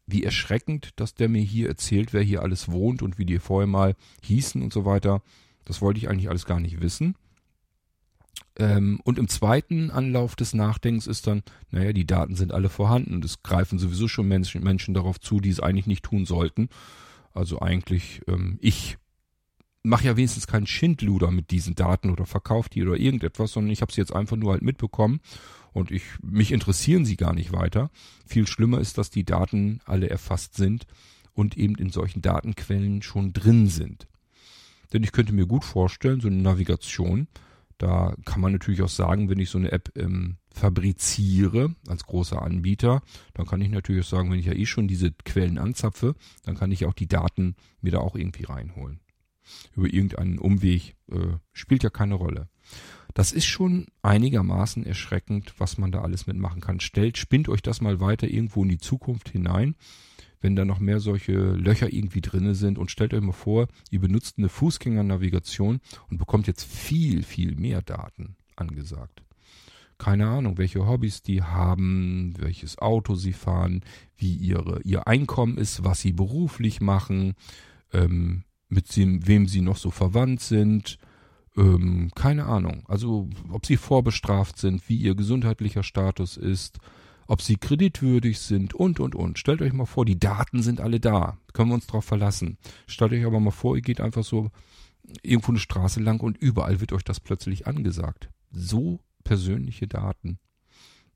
wie 0.07 0.23
erschreckend, 0.23 0.89
dass 0.95 1.13
der 1.13 1.29
mir 1.29 1.43
hier 1.43 1.69
erzählt, 1.69 2.11
wer 2.11 2.23
hier 2.23 2.41
alles 2.41 2.71
wohnt 2.71 3.01
und 3.03 3.19
wie 3.19 3.25
die 3.25 3.39
vorher 3.39 3.67
mal 3.67 3.95
hießen 4.23 4.61
und 4.61 4.73
so 4.73 4.83
weiter. 4.83 5.21
Das 5.63 5.81
wollte 5.81 5.99
ich 5.99 6.09
eigentlich 6.09 6.29
alles 6.29 6.45
gar 6.45 6.59
nicht 6.59 6.81
wissen. 6.81 7.15
Ähm, 8.57 8.99
und 9.03 9.19
im 9.19 9.27
zweiten 9.27 9.91
Anlauf 9.91 10.35
des 10.35 10.53
Nachdenkens 10.53 11.07
ist 11.07 11.27
dann, 11.27 11.43
naja, 11.69 11.93
die 11.93 12.05
Daten 12.05 12.35
sind 12.35 12.51
alle 12.51 12.69
vorhanden 12.69 13.13
und 13.13 13.23
es 13.23 13.43
greifen 13.43 13.79
sowieso 13.79 14.07
schon 14.07 14.27
Menschen, 14.27 14.63
Menschen 14.63 14.93
darauf 14.93 15.19
zu, 15.19 15.39
die 15.39 15.49
es 15.49 15.59
eigentlich 15.59 15.87
nicht 15.87 16.03
tun 16.03 16.25
sollten. 16.25 16.67
Also 17.33 17.61
eigentlich, 17.61 18.21
ähm, 18.27 18.57
ich 18.61 18.97
mache 19.83 20.05
ja 20.05 20.15
wenigstens 20.15 20.47
keinen 20.47 20.67
Schindluder 20.67 21.29
mit 21.31 21.51
diesen 21.51 21.75
Daten 21.75 22.09
oder 22.09 22.25
verkaufe 22.25 22.69
die 22.69 22.83
oder 22.83 22.97
irgendetwas, 22.97 23.51
sondern 23.51 23.71
ich 23.71 23.81
habe 23.81 23.91
sie 23.91 24.01
jetzt 24.01 24.15
einfach 24.15 24.37
nur 24.37 24.53
halt 24.53 24.61
mitbekommen 24.61 25.19
und 25.73 25.91
ich 25.91 26.03
mich 26.21 26.51
interessieren 26.51 27.05
sie 27.05 27.17
gar 27.17 27.33
nicht 27.33 27.51
weiter. 27.51 27.89
Viel 28.25 28.47
schlimmer 28.47 28.79
ist, 28.79 28.97
dass 28.97 29.09
die 29.09 29.25
Daten 29.25 29.81
alle 29.85 30.09
erfasst 30.09 30.55
sind 30.55 30.85
und 31.33 31.57
eben 31.57 31.75
in 31.75 31.89
solchen 31.89 32.21
Datenquellen 32.21 33.01
schon 33.01 33.33
drin 33.33 33.67
sind. 33.67 34.07
Denn 34.93 35.03
ich 35.03 35.11
könnte 35.11 35.33
mir 35.33 35.47
gut 35.47 35.65
vorstellen, 35.65 36.21
so 36.21 36.27
eine 36.27 36.37
Navigation, 36.37 37.27
da 37.77 38.15
kann 38.25 38.41
man 38.41 38.51
natürlich 38.51 38.81
auch 38.81 38.89
sagen, 38.89 39.29
wenn 39.29 39.39
ich 39.39 39.49
so 39.49 39.57
eine 39.57 39.71
App 39.71 39.91
ähm, 39.95 40.37
fabriziere 40.53 41.75
als 41.87 42.05
großer 42.05 42.41
Anbieter, 42.41 43.01
dann 43.33 43.45
kann 43.45 43.61
ich 43.61 43.69
natürlich 43.69 44.05
auch 44.05 44.09
sagen, 44.09 44.31
wenn 44.31 44.39
ich 44.39 44.45
ja 44.45 44.53
eh 44.53 44.65
schon 44.65 44.87
diese 44.87 45.11
Quellen 45.11 45.57
anzapfe, 45.57 46.15
dann 46.43 46.55
kann 46.55 46.71
ich 46.71 46.85
auch 46.85 46.93
die 46.93 47.07
Daten 47.07 47.55
mir 47.81 47.91
da 47.91 47.99
auch 47.99 48.15
irgendwie 48.15 48.43
reinholen. 48.43 48.99
Über 49.75 49.87
irgendeinen 49.87 50.39
Umweg 50.39 50.95
äh, 51.11 51.37
spielt 51.51 51.83
ja 51.83 51.89
keine 51.89 52.15
Rolle. 52.15 52.49
Das 53.13 53.31
ist 53.31 53.45
schon 53.45 53.87
einigermaßen 54.01 54.85
erschreckend, 54.85 55.53
was 55.59 55.77
man 55.77 55.91
da 55.91 56.01
alles 56.01 56.25
mitmachen 56.25 56.61
kann. 56.61 56.79
Stellt, 56.79 57.17
spinnt 57.17 57.49
euch 57.49 57.61
das 57.61 57.81
mal 57.81 57.99
weiter 57.99 58.27
irgendwo 58.27 58.63
in 58.63 58.69
die 58.69 58.79
Zukunft 58.79 59.29
hinein, 59.29 59.75
wenn 60.43 60.57
da 60.57 60.65
noch 60.65 60.79
mehr 60.79 60.99
solche 60.99 61.53
Löcher 61.53 61.91
irgendwie 61.91 62.21
drinne 62.21 62.53
sind 62.53 62.77
und 62.77 62.91
stellt 62.91 63.13
euch 63.13 63.21
mal 63.21 63.31
vor, 63.31 63.67
ihr 63.89 64.01
benutzt 64.01 64.37
eine 64.37 64.49
Fußgängernavigation 64.49 65.79
und 66.09 66.17
bekommt 66.17 66.47
jetzt 66.47 66.65
viel, 66.65 67.23
viel 67.23 67.55
mehr 67.55 67.81
Daten 67.81 68.35
angesagt. 68.57 69.23
Keine 69.97 70.27
Ahnung, 70.27 70.57
welche 70.57 70.85
Hobbys 70.85 71.21
die 71.21 71.43
haben, 71.43 72.33
welches 72.37 72.77
Auto 72.77 73.15
sie 73.15 73.31
fahren, 73.31 73.85
wie 74.17 74.35
ihre, 74.35 74.81
ihr 74.81 75.07
Einkommen 75.07 75.57
ist, 75.57 75.85
was 75.85 76.01
sie 76.01 76.11
beruflich 76.11 76.81
machen, 76.81 77.35
ähm, 77.93 78.43
mit 78.67 78.87
wem 78.97 79.47
sie 79.47 79.61
noch 79.61 79.77
so 79.77 79.91
verwandt 79.91 80.41
sind, 80.41 80.97
ähm, 81.55 82.11
keine 82.15 82.47
Ahnung. 82.47 82.83
Also 82.87 83.29
ob 83.49 83.65
sie 83.65 83.77
vorbestraft 83.77 84.57
sind, 84.57 84.89
wie 84.89 84.97
ihr 84.97 85.15
gesundheitlicher 85.15 85.83
Status 85.83 86.35
ist, 86.35 86.79
ob 87.27 87.41
sie 87.41 87.57
kreditwürdig 87.57 88.39
sind 88.39 88.73
und, 88.73 88.99
und, 88.99 89.15
und. 89.15 89.39
Stellt 89.39 89.61
euch 89.61 89.73
mal 89.73 89.85
vor, 89.85 90.05
die 90.05 90.19
Daten 90.19 90.61
sind 90.61 90.81
alle 90.81 90.99
da. 90.99 91.37
Können 91.53 91.69
wir 91.69 91.75
uns 91.75 91.87
drauf 91.87 92.05
verlassen. 92.05 92.57
Stellt 92.87 93.13
euch 93.13 93.25
aber 93.25 93.39
mal 93.39 93.51
vor, 93.51 93.75
ihr 93.75 93.81
geht 93.81 94.01
einfach 94.01 94.23
so 94.23 94.51
irgendwo 95.21 95.51
eine 95.51 95.59
Straße 95.59 95.99
lang 95.99 96.21
und 96.21 96.37
überall 96.37 96.79
wird 96.79 96.93
euch 96.93 97.03
das 97.03 97.19
plötzlich 97.19 97.67
angesagt. 97.67 98.29
So 98.51 98.99
persönliche 99.23 99.87
Daten. 99.87 100.39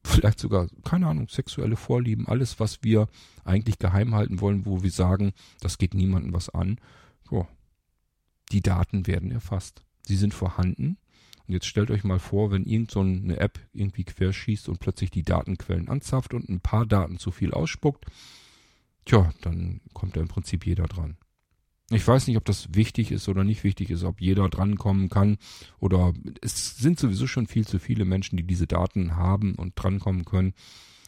Vielleicht 0.03 0.39
sogar, 0.39 0.67
keine 0.83 1.07
Ahnung, 1.07 1.27
sexuelle 1.27 1.75
Vorlieben, 1.75 2.27
alles, 2.27 2.59
was 2.59 2.83
wir 2.83 3.07
eigentlich 3.43 3.77
geheim 3.79 4.15
halten 4.15 4.39
wollen, 4.39 4.65
wo 4.65 4.83
wir 4.83 4.91
sagen, 4.91 5.33
das 5.59 5.77
geht 5.77 5.93
niemandem 5.93 6.33
was 6.33 6.49
an. 6.49 6.79
So. 7.29 7.47
Die 8.51 8.61
Daten 8.61 9.07
werden 9.07 9.31
erfasst. 9.31 9.83
Sie 10.03 10.15
sind 10.15 10.33
vorhanden. 10.33 10.97
Und 11.47 11.53
jetzt 11.53 11.65
stellt 11.65 11.91
euch 11.91 12.03
mal 12.03 12.19
vor, 12.19 12.51
wenn 12.51 12.65
irgend 12.65 12.91
so 12.91 12.99
eine 12.99 13.39
App 13.39 13.59
irgendwie 13.73 14.03
querschießt 14.03 14.67
und 14.69 14.79
plötzlich 14.79 15.11
die 15.11 15.23
Datenquellen 15.23 15.87
anzapft 15.87 16.33
und 16.33 16.49
ein 16.49 16.59
paar 16.59 16.85
Daten 16.85 17.19
zu 17.19 17.31
viel 17.31 17.53
ausspuckt. 17.53 18.05
Tja, 19.05 19.31
dann 19.41 19.79
kommt 19.93 20.17
da 20.17 20.21
im 20.21 20.27
Prinzip 20.27 20.65
jeder 20.65 20.85
dran. 20.85 21.17
Ich 21.89 22.05
weiß 22.05 22.27
nicht, 22.27 22.35
ob 22.35 22.43
das 22.43 22.75
wichtig 22.75 23.11
ist 23.11 23.29
oder 23.29 23.45
nicht 23.45 23.63
wichtig 23.63 23.89
ist, 23.89 24.03
ob 24.03 24.19
jeder 24.19 24.49
drankommen 24.49 25.07
kann 25.07 25.37
oder 25.79 26.13
es 26.41 26.77
sind 26.77 26.99
sowieso 26.99 27.27
schon 27.27 27.47
viel 27.47 27.65
zu 27.65 27.79
viele 27.79 28.03
Menschen, 28.03 28.35
die 28.35 28.43
diese 28.43 28.67
Daten 28.67 29.15
haben 29.15 29.55
und 29.55 29.73
drankommen 29.75 30.25
können. 30.25 30.53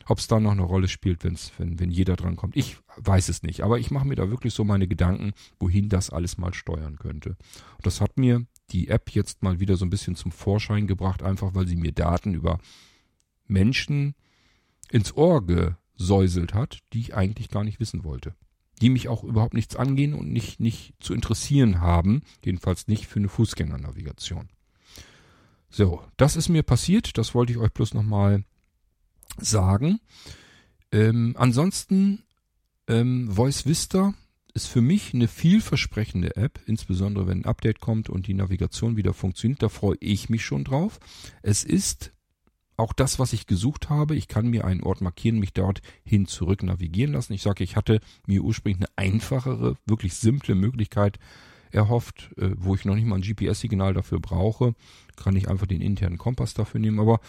Ob 0.06 0.20
es 0.20 0.28
da 0.28 0.40
noch 0.40 0.54
eine 0.54 0.64
Rolle 0.64 0.88
spielt, 0.88 1.26
wenn's, 1.26 1.52
wenn, 1.58 1.80
wenn 1.80 1.92
jeder 1.92 2.16
drankommt, 2.16 2.56
ich 2.56 2.78
weiß 2.96 3.28
es 3.28 3.44
nicht. 3.44 3.62
Aber 3.62 3.78
ich 3.78 3.92
mache 3.92 4.08
mir 4.08 4.16
da 4.16 4.30
wirklich 4.30 4.54
so 4.54 4.64
meine 4.64 4.88
Gedanken, 4.88 5.34
wohin 5.60 5.90
das 5.90 6.10
alles 6.10 6.38
mal 6.38 6.54
steuern 6.54 6.98
könnte. 6.98 7.32
Und 7.76 7.86
das 7.86 8.00
hat 8.00 8.18
mir 8.18 8.46
die 8.72 8.88
App 8.90 9.10
jetzt 9.12 9.44
mal 9.44 9.60
wieder 9.60 9.78
so 9.78 9.86
ein 9.86 9.90
bisschen 9.90 10.16
zum 10.16 10.32
Vorschein 10.32 10.88
gebracht, 10.88 11.24
einfach 11.24 11.56
weil 11.56 11.68
sie 11.68 11.76
mir 11.76 11.92
Daten 11.92 12.34
über 12.34 12.60
Menschen 13.48 14.16
ins 14.92 15.16
Ohr 15.16 15.46
gesäuselt 15.46 16.54
hat, 16.54 16.80
die 16.94 17.02
ich 17.02 17.16
eigentlich 17.16 17.50
gar 17.50 17.64
nicht 17.64 17.80
wissen 17.80 18.04
wollte. 18.04 18.36
Die 18.82 18.90
mich 18.90 19.10
auch 19.10 19.24
überhaupt 19.24 19.54
nichts 19.54 19.76
angehen 19.76 20.14
und 20.14 20.32
nicht, 20.32 20.60
nicht 20.60 20.94
zu 21.00 21.14
interessieren 21.14 21.82
haben, 21.82 22.22
jedenfalls 22.44 22.88
nicht 22.88 23.08
für 23.08 23.20
eine 23.20 23.30
Fußgängernavigation. 23.30 24.50
So, 25.70 26.02
das 26.18 26.36
ist 26.36 26.50
mir 26.50 26.64
passiert, 26.64 27.18
das 27.18 27.36
wollte 27.36 27.52
ich 27.52 27.60
euch 27.60 27.72
bloß 27.72 27.94
nochmal 27.94 28.44
sagen. 29.38 30.00
Ähm, 30.92 31.36
ansonsten, 31.38 32.24
ähm, 32.88 33.30
Voice 33.32 33.66
Vista 33.66 34.14
ist 34.54 34.68
für 34.68 34.82
mich 34.82 35.14
eine 35.14 35.28
vielversprechende 35.28 36.36
App, 36.36 36.60
insbesondere 36.66 37.28
wenn 37.28 37.42
ein 37.42 37.46
Update 37.46 37.80
kommt 37.80 38.10
und 38.10 38.28
die 38.28 38.34
Navigation 38.34 38.98
wieder 38.98 39.14
funktioniert. 39.14 39.62
Da 39.62 39.70
freue 39.70 39.98
ich 40.00 40.30
mich 40.30 40.44
schon 40.44 40.64
drauf. 40.64 41.00
Es 41.42 41.64
ist 41.64 42.14
auch 42.78 42.94
das, 42.94 43.20
was 43.20 43.34
ich 43.34 43.48
gesucht 43.48 43.90
habe. 43.90 44.16
Ich 44.16 44.28
kann 44.28 44.48
mir 44.48 44.66
einen 44.66 44.84
Ort 44.84 45.02
markieren, 45.02 45.40
mich 45.40 45.54
dort 45.54 45.82
hin 46.04 46.28
zurück 46.28 46.64
navigieren 46.64 47.14
lassen. 47.14 47.34
Ich 47.34 47.42
sage, 47.42 47.64
ich 47.64 47.76
hatte 47.76 48.00
mir 48.26 48.42
ursprünglich 48.42 48.82
eine 48.82 49.14
einfachere, 49.14 49.76
wirklich 49.86 50.16
simple 50.16 50.56
Möglichkeit 50.56 51.20
erhofft, 51.72 52.32
äh, 52.38 52.52
wo 52.58 52.76
ich 52.76 52.86
noch 52.86 52.96
nicht 52.96 53.06
mal 53.06 53.18
ein 53.18 53.22
GPS-Signal 53.22 53.94
dafür 53.94 54.20
brauche. 54.20 54.74
Kann 55.16 55.36
ich 55.36 55.50
einfach 55.50 55.68
den 55.68 55.82
internen 55.82 56.18
Kompass 56.18 56.54
dafür 56.54 56.80
nehmen. 56.80 57.00
Aber 57.00 57.20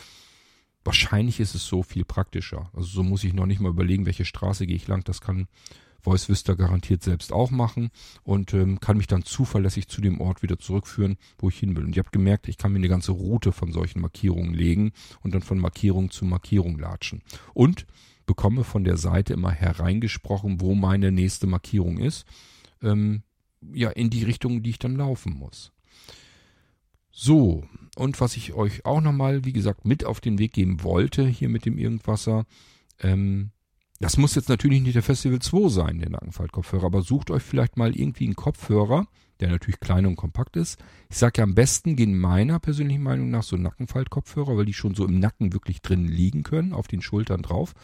Wahrscheinlich 0.82 1.40
ist 1.40 1.54
es 1.54 1.66
so 1.66 1.82
viel 1.82 2.04
praktischer. 2.04 2.70
Also 2.72 2.88
so 2.88 3.02
muss 3.02 3.24
ich 3.24 3.34
noch 3.34 3.46
nicht 3.46 3.60
mal 3.60 3.68
überlegen, 3.68 4.06
welche 4.06 4.24
Straße 4.24 4.66
gehe 4.66 4.76
ich 4.76 4.88
lang. 4.88 5.04
Das 5.04 5.20
kann 5.20 5.46
Voice 6.03 6.28
Vista 6.28 6.55
garantiert 6.55 7.03
selbst 7.03 7.32
auch 7.32 7.51
machen 7.51 7.90
und 8.22 8.55
ähm, 8.55 8.80
kann 8.80 8.96
mich 8.96 9.07
dann 9.07 9.24
zuverlässig 9.24 9.88
zu 9.88 10.01
dem 10.01 10.20
Ort 10.20 10.42
wieder 10.42 10.59
zurückführen, 10.59 11.16
wo 11.38 11.48
ich 11.48 11.59
hin 11.59 11.76
will. 11.76 11.84
Und 11.84 11.96
ihr 11.96 12.03
habt 12.03 12.12
gemerkt, 12.12 12.48
ich 12.48 12.59
kann 12.59 12.72
mir 12.72 12.78
eine 12.78 12.88
ganze 12.88 13.12
Route 13.12 13.53
von 13.53 13.72
solchen 13.72 14.01
Markierungen 14.01 14.55
legen 14.55 14.92
und 15.22 15.34
dann 15.34 15.42
von 15.42 15.59
Markierung 15.59 16.11
zu 16.11 16.24
Markierung 16.24 16.78
latschen. 16.78 17.22
Und 17.55 17.86
bekomme 18.26 18.64
von 18.64 18.84
der 18.84 18.96
Seite 18.96 19.32
immer 19.32 19.51
hereingesprochen, 19.51 20.61
wo 20.61 20.74
meine 20.74 21.11
nächste 21.11 21.46
Markierung 21.46 21.98
ist. 21.98 22.26
Ähm, 22.82 23.22
ja, 23.72 23.90
in 23.90 24.09
die 24.09 24.24
Richtung, 24.24 24.62
die 24.62 24.70
ich 24.70 24.78
dann 24.78 24.96
laufen 24.96 25.34
muss. 25.34 25.72
So, 27.11 27.64
und 27.96 28.20
was 28.20 28.36
ich 28.36 28.55
euch 28.55 28.84
auch 28.86 29.01
nochmal, 29.01 29.44
wie 29.44 29.53
gesagt, 29.53 29.84
mit 29.84 30.05
auf 30.05 30.20
den 30.20 30.38
Weg 30.38 30.53
geben 30.53 30.82
wollte, 30.82 31.26
hier 31.26 31.48
mit 31.48 31.66
dem 31.66 31.76
Irgendwasser, 31.76 32.46
ähm, 33.01 33.51
das 34.01 34.16
muss 34.16 34.34
jetzt 34.34 34.48
natürlich 34.48 34.80
nicht 34.80 34.94
der 34.94 35.03
Festival 35.03 35.40
2 35.40 35.68
sein, 35.68 35.98
der 35.98 36.09
Nackenfaltkopfhörer, 36.09 36.86
aber 36.86 37.03
sucht 37.03 37.30
euch 37.30 37.42
vielleicht 37.42 37.76
mal 37.76 37.94
irgendwie 37.94 38.24
einen 38.24 38.34
Kopfhörer, 38.34 39.07
der 39.40 39.51
natürlich 39.51 39.78
klein 39.78 40.07
und 40.07 40.16
kompakt 40.16 40.57
ist. 40.57 40.82
Ich 41.11 41.18
sage 41.18 41.38
ja 41.38 41.44
am 41.44 41.55
besten 41.55 41.96
gehen 41.96 42.18
meiner 42.18 42.59
persönlichen 42.61 43.03
Meinung 43.03 43.30
nach 43.30 43.42
so 43.42 43.57
Nackenfaltkopfhörer, 43.57 44.57
weil 44.57 44.64
die 44.64 44.72
schon 44.72 44.94
so 44.94 45.07
im 45.07 45.18
Nacken 45.18 45.53
wirklich 45.53 45.82
drin 45.82 46.09
liegen 46.09 46.42
können, 46.42 46.72
auf 46.72 46.88
den 46.88 47.03
Schultern 47.03 47.42
drauf, 47.42 47.74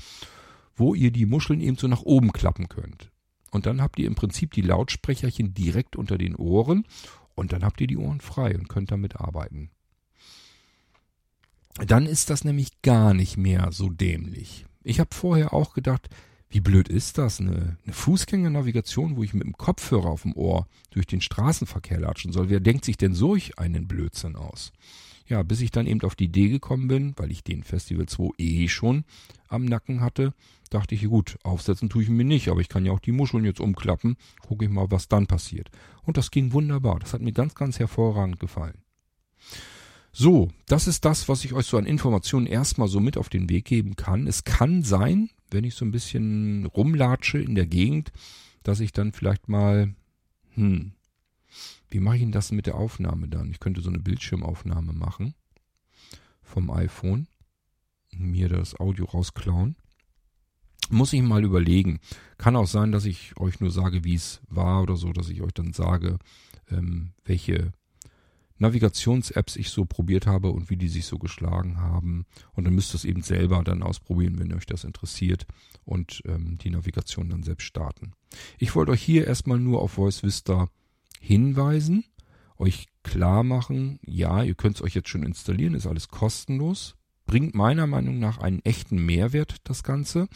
wo 0.75 0.95
ihr 0.95 1.11
die 1.11 1.27
Muscheln 1.27 1.61
eben 1.61 1.77
so 1.77 1.87
nach 1.87 2.03
oben 2.03 2.33
klappen 2.33 2.69
könnt. 2.69 3.11
Und 3.51 3.67
dann 3.67 3.83
habt 3.83 3.99
ihr 3.99 4.07
im 4.07 4.15
Prinzip 4.15 4.53
die 4.53 4.63
Lautsprecherchen 4.63 5.55
direkt 5.55 5.97
unter 5.97 6.19
den 6.19 6.35
Ohren 6.35 6.87
und 7.35 7.53
dann 7.53 7.63
habt 7.63 7.81
ihr 7.81 7.87
die 7.87 7.99
Ohren 7.99 8.21
frei 8.21 8.57
und 8.57 8.69
könnt 8.69 8.91
damit 8.91 9.17
arbeiten. 9.17 9.71
Dann 11.87 12.07
ist 12.07 12.31
das 12.31 12.45
nämlich 12.45 12.81
gar 12.81 13.13
nicht 13.13 13.37
mehr 13.37 13.71
so 13.71 13.91
dämlich. 13.91 14.66
Ich 14.87 15.01
habe 15.01 15.13
vorher 15.13 15.53
auch 15.53 15.75
gedacht, 15.75 16.09
wie 16.49 16.61
blöd 16.61 16.89
ist 16.89 17.19
das? 17.19 17.41
Eine, 17.41 17.77
eine 17.83 17.93
Fußgängernavigation, 17.93 19.17
wo 19.17 19.25
ich 19.25 19.35
mit 19.35 19.43
dem 19.43 19.57
Kopfhörer 19.57 20.07
auf 20.07 20.23
dem 20.23 20.33
Ohr 20.37 20.69
durch 20.91 21.09
den 21.09 21.21
Straßenverkehr 21.21 21.99
latschen 21.99 22.33
soll. 22.33 22.51
Wer 22.51 22.61
denkt 22.61 22.85
sich 22.85 22.97
denn 22.97 23.13
solch 23.13 23.59
einen 23.59 23.89
Blödsinn 23.89 24.37
aus? 24.37 24.73
Ja, 25.27 25.43
bis 25.43 25.61
ich 25.61 25.73
dann 25.73 25.89
eben 25.89 26.03
auf 26.03 26.15
die 26.15 26.27
Idee 26.27 26.51
gekommen 26.51 26.87
bin, 26.87 27.15
weil 27.17 27.33
ich 27.33 27.43
den 27.43 27.65
Festival 27.65 28.07
2 28.07 28.35
eh 28.39 28.69
schon 28.69 29.05
am 29.49 29.65
Nacken 29.65 30.03
hatte, 30.03 30.35
dachte 30.71 30.95
ich, 30.95 31.05
gut, 31.07 31.37
aufsetzen 31.43 31.89
tue 31.89 32.05
ich 32.05 32.09
mir 32.09 32.25
nicht, 32.25 32.47
aber 32.49 32.61
ich 32.61 32.69
kann 32.69 32.87
ja 32.87 32.93
auch 32.93 33.01
die 33.01 33.11
Muscheln 33.11 33.45
jetzt 33.45 33.59
umklappen, 33.59 34.17
gucke 34.47 34.67
ich 34.67 34.71
mal, 34.71 34.89
was 34.89 35.09
dann 35.09 35.27
passiert. 35.27 35.69
Und 36.05 36.17
das 36.17 36.31
ging 36.31 36.53
wunderbar. 36.53 37.01
Das 37.01 37.13
hat 37.13 37.23
mir 37.23 37.33
ganz, 37.33 37.57
ganz 37.57 37.81
hervorragend 37.81 38.39
gefallen. 38.39 38.79
So, 40.19 40.51
das 40.65 40.87
ist 40.87 41.05
das, 41.05 41.29
was 41.29 41.45
ich 41.45 41.53
euch 41.53 41.67
so 41.67 41.77
an 41.77 41.85
Informationen 41.85 42.47
erstmal 42.47 42.89
so 42.89 43.01
mit 43.01 43.19
auf 43.19 43.29
den 43.29 43.51
Weg 43.51 43.67
geben 43.67 43.97
kann. 43.97 44.27
Es 44.27 44.45
kann 44.45 44.83
sein, 44.83 45.29
wenn 45.51 45.63
ich 45.63 45.75
so 45.75 45.85
ein 45.85 45.91
bisschen 45.91 46.65
rumlatsche 46.65 47.37
in 47.37 47.55
der 47.55 47.67
Gegend, 47.67 48.13
dass 48.63 48.81
ich 48.81 48.93
dann 48.93 49.13
vielleicht 49.13 49.51
mal, 49.51 49.95
hm, 50.55 50.93
wie 51.91 52.01
mache 52.01 52.17
ich 52.17 52.23
denn 52.23 52.33
das 52.33 52.51
mit 52.51 52.65
der 52.65 52.77
Aufnahme 52.77 53.29
dann? 53.29 53.51
Ich 53.51 53.61
könnte 53.61 53.83
so 53.83 53.91
eine 53.91 53.99
Bildschirmaufnahme 53.99 54.95
machen 54.95 55.35
vom 56.41 56.71
iPhone. 56.71 57.27
mir 58.11 58.49
das 58.49 58.81
Audio 58.81 59.05
rausklauen. 59.05 59.77
Muss 60.89 61.13
ich 61.13 61.21
mal 61.21 61.45
überlegen. 61.45 62.01
Kann 62.39 62.57
auch 62.57 62.67
sein, 62.67 62.91
dass 62.91 63.05
ich 63.05 63.37
euch 63.37 63.61
nur 63.61 63.71
sage, 63.71 64.03
wie 64.03 64.15
es 64.15 64.41
war 64.49 64.81
oder 64.81 64.97
so, 64.97 65.13
dass 65.13 65.29
ich 65.29 65.43
euch 65.43 65.53
dann 65.53 65.75
sage, 65.75 66.19
ähm, 66.71 67.11
welche 67.27 67.75
Navigations-Apps 68.59 69.57
ich 69.57 69.71
so 69.71 69.85
probiert 69.85 70.27
habe 70.27 70.51
und 70.51 70.71
wie 70.71 70.77
die 70.77 70.89
sich 70.89 71.07
so 71.07 71.19
geschlagen 71.19 71.79
haben. 71.79 72.27
Und 72.55 72.65
dann 72.65 72.75
müsst 72.75 72.95
ihr 72.95 72.97
es 72.97 73.05
eben 73.05 73.23
selber 73.23 73.63
dann 73.63 73.83
ausprobieren, 73.83 74.39
wenn 74.39 74.55
euch 74.55 74.67
das 74.67 74.85
interessiert 74.85 75.47
und 75.85 76.23
ähm, 76.27 76.59
die 76.59 76.71
Navigation 76.71 77.29
dann 77.29 77.43
selbst 77.43 77.65
starten. 77.65 78.13
Ich 78.59 78.75
wollte 78.75 78.93
euch 78.93 79.03
hier 79.03 79.27
erstmal 79.27 79.59
nur 79.59 79.83
auf 79.83 79.93
Voice 79.93 80.23
Vista 80.23 80.69
hinweisen, 81.21 82.05
euch 82.59 82.87
klar 83.03 83.43
machen, 83.43 83.99
ja, 84.05 84.43
ihr 84.43 84.55
könnt 84.55 84.77
es 84.77 84.83
euch 84.83 84.95
jetzt 84.95 85.09
schon 85.09 85.23
installieren, 85.23 85.75
ist 85.75 85.87
alles 85.87 86.09
kostenlos, 86.09 86.97
bringt 87.27 87.55
meiner 87.55 87.87
Meinung 87.87 88.19
nach 88.19 88.39
einen 88.39 88.65
echten 88.65 89.05
Mehrwert, 89.05 89.57
das 89.65 89.83
Ganze. 89.83 90.29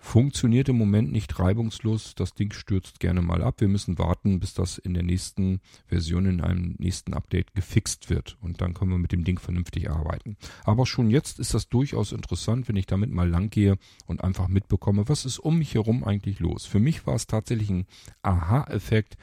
Funktioniert 0.00 0.68
im 0.68 0.76
Moment 0.76 1.10
nicht 1.10 1.38
reibungslos. 1.40 2.14
Das 2.14 2.32
Ding 2.32 2.52
stürzt 2.52 3.00
gerne 3.00 3.20
mal 3.20 3.42
ab. 3.42 3.60
Wir 3.60 3.68
müssen 3.68 3.98
warten, 3.98 4.38
bis 4.38 4.54
das 4.54 4.78
in 4.78 4.94
der 4.94 5.02
nächsten 5.02 5.60
Version, 5.86 6.26
in 6.26 6.40
einem 6.40 6.76
nächsten 6.78 7.14
Update 7.14 7.52
gefixt 7.54 8.08
wird. 8.08 8.38
Und 8.40 8.60
dann 8.60 8.74
können 8.74 8.92
wir 8.92 8.98
mit 8.98 9.10
dem 9.10 9.24
Ding 9.24 9.40
vernünftig 9.40 9.90
arbeiten. 9.90 10.36
Aber 10.64 10.86
schon 10.86 11.10
jetzt 11.10 11.40
ist 11.40 11.52
das 11.52 11.68
durchaus 11.68 12.12
interessant, 12.12 12.68
wenn 12.68 12.76
ich 12.76 12.86
damit 12.86 13.10
mal 13.10 13.28
lang 13.28 13.50
gehe 13.50 13.76
und 14.06 14.22
einfach 14.22 14.46
mitbekomme, 14.46 15.08
was 15.08 15.24
ist 15.24 15.40
um 15.40 15.58
mich 15.58 15.74
herum 15.74 16.04
eigentlich 16.04 16.38
los. 16.38 16.64
Für 16.64 16.80
mich 16.80 17.06
war 17.06 17.16
es 17.16 17.26
tatsächlich 17.26 17.70
ein 17.70 17.86
Aha-Effekt 18.22 19.16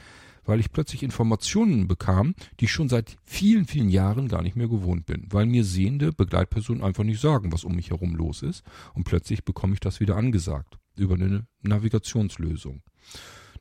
weil 0.46 0.60
ich 0.60 0.72
plötzlich 0.72 1.04
Informationen 1.04 1.88
bekam, 1.88 2.36
die 2.60 2.66
ich 2.66 2.72
schon 2.72 2.90
seit 2.90 3.18
vielen, 3.24 3.66
vielen 3.66 3.90
Jahren 3.90 4.28
gar 4.28 4.42
nicht 4.42 4.56
mehr 4.56 4.68
gewohnt 4.68 5.06
bin, 5.06 5.28
weil 5.30 5.46
mir 5.46 5.64
sehende 5.64 6.12
Begleitpersonen 6.12 6.84
einfach 6.84 7.04
nicht 7.04 7.22
sagen, 7.22 7.52
was 7.52 7.64
um 7.64 7.76
mich 7.76 7.90
herum 7.90 8.16
los 8.16 8.42
ist 8.42 8.64
und 8.94 9.04
plötzlich 9.04 9.44
bekomme 9.44 9.74
ich 9.74 9.80
das 9.80 10.00
wieder 10.00 10.16
angesagt 10.16 10.78
über 10.96 11.16
eine 11.16 11.48
Navigationslösung. 11.62 12.82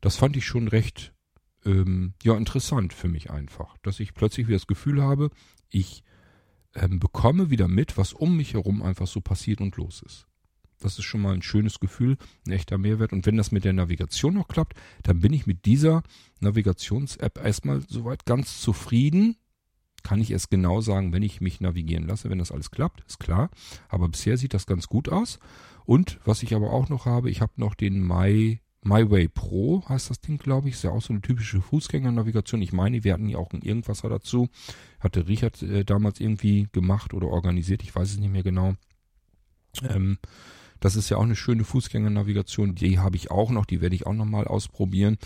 Das 0.01 0.17
fand 0.17 0.37
ich 0.37 0.45
schon 0.45 0.69
recht 0.69 1.13
ähm, 1.65 2.15
ja 2.23 2.37
interessant 2.37 2.93
für 2.93 3.09
mich 3.09 3.31
einfach, 3.31 3.77
dass 3.79 4.01
ich 4.01 4.15
plötzlich 4.15 4.47
wieder 4.47 4.57
das 4.57 4.67
Gefühl 4.67 5.03
habe, 5.03 5.31
ich 5.71 6.05
ähm, 6.75 7.01
bekomme 7.01 7.51
wieder 7.51 7.69
mit, 7.69 7.97
was 7.97 8.13
um 8.13 8.37
mich 8.37 8.55
herum 8.55 8.83
einfach 8.83 9.07
so 9.07 9.21
passiert 9.21 9.61
und 9.61 9.77
los 9.77 10.03
ist. 10.03 10.27
Das 10.85 10.99
ist 10.99 11.05
schon 11.05 11.23
mal 11.23 11.35
ein 11.35 11.43
schönes 11.43 11.81
Gefühl, 11.81 12.17
ein 12.47 12.53
echter 12.53 12.79
Mehrwert. 12.79 13.13
Und 13.13 13.27
wenn 13.27 13.37
das 13.37 13.53
mit 13.53 13.65
der 13.65 13.73
Navigation 13.73 14.35
noch 14.35 14.49
klappt, 14.49 14.75
dann 15.03 15.21
bin 15.21 15.33
ich 15.33 15.47
mit 15.47 15.65
dieser 15.65 16.03
Navigations-App 16.41 17.43
erstmal 17.45 17.81
soweit 17.89 18.27
ganz 18.27 18.61
zufrieden. 18.61 19.37
Kann 20.03 20.21
ich 20.21 20.31
erst 20.31 20.51
genau 20.51 20.83
sagen, 20.83 21.13
wenn 21.13 21.23
ich 21.23 21.41
mich 21.41 21.61
navigieren 21.61 22.07
lasse, 22.07 22.29
wenn 22.29 22.39
das 22.39 22.53
alles 22.53 22.71
klappt, 22.71 23.03
ist 23.07 23.19
klar. 23.19 23.51
Aber 23.89 24.09
bisher 24.09 24.37
sieht 24.37 24.53
das 24.53 24.67
ganz 24.67 24.87
gut 24.87 25.09
aus. 25.09 25.39
Und 25.87 26.21
was 26.25 26.43
ich 26.43 26.55
aber 26.55 26.71
auch 26.71 26.91
noch 26.91 27.07
habe, 27.07 27.31
ich 27.31 27.41
habe 27.41 27.53
noch 27.57 27.75
den 27.75 28.07
My 28.07 28.61
MyWay 28.85 29.29
Pro 29.29 29.83
heißt 29.89 30.11
das 30.11 30.21
Ding, 30.21 30.37
glaube 30.37 30.69
ich. 30.69 30.75
Ist 30.75 30.85
ja 30.85 30.91
auch 30.91 31.01
so 31.01 31.15
eine 31.15 31.23
typische 31.23 31.63
Fußgängernavigation. 31.63 32.61
Ich 32.61 32.73
meine, 32.73 33.03
wir 33.03 33.15
hatten 33.15 33.31
ja 33.31 33.39
auch 33.39 33.53
ein 33.53 33.63
Irgendwasser 33.63 34.11
dazu. 34.11 34.49
Hatte 35.01 35.27
Richard 35.27 35.63
äh, 35.63 35.85
damals 35.85 36.21
irgendwie 36.21 36.69
gemacht 36.71 37.15
oder 37.15 37.29
organisiert. 37.29 37.83
Ich 37.83 37.95
weiß 37.95 38.11
es 38.11 38.19
nicht 38.19 38.31
mehr 38.31 38.43
genau. 38.43 38.75
Ähm, 39.89 40.19
das 40.85 40.97
ist 40.97 41.09
ja 41.09 41.17
auch 41.17 41.23
eine 41.23 41.35
schöne 41.35 41.65
Fußgängernavigation. 41.65 42.75
Die 42.75 42.99
habe 42.99 43.17
ich 43.17 43.31
auch 43.31 43.51
noch, 43.51 43.65
die 43.65 43.81
werde 43.81 43.95
ich 43.95 44.07
auch 44.07 44.13
nochmal 44.13 44.47
ausprobieren. 44.47 45.17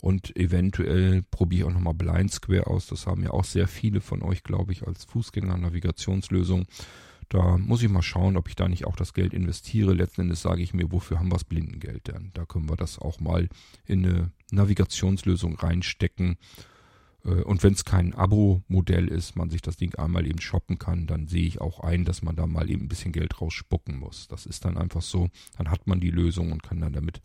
Und 0.00 0.36
eventuell 0.36 1.22
probiere 1.22 1.60
ich 1.60 1.70
auch 1.70 1.74
nochmal 1.74 1.94
Blind 1.94 2.32
Square 2.32 2.66
aus. 2.66 2.88
Das 2.88 3.06
haben 3.06 3.22
ja 3.22 3.30
auch 3.30 3.44
sehr 3.44 3.68
viele 3.68 4.00
von 4.00 4.24
euch, 4.24 4.42
glaube 4.42 4.72
ich, 4.72 4.84
als 4.84 5.04
Fußgänger-Navigationslösung. 5.04 6.66
Da 7.28 7.58
muss 7.58 7.80
ich 7.84 7.88
mal 7.88 8.02
schauen, 8.02 8.36
ob 8.36 8.48
ich 8.48 8.56
da 8.56 8.68
nicht 8.68 8.86
auch 8.86 8.96
das 8.96 9.14
Geld 9.14 9.34
investiere. 9.34 9.94
Letzten 9.94 10.22
Endes 10.22 10.42
sage 10.42 10.62
ich 10.62 10.74
mir, 10.74 10.90
wofür 10.90 11.20
haben 11.20 11.28
wir 11.28 11.34
das 11.34 11.44
Blindengeld 11.44 12.08
denn? 12.08 12.32
Da 12.34 12.44
können 12.44 12.68
wir 12.68 12.76
das 12.76 12.98
auch 12.98 13.20
mal 13.20 13.48
in 13.86 14.04
eine 14.04 14.32
Navigationslösung 14.50 15.54
reinstecken 15.54 16.38
und 17.24 17.62
wenn 17.62 17.72
es 17.72 17.86
kein 17.86 18.14
Abo-Modell 18.14 19.08
ist, 19.08 19.34
man 19.34 19.48
sich 19.48 19.62
das 19.62 19.78
Ding 19.78 19.94
einmal 19.94 20.26
eben 20.26 20.42
shoppen 20.42 20.78
kann, 20.78 21.06
dann 21.06 21.26
sehe 21.26 21.46
ich 21.46 21.58
auch 21.58 21.80
ein, 21.80 22.04
dass 22.04 22.22
man 22.22 22.36
da 22.36 22.46
mal 22.46 22.70
eben 22.70 22.82
ein 22.82 22.88
bisschen 22.88 23.12
Geld 23.12 23.40
rausspucken 23.40 23.98
muss. 23.98 24.28
Das 24.28 24.44
ist 24.44 24.66
dann 24.66 24.76
einfach 24.76 25.00
so. 25.00 25.30
Dann 25.56 25.70
hat 25.70 25.86
man 25.86 26.00
die 26.00 26.10
Lösung 26.10 26.52
und 26.52 26.62
kann 26.62 26.80
dann 26.80 26.92
damit 26.92 27.22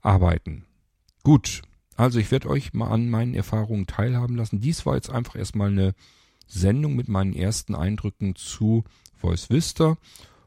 arbeiten. 0.00 0.64
Gut, 1.24 1.62
also 1.96 2.20
ich 2.20 2.30
werde 2.30 2.48
euch 2.48 2.72
mal 2.72 2.88
an 2.88 3.10
meinen 3.10 3.34
Erfahrungen 3.34 3.88
teilhaben 3.88 4.36
lassen. 4.36 4.60
Dies 4.60 4.86
war 4.86 4.94
jetzt 4.94 5.10
einfach 5.10 5.34
erstmal 5.34 5.72
eine 5.72 5.94
Sendung 6.46 6.94
mit 6.94 7.08
meinen 7.08 7.34
ersten 7.34 7.74
Eindrücken 7.74 8.36
zu 8.36 8.84
Voice 9.16 9.50
Vista. 9.50 9.98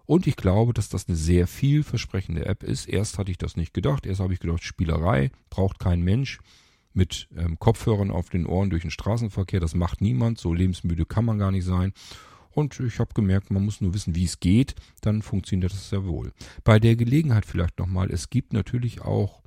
Und 0.06 0.26
ich 0.26 0.38
glaube, 0.38 0.74
dass 0.74 0.88
das 0.88 1.10
eine 1.10 1.18
sehr 1.18 1.48
vielversprechende 1.48 2.46
App 2.46 2.64
ist. 2.64 2.88
Erst 2.88 3.18
hatte 3.18 3.30
ich 3.30 3.38
das 3.38 3.58
nicht 3.58 3.74
gedacht. 3.74 4.06
Erst 4.06 4.22
habe 4.22 4.34
ich 4.34 4.40
gedacht, 4.40 4.64
Spielerei 4.64 5.32
braucht 5.50 5.80
kein 5.80 6.02
Mensch 6.02 6.40
mit 6.94 7.28
ähm, 7.36 7.60
Kopfhörern 7.60 8.12
auf 8.12 8.30
den 8.30 8.46
Ohren 8.46 8.70
durch 8.70 8.82
den 8.82 8.92
Straßenverkehr. 8.92 9.60
Das 9.60 9.76
macht 9.76 10.02
niemand. 10.02 10.40
So 10.40 10.54
lebensmüde 10.54 11.06
kann 11.06 11.26
man 11.26 11.38
gar 11.38 11.52
nicht 11.52 11.66
sein. 11.66 11.94
Und 12.52 12.80
ich 12.80 13.00
habe 13.00 13.14
gemerkt, 13.14 13.52
man 13.52 13.64
muss 13.64 13.80
nur 13.80 13.94
wissen, 13.94 14.16
wie 14.16 14.26
es 14.26 14.40
geht. 14.40 14.76
Dann 15.02 15.22
funktioniert 15.22 15.72
das 15.72 15.90
sehr 15.90 16.06
wohl. 16.06 16.34
Bei 16.64 16.80
der 16.80 16.96
Gelegenheit 16.96 17.46
vielleicht 17.46 17.80
nochmal. 17.80 18.12
Es 18.12 18.30
gibt 18.30 18.54
natürlich 18.54 19.02
auch 19.02 19.44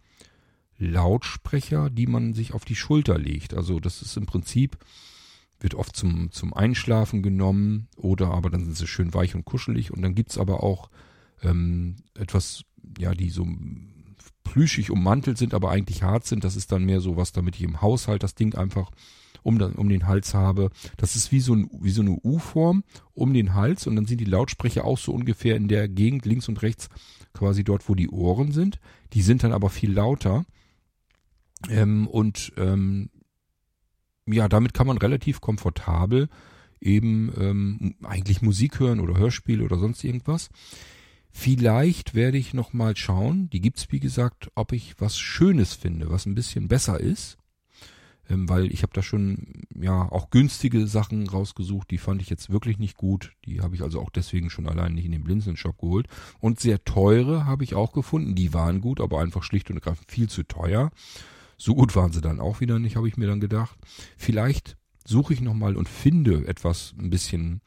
Lautsprecher, 0.78 1.90
die 1.90 2.06
man 2.06 2.32
sich 2.34 2.54
auf 2.54 2.64
die 2.64 2.76
Schulter 2.76 3.18
legt. 3.18 3.54
Also 3.54 3.80
das 3.80 4.02
ist 4.02 4.16
im 4.16 4.26
Prinzip, 4.26 4.78
wird 5.60 5.74
oft 5.74 5.94
zum, 5.94 6.32
zum 6.32 6.54
Einschlafen 6.54 7.22
genommen 7.22 7.88
oder 7.96 8.32
aber 8.32 8.50
dann 8.50 8.64
sind 8.64 8.76
sie 8.76 8.86
schön 8.86 9.14
weich 9.14 9.34
und 9.34 9.44
kuschelig. 9.44 9.92
Und 9.92 10.02
dann 10.02 10.14
gibt's 10.14 10.38
aber 10.38 10.62
auch 10.62 10.90
ähm, 11.42 11.96
etwas, 12.14 12.64
ja, 12.98 13.14
die 13.14 13.30
so 13.30 13.46
plüschig 14.44 14.90
ummantelt 14.90 15.38
sind, 15.38 15.54
aber 15.54 15.70
eigentlich 15.70 16.02
hart 16.02 16.26
sind. 16.26 16.44
Das 16.44 16.56
ist 16.56 16.72
dann 16.72 16.84
mehr 16.84 17.00
so 17.00 17.16
was, 17.16 17.32
damit 17.32 17.56
ich 17.56 17.62
im 17.62 17.80
Haushalt 17.80 18.22
das 18.22 18.34
Ding 18.34 18.54
einfach 18.54 18.90
um, 19.42 19.60
um 19.60 19.88
den 19.88 20.06
Hals 20.06 20.34
habe. 20.34 20.70
Das 20.96 21.16
ist 21.16 21.32
wie 21.32 21.40
so, 21.40 21.54
ein, 21.54 21.70
wie 21.80 21.90
so 21.90 22.02
eine 22.02 22.18
U-Form 22.22 22.84
um 23.14 23.32
den 23.32 23.54
Hals 23.54 23.86
und 23.86 23.96
dann 23.96 24.06
sind 24.06 24.20
die 24.20 24.24
Lautsprecher 24.26 24.84
auch 24.84 24.98
so 24.98 25.12
ungefähr 25.12 25.56
in 25.56 25.68
der 25.68 25.88
Gegend 25.88 26.26
links 26.26 26.48
und 26.48 26.62
rechts 26.62 26.88
quasi 27.32 27.64
dort, 27.64 27.88
wo 27.88 27.94
die 27.94 28.08
Ohren 28.08 28.52
sind. 28.52 28.78
Die 29.12 29.22
sind 29.22 29.42
dann 29.42 29.52
aber 29.52 29.70
viel 29.70 29.92
lauter. 29.92 30.44
Ähm, 31.68 32.06
und 32.06 32.52
ähm, 32.56 33.10
ja, 34.26 34.48
damit 34.48 34.74
kann 34.74 34.86
man 34.86 34.98
relativ 34.98 35.40
komfortabel 35.40 36.28
eben 36.80 37.32
ähm, 37.38 37.94
eigentlich 38.02 38.42
Musik 38.42 38.80
hören 38.80 39.00
oder 39.00 39.16
Hörspiele 39.16 39.64
oder 39.64 39.78
sonst 39.78 40.02
irgendwas. 40.02 40.50
Vielleicht 41.32 42.14
werde 42.14 42.38
ich 42.38 42.52
noch 42.52 42.72
mal 42.72 42.96
schauen, 42.96 43.48
die 43.50 43.60
gibt's 43.60 43.90
wie 43.90 44.00
gesagt, 44.00 44.50
ob 44.54 44.72
ich 44.72 44.94
was 44.98 45.18
Schönes 45.18 45.72
finde, 45.72 46.10
was 46.10 46.26
ein 46.26 46.34
bisschen 46.34 46.68
besser 46.68 47.00
ist. 47.00 47.38
Ähm, 48.28 48.48
weil 48.48 48.72
ich 48.72 48.82
habe 48.82 48.92
da 48.92 49.02
schon 49.02 49.64
ja 49.74 50.10
auch 50.12 50.30
günstige 50.30 50.86
Sachen 50.86 51.26
rausgesucht, 51.26 51.90
die 51.90 51.98
fand 51.98 52.22
ich 52.22 52.30
jetzt 52.30 52.50
wirklich 52.50 52.78
nicht 52.78 52.96
gut. 52.96 53.32
Die 53.46 53.60
habe 53.60 53.74
ich 53.74 53.82
also 53.82 54.00
auch 54.00 54.10
deswegen 54.10 54.50
schon 54.50 54.68
allein 54.68 54.94
nicht 54.94 55.06
in 55.06 55.12
den 55.12 55.24
Blinzeln-Shop 55.24 55.78
geholt. 55.78 56.06
Und 56.38 56.60
sehr 56.60 56.84
teure 56.84 57.46
habe 57.46 57.64
ich 57.64 57.74
auch 57.74 57.92
gefunden, 57.92 58.34
die 58.34 58.54
waren 58.54 58.80
gut, 58.80 59.00
aber 59.00 59.20
einfach 59.20 59.42
schlicht 59.42 59.70
und 59.70 59.76
ergreifend 59.76 60.10
viel 60.10 60.28
zu 60.28 60.44
teuer. 60.44 60.90
So 61.56 61.74
gut 61.74 61.96
waren 61.96 62.12
sie 62.12 62.20
dann 62.20 62.40
auch 62.40 62.60
wieder 62.60 62.78
nicht, 62.78 62.96
habe 62.96 63.08
ich 63.08 63.16
mir 63.16 63.26
dann 63.26 63.40
gedacht. 63.40 63.78
Vielleicht 64.16 64.76
suche 65.04 65.32
ich 65.32 65.40
nochmal 65.40 65.76
und 65.76 65.88
finde 65.88 66.46
etwas 66.46 66.94
ein 66.98 67.10
bisschen, 67.10 67.60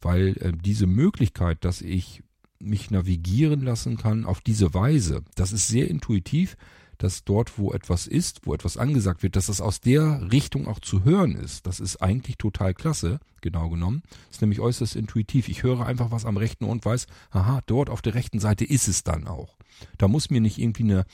weil 0.00 0.36
äh, 0.40 0.52
diese 0.52 0.86
Möglichkeit, 0.86 1.64
dass 1.64 1.80
ich 1.80 2.22
mich 2.62 2.90
navigieren 2.90 3.62
lassen 3.62 3.96
kann 3.96 4.24
auf 4.24 4.40
diese 4.40 4.72
Weise. 4.74 5.22
Das 5.34 5.52
ist 5.52 5.68
sehr 5.68 5.88
intuitiv, 5.88 6.56
dass 7.02 7.24
dort, 7.24 7.58
wo 7.58 7.72
etwas 7.72 8.06
ist, 8.06 8.46
wo 8.46 8.54
etwas 8.54 8.76
angesagt 8.76 9.24
wird, 9.24 9.34
dass 9.34 9.46
das 9.46 9.60
aus 9.60 9.80
der 9.80 10.30
Richtung 10.30 10.68
auch 10.68 10.78
zu 10.78 11.04
hören 11.04 11.34
ist. 11.34 11.66
Das 11.66 11.80
ist 11.80 11.96
eigentlich 11.96 12.36
total 12.38 12.74
klasse, 12.74 13.18
genau 13.40 13.68
genommen. 13.68 14.02
Das 14.28 14.36
ist 14.36 14.40
nämlich 14.40 14.60
äußerst 14.60 14.94
intuitiv. 14.94 15.48
Ich 15.48 15.64
höre 15.64 15.84
einfach 15.84 16.12
was 16.12 16.24
am 16.24 16.36
rechten 16.36 16.64
und 16.64 16.84
weiß, 16.84 17.08
aha, 17.30 17.60
dort 17.66 17.90
auf 17.90 18.02
der 18.02 18.14
rechten 18.14 18.38
Seite 18.38 18.64
ist 18.64 18.86
es 18.86 19.02
dann 19.02 19.26
auch. 19.26 19.56
Da 19.98 20.06
muss 20.06 20.30
mir 20.30 20.40
nicht 20.40 20.58
irgendwie 20.58 20.84
eine, 20.84 21.04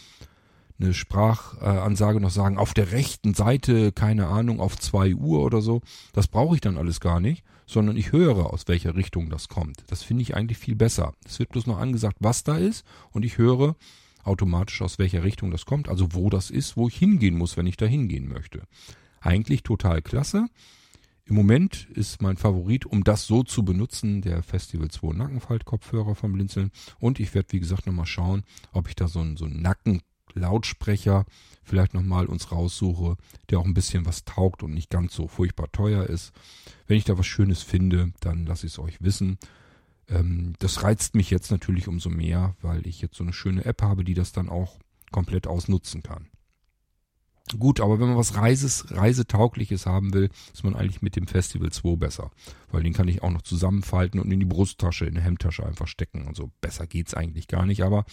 eine 0.78 0.92
Sprachansage 0.92 2.20
noch 2.20 2.30
sagen, 2.30 2.58
auf 2.58 2.74
der 2.74 2.92
rechten 2.92 3.32
Seite, 3.32 3.92
keine 3.92 4.26
Ahnung, 4.26 4.60
auf 4.60 4.78
zwei 4.78 5.14
Uhr 5.14 5.40
oder 5.40 5.62
so. 5.62 5.80
Das 6.12 6.28
brauche 6.28 6.54
ich 6.54 6.60
dann 6.60 6.76
alles 6.76 7.00
gar 7.00 7.18
nicht, 7.18 7.44
sondern 7.68 7.96
ich 7.96 8.12
höre, 8.12 8.52
aus 8.52 8.66
welcher 8.66 8.96
Richtung 8.96 9.30
das 9.30 9.48
kommt. 9.48 9.84
Das 9.88 10.02
finde 10.02 10.22
ich 10.22 10.34
eigentlich 10.34 10.58
viel 10.58 10.74
besser. 10.74 11.12
Es 11.24 11.38
wird 11.38 11.50
bloß 11.50 11.66
noch 11.66 11.78
angesagt, 11.78 12.16
was 12.20 12.42
da 12.42 12.56
ist 12.56 12.84
und 13.12 13.24
ich 13.24 13.38
höre 13.38 13.76
automatisch, 14.24 14.82
aus 14.82 14.98
welcher 14.98 15.22
Richtung 15.22 15.50
das 15.50 15.64
kommt, 15.66 15.88
also 15.88 16.12
wo 16.12 16.30
das 16.30 16.50
ist, 16.50 16.76
wo 16.76 16.88
ich 16.88 16.96
hingehen 16.96 17.36
muss, 17.36 17.56
wenn 17.56 17.66
ich 17.66 17.76
da 17.76 17.86
hingehen 17.86 18.28
möchte. 18.28 18.62
Eigentlich 19.20 19.62
total 19.62 20.02
klasse. 20.02 20.46
Im 21.24 21.34
Moment 21.34 21.88
ist 21.92 22.22
mein 22.22 22.38
Favorit, 22.38 22.86
um 22.86 23.04
das 23.04 23.26
so 23.26 23.42
zu 23.42 23.62
benutzen, 23.62 24.22
der 24.22 24.42
Festival 24.42 24.88
2 24.88 25.12
Nackenfalt-Kopfhörer 25.12 26.14
vom 26.14 26.32
Blinzeln. 26.32 26.70
Und 26.98 27.20
ich 27.20 27.34
werde, 27.34 27.52
wie 27.52 27.60
gesagt, 27.60 27.86
nochmal 27.86 28.06
schauen, 28.06 28.44
ob 28.72 28.88
ich 28.88 28.96
da 28.96 29.08
so 29.08 29.20
einen, 29.20 29.36
so 29.36 29.44
einen 29.44 29.60
Nacken-Lautsprecher 30.34 31.24
vielleicht 31.64 31.94
nochmal 31.94 32.26
uns 32.26 32.50
raussuche, 32.50 33.16
der 33.50 33.58
auch 33.58 33.64
ein 33.64 33.74
bisschen 33.74 34.06
was 34.06 34.24
taugt 34.24 34.62
und 34.62 34.72
nicht 34.72 34.90
ganz 34.90 35.14
so 35.14 35.28
furchtbar 35.28 35.70
teuer 35.70 36.04
ist. 36.04 36.32
Wenn 36.86 36.96
ich 36.96 37.04
da 37.04 37.18
was 37.18 37.26
Schönes 37.26 37.62
finde, 37.62 38.12
dann 38.20 38.46
lasse 38.46 38.66
ich 38.66 38.72
es 38.72 38.78
euch 38.78 39.02
wissen. 39.02 39.38
Ähm, 40.08 40.54
das 40.58 40.82
reizt 40.82 41.14
mich 41.14 41.30
jetzt 41.30 41.50
natürlich 41.50 41.88
umso 41.88 42.08
mehr, 42.08 42.56
weil 42.62 42.86
ich 42.86 43.00
jetzt 43.00 43.16
so 43.16 43.24
eine 43.24 43.32
schöne 43.32 43.64
App 43.64 43.82
habe, 43.82 44.04
die 44.04 44.14
das 44.14 44.32
dann 44.32 44.48
auch 44.48 44.78
komplett 45.10 45.46
ausnutzen 45.46 46.02
kann. 46.02 46.28
Gut, 47.56 47.80
aber 47.80 48.00
wenn 48.00 48.08
man 48.08 48.16
was 48.16 48.34
Reises, 48.34 48.86
Reisetaugliches 48.90 49.86
haben 49.86 50.12
will, 50.12 50.28
ist 50.52 50.64
man 50.64 50.74
eigentlich 50.74 51.02
mit 51.02 51.16
dem 51.16 51.26
Festival 51.26 51.70
2 51.70 51.96
besser. 51.96 52.30
Weil 52.70 52.82
den 52.82 52.92
kann 52.92 53.08
ich 53.08 53.22
auch 53.22 53.30
noch 53.30 53.42
zusammenfalten 53.42 54.20
und 54.20 54.30
in 54.30 54.40
die 54.40 54.46
Brusttasche, 54.46 55.06
in 55.06 55.14
die 55.14 55.20
Hemdtasche 55.20 55.64
einfach 55.64 55.86
stecken. 55.86 56.26
Also 56.26 56.50
besser 56.60 56.86
geht's 56.86 57.14
eigentlich 57.14 57.48
gar 57.48 57.64
nicht. 57.64 57.82
Aber 57.82 58.04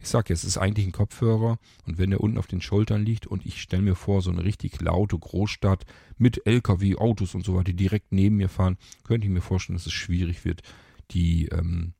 ich 0.00 0.08
sag 0.08 0.28
ja, 0.28 0.34
es 0.34 0.44
ist 0.44 0.58
eigentlich 0.58 0.86
ein 0.86 0.92
Kopfhörer 0.92 1.58
und 1.86 1.98
wenn 1.98 2.10
der 2.10 2.20
unten 2.20 2.38
auf 2.38 2.46
den 2.46 2.60
Schultern 2.60 3.04
liegt 3.04 3.26
und 3.26 3.44
ich 3.46 3.60
stelle 3.60 3.82
mir 3.82 3.96
vor, 3.96 4.22
so 4.22 4.30
eine 4.30 4.44
richtig 4.44 4.80
laute 4.80 5.18
Großstadt 5.18 5.84
mit 6.18 6.46
LKW, 6.46 6.96
Autos 6.96 7.34
und 7.34 7.44
so 7.44 7.54
weiter, 7.54 7.64
die 7.64 7.76
direkt 7.76 8.12
neben 8.12 8.36
mir 8.36 8.48
fahren, 8.48 8.76
könnte 9.02 9.26
ich 9.26 9.32
mir 9.32 9.40
vorstellen, 9.40 9.76
dass 9.76 9.86
es 9.86 9.92
schwierig 9.92 10.44
wird, 10.44 10.62
die 11.10 11.46
ähm, 11.46 11.94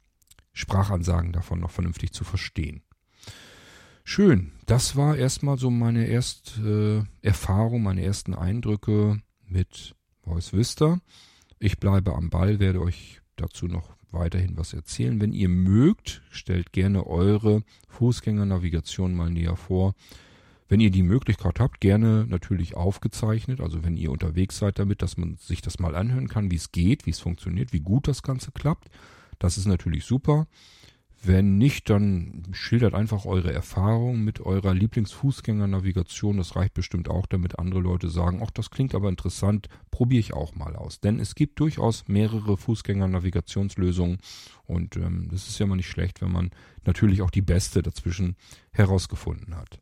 Sprachansagen 0.52 1.32
davon 1.32 1.60
noch 1.60 1.70
vernünftig 1.70 2.12
zu 2.12 2.24
verstehen. 2.24 2.82
Schön. 4.04 4.52
Das 4.66 4.96
war 4.96 5.16
erstmal 5.16 5.58
so 5.58 5.70
meine 5.70 6.06
erste 6.06 7.06
äh, 7.22 7.26
Erfahrung, 7.26 7.82
meine 7.82 8.04
ersten 8.04 8.34
Eindrücke 8.34 9.20
mit 9.46 9.96
Voice 10.22 10.52
Vista. 10.52 11.00
Ich 11.58 11.78
bleibe 11.78 12.14
am 12.14 12.30
Ball, 12.30 12.60
werde 12.60 12.80
euch 12.82 13.22
dazu 13.36 13.66
noch 13.66 13.96
weiterhin 14.10 14.56
was 14.56 14.74
erzählen. 14.74 15.20
Wenn 15.20 15.32
ihr 15.32 15.48
mögt, 15.48 16.22
stellt 16.30 16.72
gerne 16.72 17.06
eure 17.06 17.62
Fußgängernavigation 17.88 19.14
mal 19.14 19.30
näher 19.30 19.56
vor. 19.56 19.94
Wenn 20.68 20.80
ihr 20.80 20.90
die 20.90 21.02
Möglichkeit 21.02 21.58
habt, 21.58 21.80
gerne 21.80 22.26
natürlich 22.28 22.74
aufgezeichnet, 22.74 23.60
also 23.60 23.84
wenn 23.84 23.96
ihr 23.96 24.10
unterwegs 24.10 24.58
seid 24.58 24.78
damit, 24.78 25.02
dass 25.02 25.16
man 25.16 25.36
sich 25.36 25.62
das 25.62 25.78
mal 25.78 25.94
anhören 25.94 26.28
kann, 26.28 26.50
wie 26.50 26.56
es 26.56 26.72
geht, 26.72 27.06
wie 27.06 27.10
es 27.10 27.20
funktioniert, 27.20 27.72
wie 27.72 27.80
gut 27.80 28.06
das 28.06 28.22
Ganze 28.22 28.52
klappt. 28.52 28.88
Das 29.38 29.58
ist 29.58 29.66
natürlich 29.66 30.04
super. 30.04 30.46
Wenn 31.26 31.56
nicht, 31.56 31.88
dann 31.88 32.42
schildert 32.52 32.92
einfach 32.92 33.24
eure 33.24 33.52
Erfahrung 33.52 34.22
mit 34.24 34.40
eurer 34.40 34.74
Lieblingsfußgängernavigation. 34.74 36.36
Das 36.36 36.54
reicht 36.54 36.74
bestimmt 36.74 37.08
auch, 37.08 37.24
damit 37.24 37.58
andere 37.58 37.80
Leute 37.80 38.10
sagen, 38.10 38.40
ach, 38.44 38.50
das 38.50 38.70
klingt 38.70 38.94
aber 38.94 39.08
interessant, 39.08 39.68
probiere 39.90 40.20
ich 40.20 40.34
auch 40.34 40.54
mal 40.54 40.76
aus. 40.76 41.00
Denn 41.00 41.18
es 41.20 41.34
gibt 41.34 41.60
durchaus 41.60 42.08
mehrere 42.08 42.58
Fußgängernavigationslösungen 42.58 44.18
und 44.66 44.96
ähm, 44.96 45.28
das 45.30 45.48
ist 45.48 45.58
ja 45.58 45.66
mal 45.66 45.76
nicht 45.76 45.88
schlecht, 45.88 46.20
wenn 46.20 46.30
man 46.30 46.50
natürlich 46.84 47.22
auch 47.22 47.30
die 47.30 47.42
beste 47.42 47.80
dazwischen 47.80 48.36
herausgefunden 48.72 49.56
hat. 49.56 49.80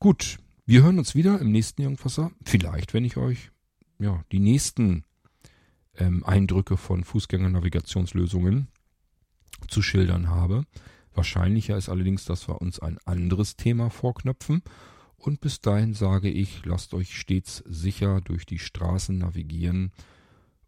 Gut, 0.00 0.38
wir 0.64 0.82
hören 0.82 0.98
uns 0.98 1.14
wieder 1.14 1.40
im 1.40 1.52
nächsten 1.52 1.82
Irgendwasser. 1.82 2.32
Vielleicht, 2.44 2.92
wenn 2.92 3.04
ich 3.04 3.16
euch 3.16 3.50
ja 4.00 4.24
die 4.32 4.40
nächsten 4.40 5.04
ähm, 5.96 6.24
Eindrücke 6.24 6.76
von 6.76 7.04
Fußgängernavigationslösungen 7.04 8.66
zu 9.68 9.82
schildern 9.82 10.28
habe. 10.28 10.64
Wahrscheinlicher 11.14 11.76
ist 11.76 11.88
allerdings, 11.88 12.24
dass 12.24 12.48
wir 12.48 12.60
uns 12.60 12.78
ein 12.78 12.98
anderes 13.04 13.56
Thema 13.56 13.90
vorknöpfen. 13.90 14.62
Und 15.16 15.40
bis 15.40 15.60
dahin 15.60 15.94
sage 15.94 16.30
ich, 16.30 16.64
lasst 16.64 16.94
euch 16.94 17.18
stets 17.18 17.64
sicher 17.66 18.20
durch 18.20 18.44
die 18.46 18.58
Straßen 18.58 19.16
navigieren. 19.18 19.92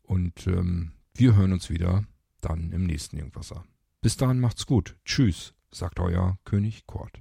Und 0.02 0.46
ähm, 0.46 0.92
wir 1.14 1.36
hören 1.36 1.52
uns 1.52 1.70
wieder 1.70 2.04
dann 2.40 2.72
im 2.72 2.84
nächsten 2.84 3.18
Irgendwasser. 3.18 3.64
Bis 4.00 4.16
dahin 4.16 4.40
macht's 4.40 4.66
gut. 4.66 4.96
Tschüss, 5.04 5.54
sagt 5.70 6.00
euer 6.00 6.38
König 6.44 6.86
Kort. 6.86 7.20